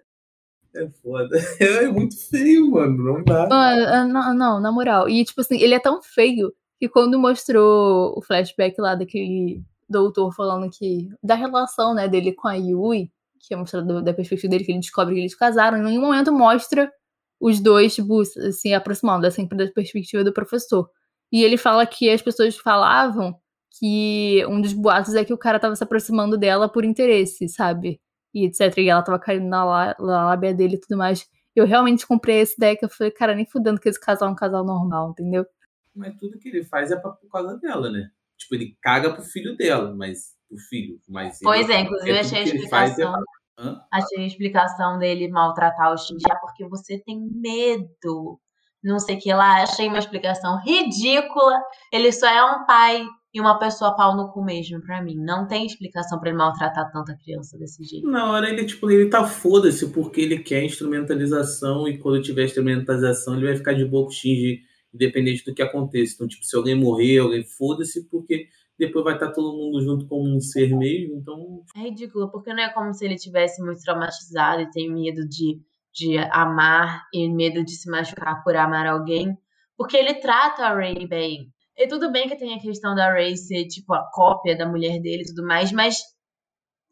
É 0.76 0.88
foda. 1.02 1.36
É 1.58 1.88
muito 1.88 2.16
feio, 2.28 2.70
mano. 2.70 3.02
Não 3.02 3.24
dá. 3.24 3.48
Ah, 3.50 4.04
não, 4.04 4.34
não, 4.34 4.60
na 4.60 4.70
moral. 4.70 5.08
E, 5.08 5.24
tipo 5.24 5.40
assim, 5.40 5.60
ele 5.60 5.74
é 5.74 5.80
tão 5.80 6.00
feio 6.00 6.54
que 6.78 6.88
quando 6.88 7.18
mostrou 7.18 8.16
o 8.16 8.22
flashback 8.22 8.80
lá 8.80 8.94
daquele 8.94 9.62
doutor 9.88 10.32
falando 10.34 10.70
que. 10.70 11.08
da 11.22 11.34
relação, 11.34 11.94
né, 11.94 12.08
dele 12.08 12.32
com 12.32 12.48
a 12.48 12.54
Yui, 12.54 13.10
que 13.40 13.54
é 13.54 13.56
mostrado 13.56 14.02
da 14.02 14.12
perspectiva 14.12 14.50
dele, 14.50 14.64
que 14.64 14.72
ele 14.72 14.80
descobre 14.80 15.14
que 15.14 15.20
eles 15.20 15.34
casaram, 15.34 15.78
em 15.78 15.82
nenhum 15.82 16.02
momento 16.02 16.32
mostra 16.32 16.90
os 17.40 17.60
dois, 17.60 17.94
tipo, 17.94 18.24
se 18.24 18.74
aproximando, 18.74 19.26
é 19.26 19.30
sempre 19.30 19.56
da 19.56 19.70
perspectiva 19.70 20.24
do 20.24 20.32
professor. 20.32 20.90
E 21.30 21.42
ele 21.44 21.56
fala 21.56 21.86
que 21.86 22.10
as 22.10 22.22
pessoas 22.22 22.56
falavam 22.56 23.38
que 23.78 24.44
um 24.48 24.60
dos 24.60 24.72
boatos 24.72 25.14
é 25.14 25.24
que 25.24 25.32
o 25.32 25.38
cara 25.38 25.60
tava 25.60 25.76
se 25.76 25.84
aproximando 25.84 26.36
dela 26.36 26.68
por 26.68 26.84
interesse, 26.84 27.48
sabe? 27.48 28.00
E 28.34 28.46
etc. 28.46 28.78
E 28.78 28.88
ela 28.88 29.02
tava 29.02 29.18
caindo 29.18 29.46
na, 29.46 29.64
lá, 29.64 29.96
na 29.98 30.26
lábia 30.26 30.54
dele 30.54 30.74
e 30.76 30.80
tudo 30.80 30.96
mais. 30.96 31.26
Eu 31.54 31.66
realmente 31.66 32.06
comprei 32.06 32.40
essa 32.40 32.54
ideia 32.56 32.76
que 32.76 32.84
eu 32.84 32.88
falei, 32.88 33.10
cara, 33.12 33.34
nem 33.34 33.46
fudendo 33.46 33.80
que 33.80 33.88
esse 33.88 34.00
casal 34.00 34.28
é 34.28 34.32
um 34.32 34.34
casal 34.34 34.64
normal, 34.64 35.10
entendeu? 35.10 35.46
Mas 35.94 36.16
tudo 36.16 36.38
que 36.38 36.48
ele 36.48 36.64
faz 36.64 36.90
é 36.90 36.96
por 36.96 37.16
causa 37.30 37.56
dela, 37.58 37.90
né? 37.90 38.10
Tipo, 38.38 38.54
ele 38.54 38.76
caga 38.80 39.12
pro 39.12 39.22
filho 39.22 39.56
dela, 39.56 39.94
mas 39.94 40.36
pro 40.48 40.58
filho. 40.68 40.98
Mas 41.08 41.38
pois 41.42 41.68
é, 41.68 41.80
inclusive 41.80 42.10
é 42.10 42.20
achei 42.20 42.38
a 42.38 42.44
explicação. 42.44 43.14
Hã? 43.58 43.80
Achei 43.92 44.22
a 44.22 44.26
explicação 44.26 44.98
dele 44.98 45.28
maltratar 45.28 45.92
o 45.92 45.98
Shinji 45.98 46.24
é 46.30 46.34
porque 46.36 46.66
você 46.68 46.98
tem 47.04 47.20
medo. 47.20 48.40
Não 48.82 49.00
sei 49.00 49.16
o 49.16 49.18
que 49.18 49.32
lá. 49.32 49.62
Achei 49.62 49.88
uma 49.88 49.98
explicação 49.98 50.60
ridícula. 50.62 51.60
Ele 51.92 52.12
só 52.12 52.28
é 52.28 52.44
um 52.44 52.64
pai 52.64 53.04
e 53.34 53.40
uma 53.40 53.58
pessoa 53.58 53.96
pau 53.96 54.16
no 54.16 54.30
cu 54.30 54.44
mesmo 54.44 54.80
pra 54.80 55.02
mim. 55.02 55.16
Não 55.16 55.46
tem 55.46 55.66
explicação 55.66 56.20
para 56.20 56.30
ele 56.30 56.38
maltratar 56.38 56.90
tanta 56.92 57.16
criança 57.16 57.58
desse 57.58 57.82
jeito. 57.84 58.08
Na 58.08 58.30
hora 58.30 58.48
ele, 58.48 58.64
tipo, 58.64 58.88
ele 58.88 59.10
tá 59.10 59.24
foda-se 59.24 59.88
porque 59.88 60.20
ele 60.20 60.38
quer 60.38 60.62
instrumentalização 60.62 61.88
e 61.88 61.98
quando 61.98 62.22
tiver 62.22 62.44
instrumentalização 62.44 63.34
ele 63.34 63.46
vai 63.46 63.56
ficar 63.56 63.74
de 63.74 63.84
boa 63.84 64.04
com 64.04 64.10
o 64.10 64.14
Shinji, 64.14 64.60
independente 64.92 65.44
do 65.44 65.54
que 65.54 65.62
aconteça. 65.62 66.14
Então, 66.14 66.28
tipo, 66.28 66.44
se 66.44 66.56
alguém 66.56 66.74
morrer, 66.74 67.18
alguém 67.18 67.44
foda-se 67.44 68.08
porque 68.08 68.48
depois 68.78 69.04
vai 69.04 69.14
estar 69.14 69.32
todo 69.32 69.56
mundo 69.56 69.82
junto 69.82 70.06
como 70.06 70.36
um 70.36 70.40
ser 70.40 70.74
mesmo, 70.76 71.16
então... 71.16 71.64
É 71.74 71.80
ridículo, 71.80 72.30
porque 72.30 72.54
não 72.54 72.62
é 72.62 72.72
como 72.72 72.94
se 72.94 73.04
ele 73.04 73.16
tivesse 73.16 73.60
muito 73.60 73.80
traumatizado 73.82 74.62
e 74.62 74.70
tem 74.70 74.92
medo 74.92 75.26
de, 75.28 75.60
de 75.92 76.16
amar 76.30 77.02
e 77.12 77.28
medo 77.28 77.64
de 77.64 77.72
se 77.72 77.90
machucar 77.90 78.42
por 78.44 78.54
amar 78.54 78.86
alguém, 78.86 79.36
porque 79.76 79.96
ele 79.96 80.14
trata 80.14 80.64
a 80.64 80.74
Ray 80.74 81.08
bem. 81.08 81.52
E 81.76 81.88
tudo 81.88 82.12
bem 82.12 82.28
que 82.28 82.36
tem 82.36 82.54
a 82.54 82.60
questão 82.60 82.94
da 82.94 83.12
Ray 83.12 83.36
ser, 83.36 83.66
tipo, 83.66 83.92
a 83.94 84.08
cópia 84.12 84.56
da 84.56 84.68
mulher 84.68 85.00
dele 85.00 85.22
e 85.22 85.26
tudo 85.26 85.44
mais, 85.44 85.72
mas 85.72 85.98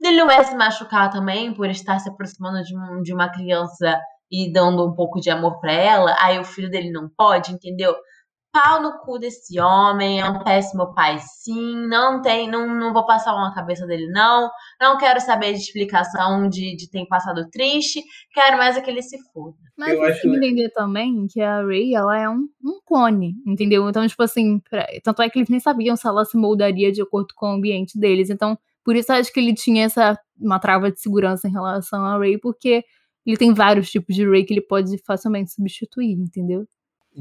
ele 0.02 0.16
não 0.16 0.26
vai 0.26 0.44
se 0.44 0.56
machucar 0.56 1.10
também 1.10 1.54
por 1.54 1.70
estar 1.70 1.98
se 2.00 2.08
aproximando 2.08 2.62
de, 2.62 2.76
um, 2.76 3.02
de 3.02 3.14
uma 3.14 3.30
criança 3.30 4.00
e 4.30 4.52
dando 4.52 4.86
um 4.86 4.94
pouco 4.94 5.20
de 5.20 5.30
amor 5.30 5.60
para 5.60 5.72
ela, 5.72 6.16
aí 6.20 6.38
o 6.38 6.44
filho 6.44 6.70
dele 6.70 6.90
não 6.90 7.08
pode, 7.08 7.52
entendeu? 7.52 7.94
pau 8.56 8.80
no 8.80 8.98
cu 9.00 9.18
desse 9.18 9.60
homem, 9.60 10.18
é 10.18 10.24
um 10.24 10.42
péssimo 10.42 10.94
pai, 10.94 11.18
sim. 11.18 11.76
Não 11.88 12.22
tem, 12.22 12.48
não, 12.48 12.66
não 12.66 12.90
vou 12.90 13.04
passar 13.04 13.34
uma 13.34 13.54
cabeça 13.54 13.86
dele, 13.86 14.10
não. 14.10 14.50
Não 14.80 14.96
quero 14.96 15.20
saber 15.20 15.52
de 15.52 15.58
explicação 15.58 16.48
de, 16.48 16.74
de 16.74 16.90
ter 16.90 17.06
passado 17.06 17.46
triste. 17.50 18.02
Quero 18.32 18.56
mais 18.56 18.74
é 18.74 18.80
que 18.80 18.90
ele 18.90 19.02
se 19.02 19.18
foda. 19.30 19.56
Mas 19.76 19.92
eu 19.92 20.02
acho 20.02 20.22
que 20.22 20.28
entender 20.28 20.70
também 20.70 21.26
que 21.26 21.42
a 21.42 21.62
Ray, 21.62 21.94
ela 21.94 22.18
é 22.18 22.26
um, 22.30 22.48
um 22.64 22.80
clone, 22.82 23.34
entendeu? 23.46 23.86
Então, 23.90 24.06
tipo 24.08 24.22
assim, 24.22 24.58
pra, 24.70 24.86
tanto 25.04 25.20
é 25.20 25.28
que 25.28 25.38
eles 25.38 25.50
nem 25.50 25.60
sabiam 25.60 25.94
se 25.94 26.06
ela 26.06 26.24
se 26.24 26.38
moldaria 26.38 26.90
de 26.90 27.02
acordo 27.02 27.34
com 27.36 27.46
o 27.46 27.56
ambiente 27.56 28.00
deles. 28.00 28.30
Então, 28.30 28.58
por 28.82 28.96
isso 28.96 29.12
acho 29.12 29.30
que 29.30 29.40
ele 29.40 29.52
tinha 29.52 29.84
essa 29.84 30.18
uma 30.40 30.58
trava 30.58 30.90
de 30.90 31.00
segurança 31.00 31.46
em 31.46 31.52
relação 31.52 32.04
a 32.04 32.18
Ray, 32.18 32.38
porque 32.38 32.84
ele 33.26 33.36
tem 33.36 33.52
vários 33.52 33.90
tipos 33.90 34.14
de 34.14 34.28
Ray 34.28 34.44
que 34.44 34.54
ele 34.54 34.60
pode 34.60 34.96
facilmente 34.98 35.52
substituir, 35.52 36.12
entendeu? 36.12 36.66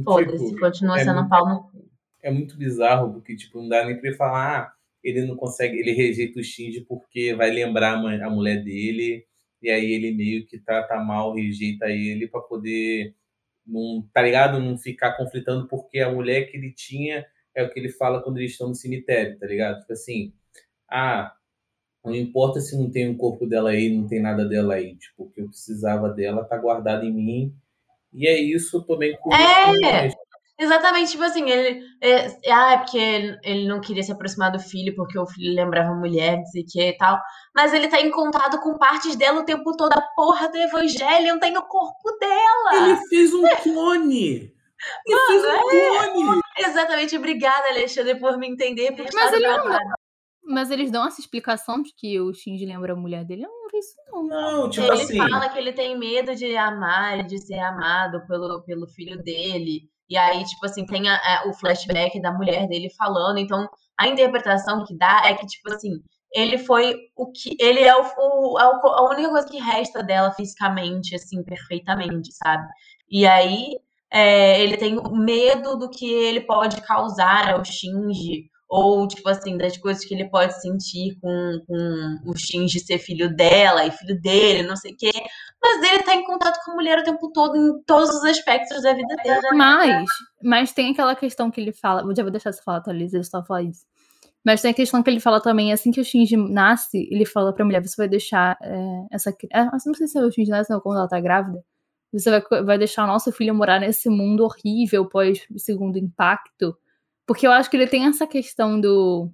Foda-se, 0.04 0.46
tipo, 0.48 0.60
continua 0.60 1.00
é 1.00 1.04
sendo 1.04 1.16
muito, 1.16 1.30
pau 1.30 1.48
no 1.48 1.90
É 2.22 2.32
muito 2.32 2.58
bizarro, 2.58 3.14
porque, 3.14 3.36
tipo, 3.36 3.62
não 3.62 3.70
dá 3.70 3.86
nem 3.86 3.98
pra 3.98 4.10
ele 4.10 4.18
falar, 4.18 4.60
ah, 4.60 4.74
ele 5.04 5.26
não 5.26 5.36
consegue, 5.36 5.78
ele 5.78 5.92
rejeita 5.92 6.40
o 6.40 6.44
Shinji 6.44 6.82
porque 6.82 7.34
vai 7.34 7.50
lembrar 7.52 7.94
a 7.94 8.30
mulher 8.30 8.64
dele, 8.64 9.26
e 9.62 9.70
aí 9.70 9.94
ele 9.94 10.12
meio 10.12 10.46
que 10.46 10.60
trata 10.60 10.96
mal, 10.98 11.34
rejeita 11.34 11.88
ele 11.88 12.28
para 12.28 12.42
poder, 12.42 13.16
não, 13.66 14.08
tá 14.14 14.22
ligado? 14.22 14.60
Não 14.60 14.78
ficar 14.78 15.16
conflitando 15.18 15.68
porque 15.68 16.00
a 16.00 16.12
mulher 16.12 16.52
que 16.52 16.58
ele 16.58 16.72
tinha 16.72 17.26
é 17.54 17.64
o 17.64 17.70
que 17.70 17.80
ele 17.80 17.90
fala 17.90 18.22
quando 18.22 18.38
eles 18.38 18.52
estão 18.52 18.68
no 18.68 18.76
cemitério, 18.76 19.40
tá 19.40 19.48
ligado? 19.48 19.80
Tipo 19.80 19.94
assim, 19.94 20.34
ah, 20.90 21.34
não 22.06 22.16
importa 22.16 22.60
se 22.60 22.78
não 22.78 22.90
tem 22.90 23.10
o 23.10 23.18
corpo 23.18 23.48
dela 23.48 23.72
aí, 23.72 23.96
não 23.96 24.08
tem 24.08 24.22
nada 24.22 24.46
dela 24.46 24.76
aí, 24.76 24.96
tipo, 24.96 25.24
o 25.24 25.30
que 25.30 25.42
eu 25.42 25.48
precisava 25.48 26.10
dela 26.10 26.46
tá 26.46 26.58
guardado 26.58 27.04
em 27.04 27.12
mim 27.12 27.54
e 28.14 28.28
é 28.28 28.40
isso 28.40 28.82
também 28.84 29.18
com 29.18 29.34
É! 29.34 30.10
Exatamente, 30.58 31.12
tipo 31.12 31.24
assim, 31.24 31.50
ele. 31.50 31.84
É, 32.02 32.28
ah, 32.50 32.72
é 32.72 32.78
porque 32.78 32.98
ele, 32.98 33.38
ele, 33.44 33.68
não 33.68 33.82
queria 33.82 34.02
se 34.02 34.12
aproximar 34.14 34.54
do 34.54 34.60
filho, 34.60 34.96
porque 34.96 35.20
o 35.20 35.28
filho 35.28 35.54
lembrava 35.54 35.90
a 35.90 35.96
mulher, 35.96 36.38
não 36.38 36.46
sei 36.46 36.62
o 36.62 36.66
que 36.66 36.82
e 36.82 36.98
tal. 36.98 37.20
Mas 37.54 37.74
ele 37.74 37.90
tá 37.90 38.00
em 38.00 38.10
contato 38.10 38.58
com 38.62 38.78
partes 38.78 39.18
dela 39.18 39.42
o 39.42 39.46
tempo 39.46 39.76
todo. 39.76 39.92
A 39.92 40.02
porra 40.16 40.48
do 40.48 40.58
evangelho 40.58 41.28
não 41.28 41.40
tem 41.40 41.58
o 41.58 41.62
corpo 41.62 42.10
dela. 42.22 42.88
Ele 42.88 42.96
fez 43.10 43.34
um 43.34 43.44
clone! 43.64 44.54
Ele 45.06 45.16
Mano, 45.16 45.28
fez 45.28 45.44
um 45.44 45.50
é. 45.50 46.10
clone! 46.14 46.42
Exatamente, 46.58 47.18
obrigada, 47.18 47.68
Alexandre, 47.68 48.18
por 48.18 48.38
me 48.38 48.48
entender. 48.48 48.94
Por 48.94 49.06
Mas 49.14 49.34
ele 49.34 49.46
não, 49.46 49.78
mas 50.46 50.70
eles 50.70 50.92
dão 50.92 51.08
essa 51.08 51.20
explicação 51.20 51.82
de 51.82 51.92
que 51.96 52.20
o 52.20 52.34
Shinji 52.34 52.66
lembra 52.66 52.94
a 52.94 52.96
mulher 52.96 53.26
dele? 53.26 53.46
Eu 53.46 53.50
não 53.50 53.68
vi 53.72 53.80
isso, 53.80 53.96
não. 54.08 54.24
Não, 54.28 54.70
tipo 54.70 54.86
ele 54.86 55.02
assim. 55.02 55.20
Ele 55.20 55.30
fala 55.30 55.50
que 55.50 55.58
ele 55.58 55.74
tem 55.74 55.98
medo 55.98 56.36
de 56.36 56.56
amar, 56.56 57.24
de 57.24 57.40
ser 57.40 57.60
amado 57.60 58.26
pelo, 58.28 58.62
pelo 58.64 58.88
filho 58.88 59.22
dele. 59.24 59.90
E 60.10 60.16
aí, 60.16 60.44
tipo 60.44 60.66
assim, 60.66 60.86
tem 60.86 61.10
a, 61.10 61.16
a, 61.16 61.50
o 61.50 61.54
flashback 61.54 62.22
da 62.22 62.32
mulher 62.32 62.68
dele 62.68 62.90
falando. 62.96 63.40
Então, 63.40 63.68
a 63.98 64.08
interpretação 64.08 64.86
que 64.86 64.96
dá 64.96 65.24
é 65.26 65.34
que, 65.34 65.48
tipo 65.48 65.74
assim, 65.74 65.92
ele 66.32 66.58
foi 66.60 66.96
o 67.16 67.32
que. 67.32 67.56
Ele 67.60 67.80
é, 67.80 67.96
o, 67.96 68.04
o, 68.04 68.60
é 68.60 68.64
a 68.64 69.04
única 69.10 69.30
coisa 69.30 69.48
que 69.48 69.58
resta 69.58 70.04
dela 70.04 70.32
fisicamente, 70.32 71.16
assim, 71.16 71.44
perfeitamente, 71.44 72.32
sabe? 72.34 72.68
E 73.10 73.26
aí, 73.26 73.78
é, 74.12 74.62
ele 74.62 74.78
tem 74.78 74.96
medo 75.12 75.76
do 75.78 75.90
que 75.90 76.06
ele 76.06 76.42
pode 76.42 76.82
causar 76.82 77.54
ao 77.54 77.66
Shinji 77.66 78.50
ou, 78.68 79.08
tipo 79.08 79.28
assim, 79.30 79.58
das 79.58 79.78
coisas 79.78 80.04
que 80.04 80.14
ele 80.14 80.30
pode 80.30 80.60
sentir 80.60 81.18
com, 81.22 81.62
com 81.68 82.18
o 82.26 82.36
Shinji 82.36 82.80
ser 82.80 82.98
filho 82.98 83.34
dela 83.34 83.86
e 83.86 83.92
filho 83.92 84.20
dele, 84.20 84.64
não 84.64 84.76
sei 84.76 84.92
o 84.92 84.98
quê. 84.98 85.12
Mas 85.62 85.92
ele 85.92 86.04
tá 86.04 86.16
em 86.16 86.26
contato 86.26 86.60
com 86.64 86.72
a 86.72 86.76
mulher 86.76 87.00
o 87.00 87.04
tempo 87.04 87.32
todo, 87.32 87.56
em 87.56 87.84
todos 87.84 88.10
os 88.10 88.24
aspectos 88.24 88.82
da 88.82 88.94
vida 88.94 89.16
dele. 89.24 89.40
Mas, 89.54 90.10
mas 90.42 90.72
tem 90.72 90.92
aquela 90.92 91.16
questão 91.16 91.52
que 91.52 91.62
ele 91.62 91.72
fala. 91.72 92.02
Já 92.16 92.24
vou 92.24 92.32
deixar 92.32 92.52
você 92.52 92.62
falar, 92.62 92.82
Thalisa, 92.82 93.18
eu 93.18 93.24
só 93.24 93.44
falar 93.44 93.64
isso. 93.64 93.86
Mas 94.44 94.62
tem 94.62 94.72
a 94.72 94.76
questão 94.76 95.02
que 95.02 95.10
ele 95.10 95.20
fala 95.20 95.42
também, 95.42 95.72
assim 95.74 95.92
que 95.92 96.00
o 96.00 96.06
Shinji 96.06 96.38
nasce, 96.38 97.08
ele 97.12 97.26
fala 97.26 97.52
pra 97.52 97.66
mulher, 97.66 97.82
você 97.82 97.96
vai 97.98 98.08
deixar 98.08 98.58
é, 98.62 99.06
essa 99.12 99.34
criança. 99.34 99.76
É, 99.76 99.88
não 99.88 99.94
sei 99.96 100.08
se 100.08 100.18
é 100.18 100.22
o 100.22 100.32
Shinji 100.32 100.52
nasce 100.52 100.74
ou 100.74 100.82
quando 100.82 101.00
ela 101.00 101.08
tá 101.08 101.20
grávida. 101.20 101.64
Você 102.14 102.30
vai, 102.30 102.64
vai 102.64 102.78
deixar 102.78 103.04
a 103.04 103.08
nossa 103.08 103.32
filha 103.32 103.54
morar 103.54 103.80
nesse 103.80 104.10
mundo 104.10 104.44
horrível 104.44 105.08
pós 105.08 105.46
segundo 105.58 105.98
impacto 105.98 106.76
porque 107.26 107.48
eu 107.48 107.52
acho 107.52 107.70
que 107.70 107.78
ele 107.78 107.88
tem 107.88 108.06
essa 108.06 108.28
questão 108.28 108.80
do. 108.80 109.30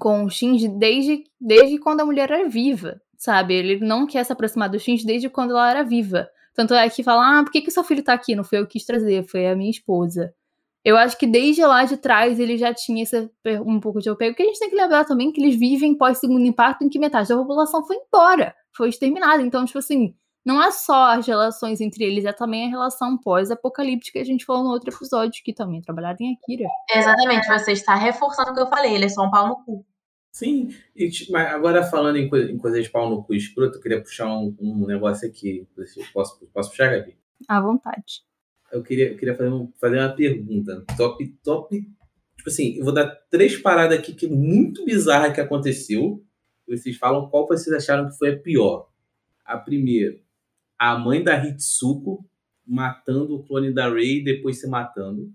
com 0.00 0.24
o 0.24 0.30
Shinji 0.30 0.68
desde, 0.68 1.24
desde 1.40 1.78
quando 1.78 2.00
a 2.00 2.06
mulher 2.06 2.30
era 2.30 2.48
viva, 2.48 3.00
sabe? 3.16 3.54
Ele 3.54 3.80
não 3.80 4.06
quer 4.06 4.24
se 4.24 4.32
aproximar 4.32 4.68
do 4.68 4.78
Shinji 4.78 5.06
desde 5.06 5.28
quando 5.28 5.50
ela 5.50 5.70
era 5.70 5.82
viva. 5.84 6.28
Tanto 6.54 6.74
é 6.74 6.88
que 6.88 7.02
fala, 7.02 7.38
ah, 7.38 7.42
por 7.44 7.50
que, 7.52 7.62
que 7.62 7.70
seu 7.70 7.84
filho 7.84 8.02
tá 8.02 8.12
aqui? 8.12 8.34
Não 8.34 8.44
foi 8.44 8.58
eu 8.58 8.66
que 8.66 8.74
quis 8.74 8.84
trazer, 8.84 9.24
foi 9.24 9.46
a 9.46 9.56
minha 9.56 9.70
esposa. 9.70 10.34
Eu 10.84 10.96
acho 10.96 11.16
que 11.16 11.26
desde 11.26 11.64
lá 11.64 11.84
de 11.84 11.96
trás 11.96 12.40
ele 12.40 12.58
já 12.58 12.74
tinha 12.74 13.04
esse, 13.04 13.30
um 13.64 13.78
pouco 13.78 14.00
de 14.00 14.10
apego. 14.10 14.32
Porque 14.32 14.42
a 14.42 14.46
gente 14.46 14.58
tem 14.58 14.68
que 14.68 14.76
lembrar 14.76 15.04
também 15.04 15.30
que 15.30 15.40
eles 15.40 15.54
vivem 15.54 15.96
pós-segundo 15.96 16.44
impacto 16.44 16.82
em 16.82 16.88
que 16.88 16.98
metade 16.98 17.28
da 17.28 17.36
população 17.36 17.86
foi 17.86 17.96
embora, 17.96 18.54
foi 18.76 18.88
exterminada. 18.88 19.42
Então, 19.42 19.64
tipo 19.64 19.78
assim, 19.78 20.14
não 20.44 20.62
é 20.62 20.70
só 20.70 21.12
as 21.12 21.26
relações 21.26 21.80
entre 21.80 22.04
eles, 22.04 22.24
é 22.24 22.32
também 22.32 22.66
a 22.66 22.70
relação 22.70 23.16
pós-apocalíptica 23.16 24.18
que 24.18 24.18
a 24.18 24.24
gente 24.24 24.44
falou 24.44 24.64
no 24.64 24.70
outro 24.70 24.92
episódio, 24.92 25.42
que 25.44 25.52
também 25.52 25.78
é 25.78 25.82
trabalhado 25.82 26.18
em 26.20 26.34
Akira. 26.34 26.68
Exatamente, 26.90 27.46
você 27.46 27.72
está 27.72 27.94
reforçando 27.94 28.50
o 28.50 28.54
que 28.54 28.60
eu 28.60 28.66
falei, 28.66 28.94
ele 28.94 29.04
é 29.04 29.08
só 29.08 29.24
um 29.24 29.30
pau 29.30 29.48
no 29.48 29.64
cu. 29.64 29.86
Sim, 30.32 30.74
e, 30.96 31.10
mas 31.30 31.52
agora 31.52 31.84
falando 31.84 32.16
em, 32.16 32.28
coisa, 32.28 32.50
em 32.50 32.56
coisas 32.56 32.82
de 32.82 32.90
pau 32.90 33.08
no 33.08 33.22
cu 33.22 33.34
escroto, 33.34 33.76
eu 33.76 33.82
queria 33.82 34.02
puxar 34.02 34.34
um, 34.34 34.56
um 34.58 34.86
negócio 34.86 35.28
aqui. 35.28 35.68
Posso, 36.14 36.46
posso 36.52 36.70
puxar, 36.70 36.90
Gabi? 36.90 37.18
À 37.46 37.60
vontade. 37.60 38.22
eu 38.72 38.82
queria, 38.82 39.10
eu 39.12 39.18
queria 39.18 39.36
fazer, 39.36 39.50
um, 39.50 39.70
fazer 39.78 39.98
uma 39.98 40.08
pergunta. 40.08 40.84
Top, 40.96 41.24
top. 41.44 41.78
Tipo 42.36 42.48
assim, 42.48 42.76
eu 42.78 42.84
vou 42.84 42.94
dar 42.94 43.14
três 43.30 43.58
paradas 43.58 43.98
aqui 43.98 44.14
que 44.14 44.24
é 44.24 44.28
muito 44.30 44.86
bizarra 44.86 45.32
que 45.32 45.40
aconteceu. 45.40 46.24
Vocês 46.66 46.96
falam 46.96 47.28
qual 47.28 47.46
vocês 47.46 47.74
acharam 47.76 48.08
que 48.08 48.16
foi 48.16 48.30
a 48.32 48.38
pior. 48.38 48.88
A 49.44 49.58
primeira, 49.58 50.18
a 50.90 50.98
mãe 50.98 51.22
da 51.22 51.36
Hitsuko 51.36 52.24
matando 52.66 53.36
o 53.36 53.42
clone 53.44 53.72
da 53.72 53.88
Rei 53.88 54.20
e 54.20 54.24
depois 54.24 54.60
se 54.60 54.68
matando. 54.68 55.32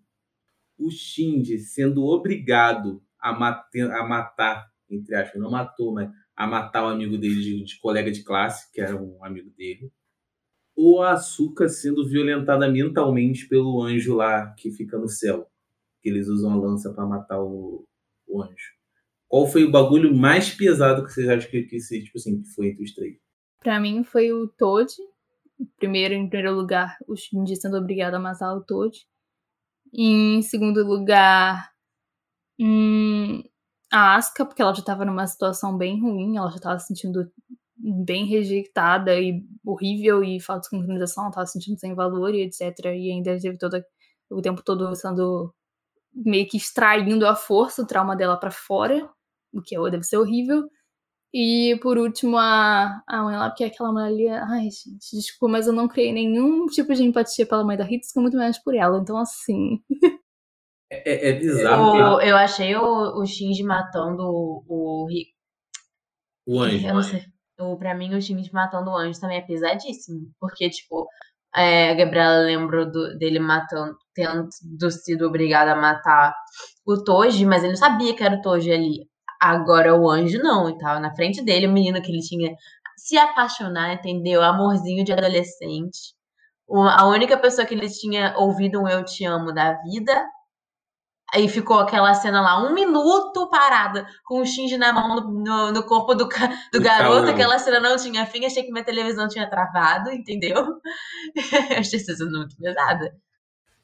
O 0.78 0.90
Shinji 0.90 1.60
sendo 1.60 2.06
obrigado 2.06 3.04
a, 3.20 3.34
matar, 3.34 3.92
a 3.92 4.08
matar, 4.08 4.72
entre 4.90 5.16
aspas, 5.16 5.42
não 5.42 5.52
matou, 5.52 5.94
mas 5.94 6.10
a 6.36 6.46
matar 6.46 6.84
o 6.84 6.90
amigo 6.90 7.18
dele 7.18 7.42
de, 7.42 7.64
de 7.64 7.80
colega 7.80 8.12
de 8.12 8.24
classe, 8.24 8.72
que 8.72 8.82
era 8.82 8.96
um 8.96 9.24
amigo 9.24 9.50
dele 9.52 9.92
ou 10.78 11.02
a 11.02 11.14
Asuka 11.14 11.68
sendo 11.68 12.08
violentada 12.08 12.70
mentalmente 12.70 13.48
pelo 13.48 13.82
anjo 13.82 14.14
lá 14.14 14.54
que 14.54 14.72
fica 14.72 14.96
no 15.00 15.10
céu. 15.10 15.50
Que 16.00 16.10
eles 16.10 16.28
usam 16.28 16.52
a 16.52 16.56
lança 16.56 16.94
para 16.94 17.04
matar 17.04 17.42
o, 17.42 17.84
o, 18.28 18.44
anjo. 18.44 18.78
Qual 19.28 19.48
foi 19.48 19.64
o 19.64 19.72
bagulho 19.72 20.16
mais 20.16 20.54
pesado 20.54 21.04
que 21.04 21.12
vocês 21.12 21.28
acham 21.28 21.50
que, 21.50 21.64
que, 21.64 21.80
tipo 21.80 22.18
assim, 22.18 22.44
que 22.44 22.50
foi 22.50 22.68
entre 22.68 22.84
os 22.84 22.94
três? 22.94 23.18
Pra 23.60 23.80
mim 23.80 24.04
foi 24.04 24.32
o 24.32 24.48
Toad. 24.48 24.94
Primeiro, 25.78 26.14
em 26.14 26.30
primeiro 26.30 26.56
lugar, 26.56 26.98
o 27.08 27.16
Shinji 27.16 27.56
sendo 27.56 27.78
obrigado 27.78 28.16
a 28.16 28.20
matar 28.20 28.54
o 28.56 28.64
Toad. 28.64 29.08
Em 29.94 30.42
segundo 30.42 30.86
lugar, 30.86 31.72
hum, 32.60 33.44
a 33.92 34.16
Asuka, 34.16 34.46
porque 34.46 34.62
ela 34.62 34.74
já 34.74 34.82
estava 34.82 35.06
numa 35.06 35.28
situação 35.28 35.78
bem 35.78 36.02
ruim, 36.02 36.38
ela 36.38 36.50
já 36.50 36.58
estava 36.58 36.80
se 36.80 36.88
sentindo 36.88 37.32
bem 37.78 38.26
rejeitada 38.26 39.20
e 39.20 39.44
horrível 39.66 40.24
e 40.24 40.40
falta 40.42 40.62
de 40.64 40.70
sincronização, 40.70 41.26
ela 41.26 41.34
tava 41.34 41.46
se 41.48 41.54
sentindo 41.54 41.80
sem 41.80 41.96
valor 41.96 42.34
e 42.36 42.44
etc. 42.44 42.86
E 42.96 43.12
ainda 43.12 43.40
teve 43.40 43.58
todo 43.58 43.84
o 44.32 44.42
tempo 44.42 44.64
todo 44.64 44.94
sendo 44.96 45.54
meio 46.14 46.48
que 46.48 46.58
extraindo 46.58 47.28
a 47.28 47.36
força, 47.36 47.82
o 47.84 47.88
trauma 47.88 48.16
dela 48.16 48.38
para 48.38 48.52
fora, 48.52 49.10
o 49.54 49.62
que 49.62 49.78
deve 49.92 50.04
ser 50.04 50.18
horrível. 50.18 50.70
E 51.34 51.78
por 51.82 51.98
último, 51.98 52.38
a, 52.38 53.04
a 53.08 53.24
mãe 53.24 53.38
lá, 53.38 53.50
porque 53.50 53.64
é 53.64 53.68
aquela 53.68 53.92
mulher 53.92 54.08
ali. 54.08 54.28
Ai, 54.30 54.64
gente, 54.64 55.16
desculpa, 55.16 55.52
mas 55.52 55.68
eu 55.68 55.74
não 55.74 55.88
criei 55.88 56.14
nenhum 56.14 56.66
tipo 56.68 56.94
de 56.94 57.04
empatia 57.04 57.46
pela 57.46 57.64
mãe 57.64 57.78
da 57.78 57.90
Hitsuko, 57.90 58.22
muito 58.22 58.38
menos 58.38 58.58
por 58.60 58.76
ela. 58.76 59.00
Então, 59.00 59.18
assim. 59.18 59.82
É, 60.90 61.12
é, 61.12 61.30
é 61.32 61.34
bizarro. 61.34 61.98
Eu, 61.98 62.22
eu 62.22 62.38
achei 62.38 62.74
o, 62.74 63.20
o 63.20 63.26
Shinji 63.26 63.62
matando 63.62 64.24
o. 64.24 64.64
O, 64.66 65.08
o 66.48 66.62
anjo. 66.62 66.88
Eu 66.88 66.94
não 66.94 67.04
sei 67.04 67.26
o, 67.60 67.76
pra 67.78 67.96
mim, 67.96 68.14
o 68.14 68.20
de 68.20 68.54
Matando 68.54 68.92
o 68.92 68.96
Anjo 68.96 69.20
também 69.20 69.38
é 69.38 69.42
pesadíssimo. 69.42 70.32
Porque, 70.40 70.70
tipo, 70.70 71.08
é, 71.56 71.92
a 71.92 71.96
Gabriela 71.96 72.44
lembrou 72.44 72.90
do, 72.90 73.18
dele 73.18 73.40
matando, 73.40 73.98
tendo 74.14 74.50
sido 74.92 75.26
obrigado 75.26 75.70
a 75.70 75.76
matar 75.76 76.36
o 76.86 77.04
Toji, 77.04 77.46
mas 77.46 77.64
ele 77.64 77.74
não 77.74 77.78
sabia 77.78 78.16
que 78.16 78.24
era 78.24 78.36
o 78.36 78.42
Toji 78.42 78.72
ali. 78.72 79.10
Agora 79.40 79.96
o 79.96 80.10
anjo 80.10 80.40
não, 80.40 80.70
e 80.70 80.78
tal. 80.78 81.00
Na 81.00 81.14
frente 81.16 81.44
dele, 81.44 81.68
o 81.68 81.72
menino 81.72 82.02
que 82.02 82.12
ele 82.12 82.22
tinha 82.22 82.56
se 82.98 83.18
apaixonar, 83.18 83.94
entendeu? 83.94 84.42
Amorzinho 84.44 85.04
de 85.04 85.14
adolescente. 85.14 86.16
A 86.70 87.08
única 87.08 87.38
pessoa 87.38 87.66
que 87.66 87.74
ele 87.74 87.90
tinha 87.90 88.36
ouvido 88.38 88.82
um 88.82 88.88
Eu 88.88 89.06
Te 89.06 89.26
Amo 89.26 89.54
da 89.54 89.74
vida 89.84 90.14
Aí 91.34 91.50
ficou 91.50 91.80
aquela 91.80 92.14
cena 92.14 92.40
lá, 92.40 92.66
um 92.66 92.74
minuto 92.74 93.50
parada, 93.50 94.08
com 94.24 94.40
o 94.40 94.46
Shinji 94.46 94.78
na 94.78 94.94
mão 94.94 95.16
no, 95.18 95.72
no, 95.74 95.84
corpo 95.84 96.16
do, 96.16 96.30
do 96.72 96.82
garoto. 96.82 97.30
Aquela 97.30 97.60
cena 97.60 97.82
não 97.82 97.98
tinha 97.98 98.26
fim, 98.26 98.46
achei 98.46 98.64
que 98.64 98.72
minha 98.72 98.84
televisão 98.84 99.28
tinha 99.28 99.50
travado, 99.50 100.10
entendeu? 100.10 100.56
achei 101.78 102.00
essa 102.00 102.16
cena 102.16 102.38
muito 102.38 102.56
pesada. 102.56 103.14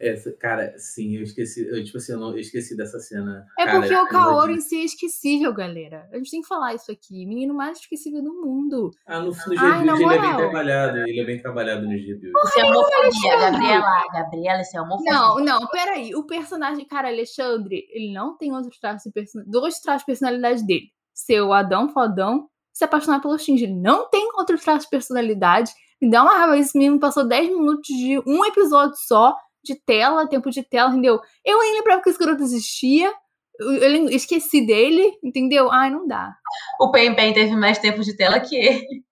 Essa, 0.03 0.31
cara, 0.33 0.73
sim, 0.77 1.15
eu 1.15 1.23
esqueci. 1.23 1.65
Eu, 1.65 1.81
tipo 1.83 1.97
assim, 1.97 2.11
eu, 2.11 2.19
não, 2.19 2.31
eu 2.31 2.39
esqueci 2.39 2.75
dessa 2.75 2.99
cena. 2.99 3.45
É 3.57 3.65
cara, 3.65 3.79
porque 3.79 3.95
o 3.95 4.07
Kaoru 4.07 4.51
em 4.51 4.59
si 4.59 4.81
é 4.81 4.83
esquecível, 4.83 5.53
galera. 5.53 6.09
A 6.11 6.17
gente 6.17 6.31
tem 6.31 6.41
que 6.41 6.47
falar 6.47 6.73
isso 6.73 6.91
aqui. 6.91 7.25
Menino 7.25 7.53
mais 7.53 7.79
esquecível 7.79 8.21
do 8.21 8.33
mundo. 8.33 8.91
Ah, 9.07 9.19
no, 9.19 9.27
no 9.27 9.31
reviews 9.31 9.99
ele 9.99 10.15
é 10.15 10.19
bem 10.19 10.35
trabalhado. 10.35 10.97
Ele 10.97 11.19
é 11.19 11.25
bem 11.25 11.41
trabalhado 11.41 11.81
nos 11.83 12.01
reviews. 12.01 12.33
Isso 12.45 12.59
é 12.59 12.65
homofobia, 12.65 13.37
Gabriela. 13.39 14.03
Gabriela, 14.13 14.61
isso 14.61 14.77
é 14.77 14.81
homofobia. 14.81 15.13
Não, 15.13 15.35
não, 15.39 15.67
peraí. 15.67 16.13
O 16.15 16.25
personagem, 16.25 16.85
cara, 16.85 17.07
Alexandre, 17.07 17.87
ele 17.91 18.13
não 18.13 18.37
tem 18.37 18.53
outros 18.53 18.77
traços 18.79 19.03
de 19.03 19.11
personalidade. 19.11 19.59
Dois 19.59 19.79
traços 19.79 20.01
de 20.01 20.05
personalidade 20.07 20.65
dele. 20.65 20.91
Ser 21.13 21.41
o 21.41 21.53
Adão 21.53 21.87
fodão, 21.89 22.49
se 22.73 22.83
apaixonar 22.83 23.21
pelo 23.21 23.37
Shinji. 23.37 23.65
Ele 23.65 23.79
não 23.79 24.09
tem 24.09 24.27
outros 24.35 24.61
traços 24.61 24.83
de 24.83 24.89
personalidade. 24.89 25.71
Me 26.01 26.09
dá 26.09 26.23
uma 26.23 26.37
raiva. 26.37 26.57
Esse 26.57 26.77
menino 26.77 26.99
passou 26.99 27.25
10 27.25 27.49
minutos 27.49 27.87
de 27.87 28.21
um 28.27 28.43
episódio 28.43 28.95
só 28.97 29.33
de 29.63 29.75
tela, 29.75 30.27
tempo 30.27 30.49
de 30.49 30.63
tela, 30.63 30.89
entendeu? 30.89 31.19
Eu 31.45 31.59
nem 31.59 31.73
lembrava 31.73 32.01
que 32.01 32.09
esse 32.09 32.19
garoto 32.19 32.43
existia. 32.43 33.13
Eu 33.59 34.09
esqueci 34.09 34.65
dele, 34.65 35.17
entendeu? 35.23 35.71
Ai, 35.71 35.89
não 35.89 36.07
dá. 36.07 36.35
O 36.79 36.91
Pen 36.91 37.15
Pen 37.15 37.33
teve 37.33 37.55
mais 37.55 37.77
tempo 37.77 38.01
de 38.01 38.15
tela 38.15 38.39
que 38.39 38.55
ele. 38.55 39.03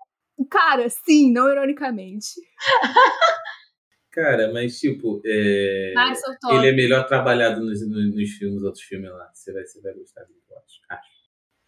Cara, 0.49 0.89
sim, 0.89 1.31
não 1.31 1.49
ironicamente. 1.49 2.29
Cara, 4.11 4.51
mas 4.51 4.77
tipo, 4.77 5.21
é... 5.25 5.93
ele 6.51 6.69
é 6.69 6.73
melhor 6.73 7.07
trabalhado 7.07 7.61
nos, 7.61 7.79
nos, 7.87 8.29
filmes, 8.31 8.61
outros 8.61 8.83
filmes 8.83 9.09
lá. 9.09 9.31
Você 9.33 9.53
vai, 9.53 9.63
você 9.63 9.79
vai 9.81 9.93
gostar 9.93 10.23
dele, 10.23 10.41
eu 10.49 10.57
acho. 10.57 10.79
acho. 10.89 11.09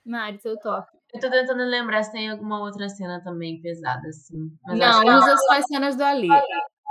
Mari, 0.06 0.42
seu 0.42 0.58
top. 0.58 0.86
Eu 1.14 1.22
tô 1.22 1.30
tentando 1.30 1.64
lembrar 1.64 2.04
se 2.04 2.12
tem 2.12 2.30
alguma 2.30 2.60
outra 2.60 2.90
cena 2.90 3.24
também 3.24 3.62
pesada, 3.62 4.10
assim. 4.10 4.52
Mas 4.66 4.78
não, 4.78 5.20
usa 5.20 5.38
só 5.38 5.54
as 5.54 5.66
cenas 5.68 5.96
do 5.96 6.04
Ali. 6.04 6.28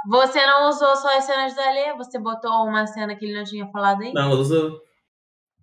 Você 0.09 0.45
não 0.45 0.69
usou 0.69 0.97
só 0.97 1.17
as 1.17 1.25
cenas 1.25 1.55
da 1.55 1.71
Lê? 1.71 1.95
Você 1.95 2.19
botou 2.19 2.51
uma 2.65 2.87
cena 2.87 3.15
que 3.15 3.25
ele 3.25 3.39
não 3.39 3.45
tinha 3.45 3.67
falado 3.69 4.03
aí? 4.03 4.13
Não, 4.13 4.31
usou. 4.33 4.81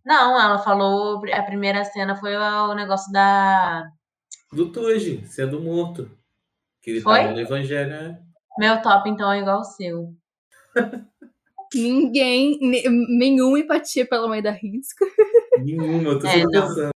Não, 0.06 0.40
ela 0.40 0.58
falou. 0.60 1.22
A 1.34 1.44
primeira 1.44 1.84
cena 1.84 2.16
foi 2.16 2.36
o 2.36 2.74
negócio 2.74 3.12
da. 3.12 3.90
Do 4.52 4.72
Tuji, 4.72 5.26
sendo 5.28 5.62
morto. 5.62 6.10
Que 6.82 6.92
ele 6.92 7.02
foi? 7.02 7.20
tava 7.20 7.32
no 7.34 7.40
Evangelho, 7.40 7.90
né? 7.90 8.20
Meu 8.58 8.82
top, 8.82 9.10
então, 9.10 9.32
é 9.32 9.40
igual 9.40 9.60
o 9.60 9.64
seu. 9.64 10.14
Ninguém, 11.74 12.58
nenhuma 12.62 13.60
empatia 13.60 14.06
pela 14.08 14.28
mãe 14.28 14.42
da 14.42 14.52
Risca. 14.52 15.06
Nenhuma, 15.60 16.12
eu 16.12 16.20
tô 16.20 16.28
é, 16.28 16.44
pensando. 16.44 16.90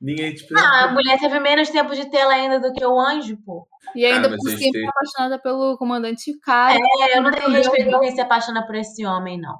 Ninguém 0.00 0.34
te 0.34 0.46
Ah, 0.54 0.84
a 0.84 0.92
mulher 0.92 1.18
teve 1.18 1.40
menos 1.40 1.70
tempo 1.70 1.94
de 1.94 2.10
tela 2.10 2.34
ainda 2.34 2.60
do 2.60 2.72
que 2.72 2.84
o 2.84 3.00
anjo, 3.00 3.36
pô. 3.44 3.66
E 3.94 4.04
ainda 4.04 4.28
ah, 4.28 4.30
por 4.30 4.50
cima 4.50 4.72
tem... 4.72 4.88
apaixonada 4.88 5.38
pelo 5.38 5.78
comandante 5.78 6.38
Cara. 6.40 6.78
É, 6.78 7.16
eu 7.16 7.22
não 7.22 7.30
tenho 7.30 7.50
respeito 7.50 7.90
por 7.90 8.00
quem 8.00 8.14
se 8.14 8.20
apaixona 8.20 8.66
por 8.66 8.74
esse 8.74 9.06
homem, 9.06 9.40
não. 9.40 9.56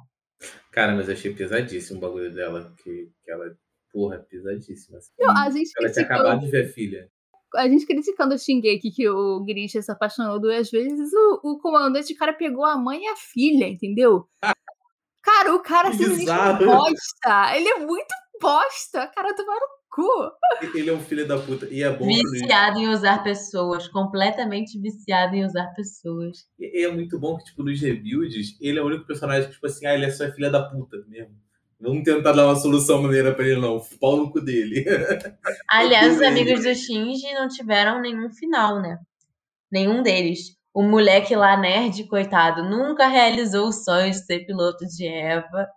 Cara, 0.71 0.93
mas 0.93 1.07
eu 1.07 1.15
achei 1.15 1.33
pesadíssimo 1.33 1.97
o 1.97 2.01
bagulho 2.01 2.31
dela. 2.31 2.71
Que, 2.83 3.09
que 3.23 3.31
ela, 3.31 3.45
porra, 3.91 4.19
pesadíssima. 4.19 4.99
Assim. 4.99 5.11
A 5.27 5.49
gente 5.49 5.71
ela 5.75 5.91
tinha 5.91 6.05
acabado 6.05 6.39
de 6.41 6.51
ver 6.51 6.65
a 6.65 6.69
filha. 6.71 7.09
A 7.55 7.67
gente 7.67 7.87
criticando 7.87 8.35
o 8.35 8.37
Shingeki 8.37 8.91
que 8.91 9.09
o 9.09 9.43
Grisha 9.43 9.81
se 9.81 9.91
apaixonou 9.91 10.39
duas 10.39 10.69
vezes, 10.69 11.09
o, 11.13 11.39
o 11.43 11.59
comandante 11.59 12.13
cara 12.13 12.33
pegou 12.33 12.65
a 12.65 12.77
mãe 12.77 13.01
e 13.03 13.07
a 13.07 13.15
filha, 13.15 13.67
entendeu? 13.67 14.27
cara, 15.23 15.55
o 15.55 15.61
cara 15.61 15.91
simplesmente 15.93 16.29
bosta. 16.63 17.55
Ele 17.55 17.69
é 17.69 17.79
muito 17.79 18.13
bosta. 18.39 19.07
Cara, 19.07 19.33
tomaram 19.33 19.76
cu. 19.97 20.31
Ele 20.75 20.91
é 20.91 20.93
um 20.93 20.99
filho 20.99 21.27
da 21.27 21.39
puta. 21.39 21.67
E 21.71 21.81
é 21.81 21.89
bom. 21.89 22.05
Viciado 22.05 22.79
em 22.79 22.87
usar 22.87 23.23
pessoas. 23.23 23.87
Completamente 23.87 24.79
viciado 24.79 25.35
em 25.35 25.43
usar 25.43 25.73
pessoas. 25.75 26.45
E 26.59 26.85
é 26.85 26.91
muito 26.91 27.19
bom 27.19 27.35
que, 27.37 27.45
tipo, 27.45 27.63
nos 27.63 27.81
rebuilds, 27.81 28.55
ele 28.61 28.77
é 28.77 28.81
o 28.81 28.85
único 28.85 29.07
personagem 29.07 29.47
que, 29.47 29.55
tipo 29.55 29.65
assim, 29.65 29.87
ah, 29.87 29.95
ele 29.95 30.05
é 30.05 30.11
só 30.11 30.31
filha 30.31 30.51
da 30.51 30.61
puta 30.61 30.97
mesmo. 31.07 31.35
Vamos 31.79 32.03
tentar 32.03 32.31
dar 32.31 32.45
uma 32.45 32.55
solução 32.55 33.01
maneira 33.01 33.33
pra 33.33 33.45
ele, 33.45 33.59
não. 33.59 33.79
Pau 33.99 34.17
no 34.17 34.31
cu 34.31 34.39
dele. 34.39 34.85
Aliás, 35.69 36.15
os 36.15 36.21
amigos 36.21 36.63
do 36.63 36.73
Shinji 36.75 37.33
não 37.33 37.47
tiveram 37.47 38.01
nenhum 38.01 38.31
final, 38.31 38.81
né? 38.81 38.99
Nenhum 39.71 40.01
deles. 40.01 40.55
O 40.73 40.83
moleque 40.83 41.35
lá, 41.35 41.57
nerd, 41.57 42.07
coitado, 42.07 42.63
nunca 42.63 43.07
realizou 43.07 43.67
o 43.67 43.73
sonho 43.73 44.11
de 44.11 44.25
ser 44.25 44.45
piloto 44.45 44.85
de 44.85 45.07
Eva. 45.07 45.67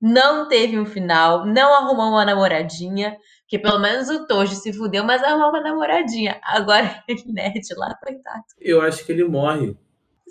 Não 0.00 0.48
teve 0.48 0.78
um 0.78 0.86
final, 0.86 1.44
não 1.44 1.74
arrumou 1.74 2.10
uma 2.10 2.24
namoradinha, 2.24 3.16
que 3.48 3.58
pelo 3.58 3.80
menos 3.80 4.10
o 4.10 4.26
Toji 4.26 4.54
se 4.54 4.72
fudeu, 4.74 5.02
mas 5.02 5.22
arrumou 5.22 5.48
uma 5.48 5.62
namoradinha. 5.62 6.38
Agora 6.44 7.02
ele 7.08 7.24
nerd 7.32 7.66
lá, 7.76 7.94
coitado. 7.94 8.44
Eu 8.60 8.82
acho 8.82 9.04
que 9.04 9.10
ele 9.10 9.24
morre. 9.24 9.74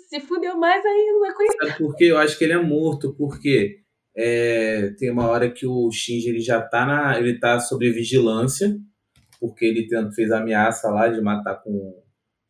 Se 0.08 0.20
fudeu 0.20 0.56
mais 0.56 0.82
ainda, 0.86 1.34
coitado. 1.34 1.68
Sabe 1.68 1.78
por 1.78 1.96
quê? 1.96 2.04
Eu 2.04 2.16
acho 2.16 2.38
que 2.38 2.44
ele 2.44 2.52
é 2.52 2.62
morto, 2.62 3.14
porque 3.14 3.80
é, 4.16 4.90
tem 4.98 5.10
uma 5.10 5.26
hora 5.26 5.50
que 5.50 5.66
o 5.66 5.90
Shinji 5.90 6.30
ele 6.30 6.40
já 6.40 6.62
tá 6.62 6.86
na. 6.86 7.18
ele 7.18 7.38
tá 7.38 7.58
sob 7.58 7.90
vigilância, 7.90 8.78
porque 9.40 9.66
ele 9.66 9.88
fez 10.14 10.30
ameaça 10.30 10.88
lá 10.88 11.08
de 11.08 11.20
matar 11.20 11.56
com. 11.56 12.00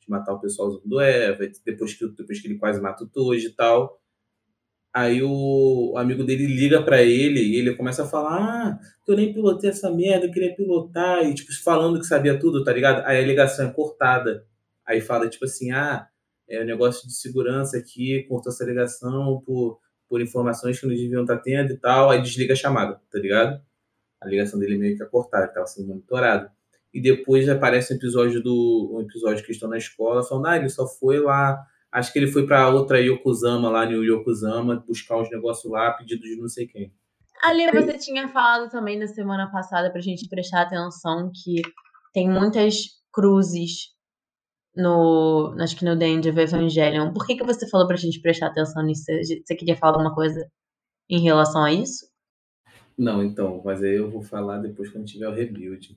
de 0.00 0.08
matar 0.08 0.34
o 0.34 0.40
pessoal 0.40 0.78
do 0.84 1.00
Eva, 1.00 1.48
depois 1.64 1.94
que, 1.94 2.06
depois 2.08 2.40
que 2.40 2.46
ele 2.46 2.58
quase 2.58 2.80
mata 2.80 3.04
o 3.04 3.08
Toji 3.08 3.46
e 3.46 3.54
tal. 3.54 3.98
Aí 4.94 5.22
o, 5.22 5.94
amigo 5.96 6.24
dele 6.24 6.46
liga 6.46 6.82
para 6.82 7.02
ele 7.02 7.40
e 7.40 7.56
ele 7.56 7.74
começa 7.74 8.04
a 8.04 8.06
falar: 8.06 8.38
Ah, 8.38 8.78
eu 9.06 9.16
nem 9.16 9.32
pilotei 9.32 9.70
essa 9.70 9.90
merda, 9.90 10.26
eu 10.26 10.32
queria 10.32 10.54
pilotar. 10.54 11.24
E, 11.24 11.34
tipo, 11.34 11.52
falando 11.62 12.00
que 12.00 12.06
sabia 12.06 12.38
tudo, 12.38 12.64
tá 12.64 12.72
ligado? 12.72 13.04
Aí 13.06 13.18
a 13.18 13.26
ligação 13.26 13.66
é 13.66 13.72
cortada. 13.72 14.44
Aí 14.86 15.00
fala, 15.00 15.28
tipo 15.28 15.44
assim: 15.44 15.70
Ah, 15.70 16.08
é, 16.48 16.62
o 16.62 16.64
negócio 16.64 17.06
de 17.06 17.14
segurança 17.14 17.76
aqui, 17.76 18.24
cortou 18.24 18.50
essa 18.50 18.64
ligação 18.64 19.42
por, 19.44 19.78
por 20.08 20.20
informações 20.20 20.80
que 20.80 20.86
não 20.86 20.94
deviam 20.94 21.22
estar 21.22 21.38
tendo 21.38 21.72
e 21.72 21.76
tal, 21.76 22.10
aí 22.10 22.22
desliga 22.22 22.54
a 22.54 22.56
chamada, 22.56 23.00
tá 23.10 23.18
ligado? 23.18 23.60
A 24.20 24.26
ligação 24.26 24.58
dele 24.58 24.78
meio 24.78 24.96
que 24.96 25.02
é 25.02 25.06
cortada, 25.06 25.46
estava 25.46 25.66
sendo 25.66 25.88
monitorado. 25.88 26.50
E 26.92 27.00
depois 27.00 27.48
aparece 27.48 27.92
um 27.92 27.96
episódio 27.96 28.42
do 28.42 28.96
um 28.96 29.02
episódio 29.02 29.44
que 29.44 29.52
estão 29.52 29.68
na 29.68 29.76
escola 29.76 30.24
falando, 30.24 30.46
ah, 30.46 30.56
ele 30.56 30.70
só 30.70 30.86
foi 30.86 31.20
lá, 31.20 31.62
acho 31.92 32.12
que 32.12 32.18
ele 32.18 32.30
foi 32.30 32.46
para 32.46 32.68
outra 32.68 33.00
Yokozama 33.00 33.70
lá 33.70 33.86
no 33.86 34.04
Yokozama 34.04 34.84
buscar 34.86 35.18
uns 35.18 35.30
negócios 35.30 35.70
lá, 35.70 35.92
pedido 35.92 36.22
de 36.22 36.36
não 36.36 36.48
sei 36.48 36.66
quem. 36.66 36.92
Ali 37.42 37.70
você 37.70 37.96
tinha 37.96 38.28
falado 38.28 38.70
também 38.70 38.98
na 38.98 39.06
semana 39.06 39.50
passada 39.50 39.90
pra 39.90 40.00
gente 40.00 40.28
prestar 40.28 40.62
atenção 40.62 41.30
que 41.32 41.62
tem 42.12 42.28
muitas 42.28 42.98
cruzes 43.12 43.96
no, 44.74 45.54
acho 45.58 45.76
que 45.76 45.84
no 45.84 45.98
The 45.98 46.06
End 46.06 46.28
of 46.28 46.38
Evangelion. 46.38 47.12
Por 47.12 47.26
que, 47.26 47.36
que 47.36 47.44
você 47.44 47.68
falou 47.68 47.86
pra 47.86 47.96
gente 47.96 48.20
prestar 48.20 48.48
atenção 48.48 48.82
nisso? 48.82 49.04
Você 49.44 49.54
queria 49.54 49.76
falar 49.76 49.94
alguma 49.94 50.14
coisa 50.14 50.48
em 51.08 51.20
relação 51.20 51.64
a 51.64 51.72
isso? 51.72 52.06
Não, 52.96 53.22
então, 53.22 53.62
mas 53.64 53.82
aí 53.82 53.94
eu 53.94 54.10
vou 54.10 54.22
falar 54.22 54.58
depois 54.58 54.90
quando 54.90 55.06
tiver 55.06 55.28
o 55.28 55.34
rebuild. 55.34 55.96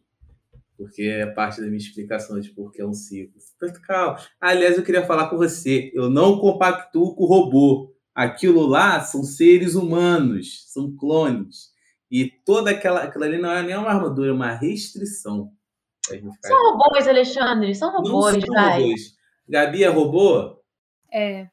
Porque 0.81 1.03
é 1.03 1.27
parte 1.27 1.61
da 1.61 1.67
minha 1.67 1.77
explicação 1.77 2.39
de 2.39 2.49
por 2.49 2.71
que 2.71 2.81
é 2.81 2.85
um 2.85 2.93
ciclo. 2.93 3.39
Calma. 3.85 4.19
Aliás, 4.39 4.75
eu 4.75 4.83
queria 4.83 5.05
falar 5.05 5.29
com 5.29 5.37
você. 5.37 5.91
Eu 5.93 6.09
não 6.09 6.39
compactuo 6.39 7.13
com 7.13 7.23
o 7.23 7.27
robô. 7.27 7.93
Aquilo 8.15 8.65
lá 8.65 8.99
são 8.99 9.23
seres 9.23 9.75
humanos, 9.75 10.65
são 10.73 10.95
clones. 10.97 11.69
E 12.09 12.27
toda 12.43 12.71
aquela. 12.71 13.03
Aquilo 13.03 13.25
ali 13.25 13.37
não 13.37 13.51
é 13.51 13.61
nem 13.61 13.75
uma 13.77 13.91
armadura, 13.91 14.31
é 14.31 14.33
uma 14.33 14.53
restrição. 14.53 15.51
São 16.43 16.71
robôs, 16.71 17.07
Alexandre, 17.07 17.75
são 17.75 17.91
robôs, 17.91 18.33
não 18.33 18.41
são 18.41 18.55
vai. 18.55 18.81
Robôs. 18.81 19.01
Gabi 19.47 19.83
é 19.83 19.87
robô? 19.87 20.63
É. 21.13 21.47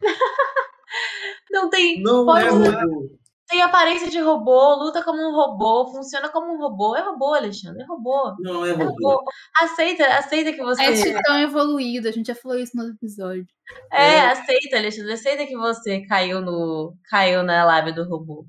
não 1.50 1.70
tem. 1.70 2.02
Não 2.02 2.26
pode 2.26 2.46
é 2.46 2.50
robô. 2.50 3.18
Tem 3.50 3.62
aparência 3.62 4.08
de 4.08 4.20
robô, 4.20 4.76
luta 4.76 5.02
como 5.02 5.20
um 5.20 5.34
robô, 5.34 5.90
funciona 5.90 6.28
como 6.28 6.54
um 6.54 6.58
robô. 6.58 6.94
É 6.94 7.02
robô, 7.02 7.34
Alexandre, 7.34 7.82
é 7.82 7.84
robô. 7.84 8.36
Não, 8.38 8.64
é 8.64 8.70
robô. 8.70 8.82
É 8.82 8.86
robô. 8.86 9.24
Aceita, 9.60 10.06
aceita 10.06 10.52
que 10.52 10.62
você. 10.62 10.84
É 10.84 10.92
titã 10.92 11.40
evoluído, 11.40 12.06
a 12.06 12.12
gente 12.12 12.28
já 12.28 12.34
falou 12.36 12.56
isso 12.56 12.76
no 12.76 12.88
episódio. 12.90 13.44
É, 13.92 14.14
é, 14.14 14.20
aceita, 14.28 14.76
Alexandre, 14.76 15.14
aceita 15.14 15.46
que 15.46 15.56
você 15.56 16.00
caiu 16.06 16.40
no. 16.40 16.94
caiu 17.08 17.42
na 17.42 17.64
lábia 17.64 17.92
do 17.92 18.08
robô. 18.08 18.46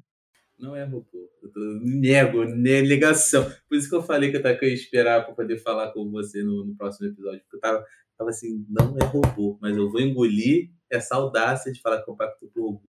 Não 0.59 0.75
é 0.75 0.83
robô. 0.83 1.31
Eu 1.41 1.51
tô, 1.51 1.59
nego, 1.81 2.43
negação. 2.43 3.51
Por 3.67 3.75
isso 3.75 3.89
que 3.89 3.95
eu 3.95 4.03
falei 4.03 4.29
que 4.29 4.37
eu, 4.37 4.43
tava, 4.43 4.55
que 4.55 4.65
eu 4.65 4.69
ia 4.69 4.75
esperar 4.75 5.25
para 5.25 5.33
poder 5.33 5.57
falar 5.57 5.91
com 5.93 6.11
você 6.11 6.43
no, 6.43 6.63
no, 6.63 6.75
próximo 6.75 7.07
episódio. 7.07 7.41
Porque 7.41 7.55
eu 7.55 7.59
tava, 7.59 7.83
tava 8.15 8.29
assim, 8.29 8.63
não 8.69 8.95
é 9.01 9.03
robô, 9.05 9.57
mas 9.59 9.75
eu 9.75 9.89
vou 9.89 9.99
engolir 9.99 10.69
essa 10.91 11.15
audácia 11.15 11.71
de 11.71 11.81
falar 11.81 12.03
que 12.03 12.11
eu 12.11 12.15
pacto 12.15 12.47
com 12.53 12.61
robô. 12.61 12.90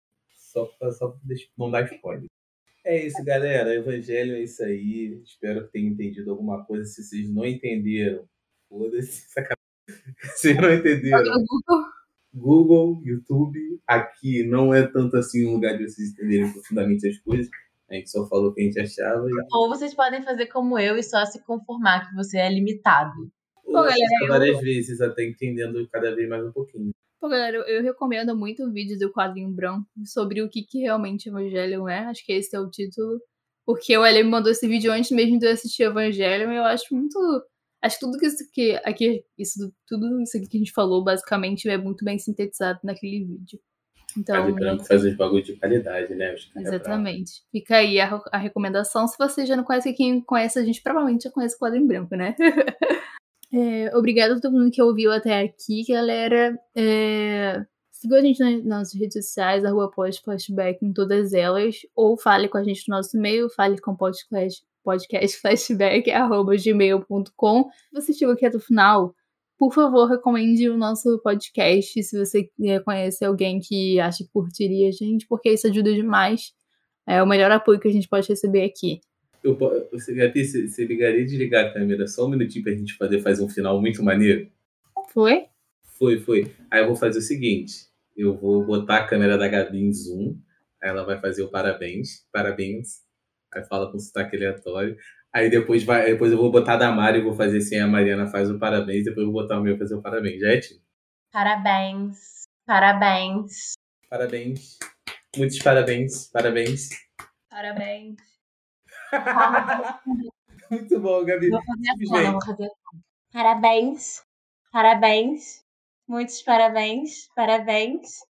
Só 0.57 0.65
para 0.79 0.91
só 0.91 1.15
não 1.55 1.69
dar 1.69 1.85
spoiler. 1.93 2.27
É 2.83 3.05
isso, 3.05 3.23
galera. 3.23 3.75
Evangelho 3.75 4.35
é 4.35 4.41
isso 4.41 4.63
aí. 4.63 5.21
Espero 5.23 5.65
que 5.65 5.73
tenham 5.73 5.93
entendido 5.93 6.31
alguma 6.31 6.65
coisa. 6.65 6.83
Se 6.85 7.03
vocês 7.03 7.29
não 7.29 7.45
entenderam, 7.45 8.27
foda-se. 8.67 9.27
Vocês 10.19 10.57
não 10.57 10.73
entenderam. 10.73 11.31
Google, 12.33 13.01
YouTube. 13.05 13.79
Aqui 13.87 14.43
não 14.43 14.73
é 14.73 14.85
tanto 14.85 15.15
assim 15.15 15.47
um 15.47 15.53
lugar 15.53 15.77
de 15.77 15.87
vocês 15.87 16.09
entenderem 16.09 16.51
profundamente 16.51 17.07
as 17.07 17.17
coisas. 17.19 17.47
A 17.89 17.93
gente 17.93 18.09
só 18.09 18.27
falou 18.27 18.49
o 18.49 18.53
que 18.53 18.61
a 18.61 18.63
gente 18.65 18.79
achava. 18.79 19.29
E... 19.29 19.33
Ou 19.53 19.69
vocês 19.69 19.93
podem 19.93 20.21
fazer 20.23 20.47
como 20.47 20.77
eu 20.77 20.97
e 20.97 21.03
só 21.03 21.23
se 21.25 21.41
conformar 21.45 22.09
que 22.09 22.15
você 22.15 22.37
é 22.37 22.51
limitado. 22.51 23.31
Pô, 23.63 23.73
galera, 23.73 24.27
várias 24.27 24.57
eu... 24.57 24.61
vezes, 24.61 24.99
até 24.99 25.23
entendendo 25.23 25.87
cada 25.89 26.13
vez 26.13 26.27
mais 26.27 26.43
um 26.43 26.51
pouquinho. 26.51 26.91
Pô, 27.19 27.29
galera, 27.29 27.57
eu 27.57 27.81
recomendo 27.81 28.35
muito 28.37 28.63
o 28.63 28.71
vídeo 28.71 28.97
do 28.99 29.11
quadrinho 29.11 29.49
branco 29.49 29.87
sobre 30.05 30.41
o 30.41 30.49
que, 30.49 30.63
que 30.63 30.79
realmente 30.79 31.29
Evangelion 31.29 31.87
é. 31.87 32.05
Acho 32.05 32.25
que 32.25 32.33
esse 32.33 32.55
é 32.55 32.59
o 32.59 32.69
título. 32.69 33.19
Porque 33.65 33.97
o 33.97 34.05
Ele 34.05 34.23
me 34.23 34.29
mandou 34.29 34.51
esse 34.51 34.67
vídeo 34.67 34.91
antes 34.91 35.11
mesmo 35.11 35.39
de 35.39 35.45
eu 35.45 35.51
assistir 35.51 35.83
Evangelion 35.83 36.51
e 36.51 36.57
eu 36.57 36.63
acho 36.63 36.93
muito 36.95 37.17
Acho 37.81 37.99
que 37.99 38.05
tudo 38.05 38.17
que 38.17 38.25
isso 38.25 38.51
que 38.51 38.75
aqui, 38.83 39.23
isso, 39.37 39.71
tudo 39.87 40.19
isso 40.21 40.35
aqui 40.35 40.47
que 40.47 40.57
a 40.57 40.59
gente 40.59 40.71
falou, 40.71 41.03
basicamente, 41.03 41.69
é 41.69 41.77
muito 41.77 42.03
bem 42.03 42.17
sintetizado 42.17 42.79
naquele 42.83 43.23
vídeo. 43.23 43.59
Então, 44.17 44.51
branco 44.51 44.83
faz 44.83 45.03
os 45.03 45.15
bagulho 45.15 45.43
de 45.43 45.55
qualidade, 45.57 46.15
né? 46.15 46.33
Exatamente. 46.55 47.43
Fica 47.51 47.77
aí 47.77 47.99
a, 47.99 48.19
a, 48.31 48.37
recomendação. 48.37 49.07
Se 49.07 49.15
você 49.17 49.45
já 49.45 49.55
não 49.55 49.63
conhece, 49.63 49.93
quem 49.93 50.21
conhece 50.21 50.57
a 50.57 50.65
gente 50.65 50.81
provavelmente 50.81 51.25
já 51.25 51.31
conhece 51.31 51.55
o 51.55 51.59
quadro 51.59 51.77
em 51.77 51.85
branco, 51.85 52.15
né? 52.15 52.35
é, 53.53 53.95
obrigada 53.95 54.35
a 54.35 54.39
todo 54.39 54.53
mundo 54.53 54.71
que 54.71 54.81
ouviu 54.81 55.11
até 55.11 55.41
aqui, 55.41 55.83
galera. 55.87 56.57
É, 56.75 57.63
siga 57.91 58.17
a 58.17 58.21
gente 58.21 58.39
nas 58.39 58.65
nossas 58.65 58.99
redes 58.99 59.25
sociais, 59.25 59.63
arroba 59.63 59.91
flashback 59.91 60.83
em 60.85 60.91
todas 60.93 61.33
elas, 61.33 61.77
ou 61.95 62.17
fale 62.17 62.49
com 62.49 62.57
a 62.57 62.63
gente 62.63 62.83
no 62.87 62.95
nosso 62.97 63.15
e-mail, 63.17 63.49
fale 63.49 63.79
com 63.79 63.95
podcast 63.95 64.63
podcastflashback.gmail.com. 64.83 67.63
Se 67.63 67.93
você 67.93 68.13
chegou 68.13 68.33
aqui 68.33 68.45
até 68.45 68.57
o 68.57 68.61
final, 68.61 69.13
por 69.57 69.73
favor, 69.73 70.07
recomende 70.07 70.69
o 70.69 70.77
nosso 70.77 71.19
podcast 71.21 72.03
se 72.03 72.17
você 72.17 72.49
conhece 72.85 73.25
alguém 73.25 73.59
que 73.59 73.99
acha 73.99 74.23
que 74.23 74.29
curtiria 74.31 74.87
a 74.89 74.91
gente, 74.91 75.27
porque 75.27 75.51
isso 75.51 75.67
ajuda 75.67 75.93
demais. 75.93 76.53
É 77.07 77.23
o 77.23 77.27
melhor 77.27 77.51
apoio 77.51 77.79
que 77.79 77.87
a 77.87 77.91
gente 77.91 78.07
pode 78.07 78.27
receber 78.27 78.63
aqui. 78.63 78.99
Eu, 79.47 79.57
você, 79.91 80.13
Gabi, 80.13 80.45
você, 80.45 80.67
você 80.67 80.85
ligaria 80.85 81.25
de 81.25 81.37
ligar 81.37 81.65
a 81.65 81.73
câmera 81.73 82.05
só 82.07 82.25
um 82.25 82.29
minutinho 82.29 82.63
pra 82.63 82.73
gente 82.73 82.97
poder 82.97 83.21
fazer 83.21 83.43
um 83.43 83.49
final 83.49 83.79
muito 83.79 84.03
maneiro? 84.03 84.49
Foi? 85.09 85.45
Foi, 85.97 86.19
foi. 86.19 86.51
Aí 86.69 86.81
eu 86.81 86.87
vou 86.87 86.95
fazer 86.95 87.19
o 87.19 87.21
seguinte: 87.21 87.87
eu 88.15 88.35
vou 88.35 88.65
botar 88.65 88.97
a 88.97 89.07
câmera 89.07 89.37
da 89.37 89.47
Gabi 89.47 89.79
em 89.79 89.93
zoom, 89.93 90.37
aí 90.81 90.89
ela 90.89 91.05
vai 91.05 91.19
fazer 91.19 91.43
o 91.43 91.49
parabéns. 91.49 92.27
Parabéns 92.31 93.07
Aí 93.53 93.63
fala 93.65 93.91
com 93.91 93.99
sotaque 93.99 94.35
aleatório. 94.35 94.97
Aí 95.33 95.49
depois 95.49 95.83
vai, 95.83 96.11
depois 96.11 96.31
eu 96.31 96.37
vou 96.37 96.51
botar 96.51 96.77
da 96.77 96.91
Mari 96.91 97.19
e 97.19 97.23
vou 97.23 97.33
fazer 97.33 97.59
assim, 97.59 97.77
a 97.77 97.87
Mariana 97.87 98.27
faz 98.27 98.49
o 98.49 98.59
parabéns, 98.59 99.05
depois 99.05 99.25
eu 99.25 99.31
vou 99.31 99.41
botar 99.41 99.59
o 99.59 99.63
meu 99.63 99.75
e 99.75 99.77
fazer 99.77 99.95
o 99.95 100.01
parabéns. 100.01 100.41
Já 100.41 100.49
é, 100.49 100.59
tio? 100.59 100.77
Parabéns. 101.31 102.43
Parabéns. 102.65 103.73
Parabéns. 104.09 104.77
Muitos 105.35 105.59
parabéns. 105.59 106.27
Parabéns. 106.31 106.89
Parabéns. 107.49 108.36
Muito 110.71 110.99
bom, 110.99 111.23
Gabi. 111.23 111.49
Vou 111.49 111.61
fazer 111.63 111.89
assim, 111.89 112.31
vou 112.31 112.41
fazer 112.41 112.65
assim. 112.65 113.01
Parabéns. 113.31 114.23
Parabéns. 114.71 115.63
Muitos 116.07 116.41
parabéns. 116.41 117.29
Parabéns. 117.35 118.19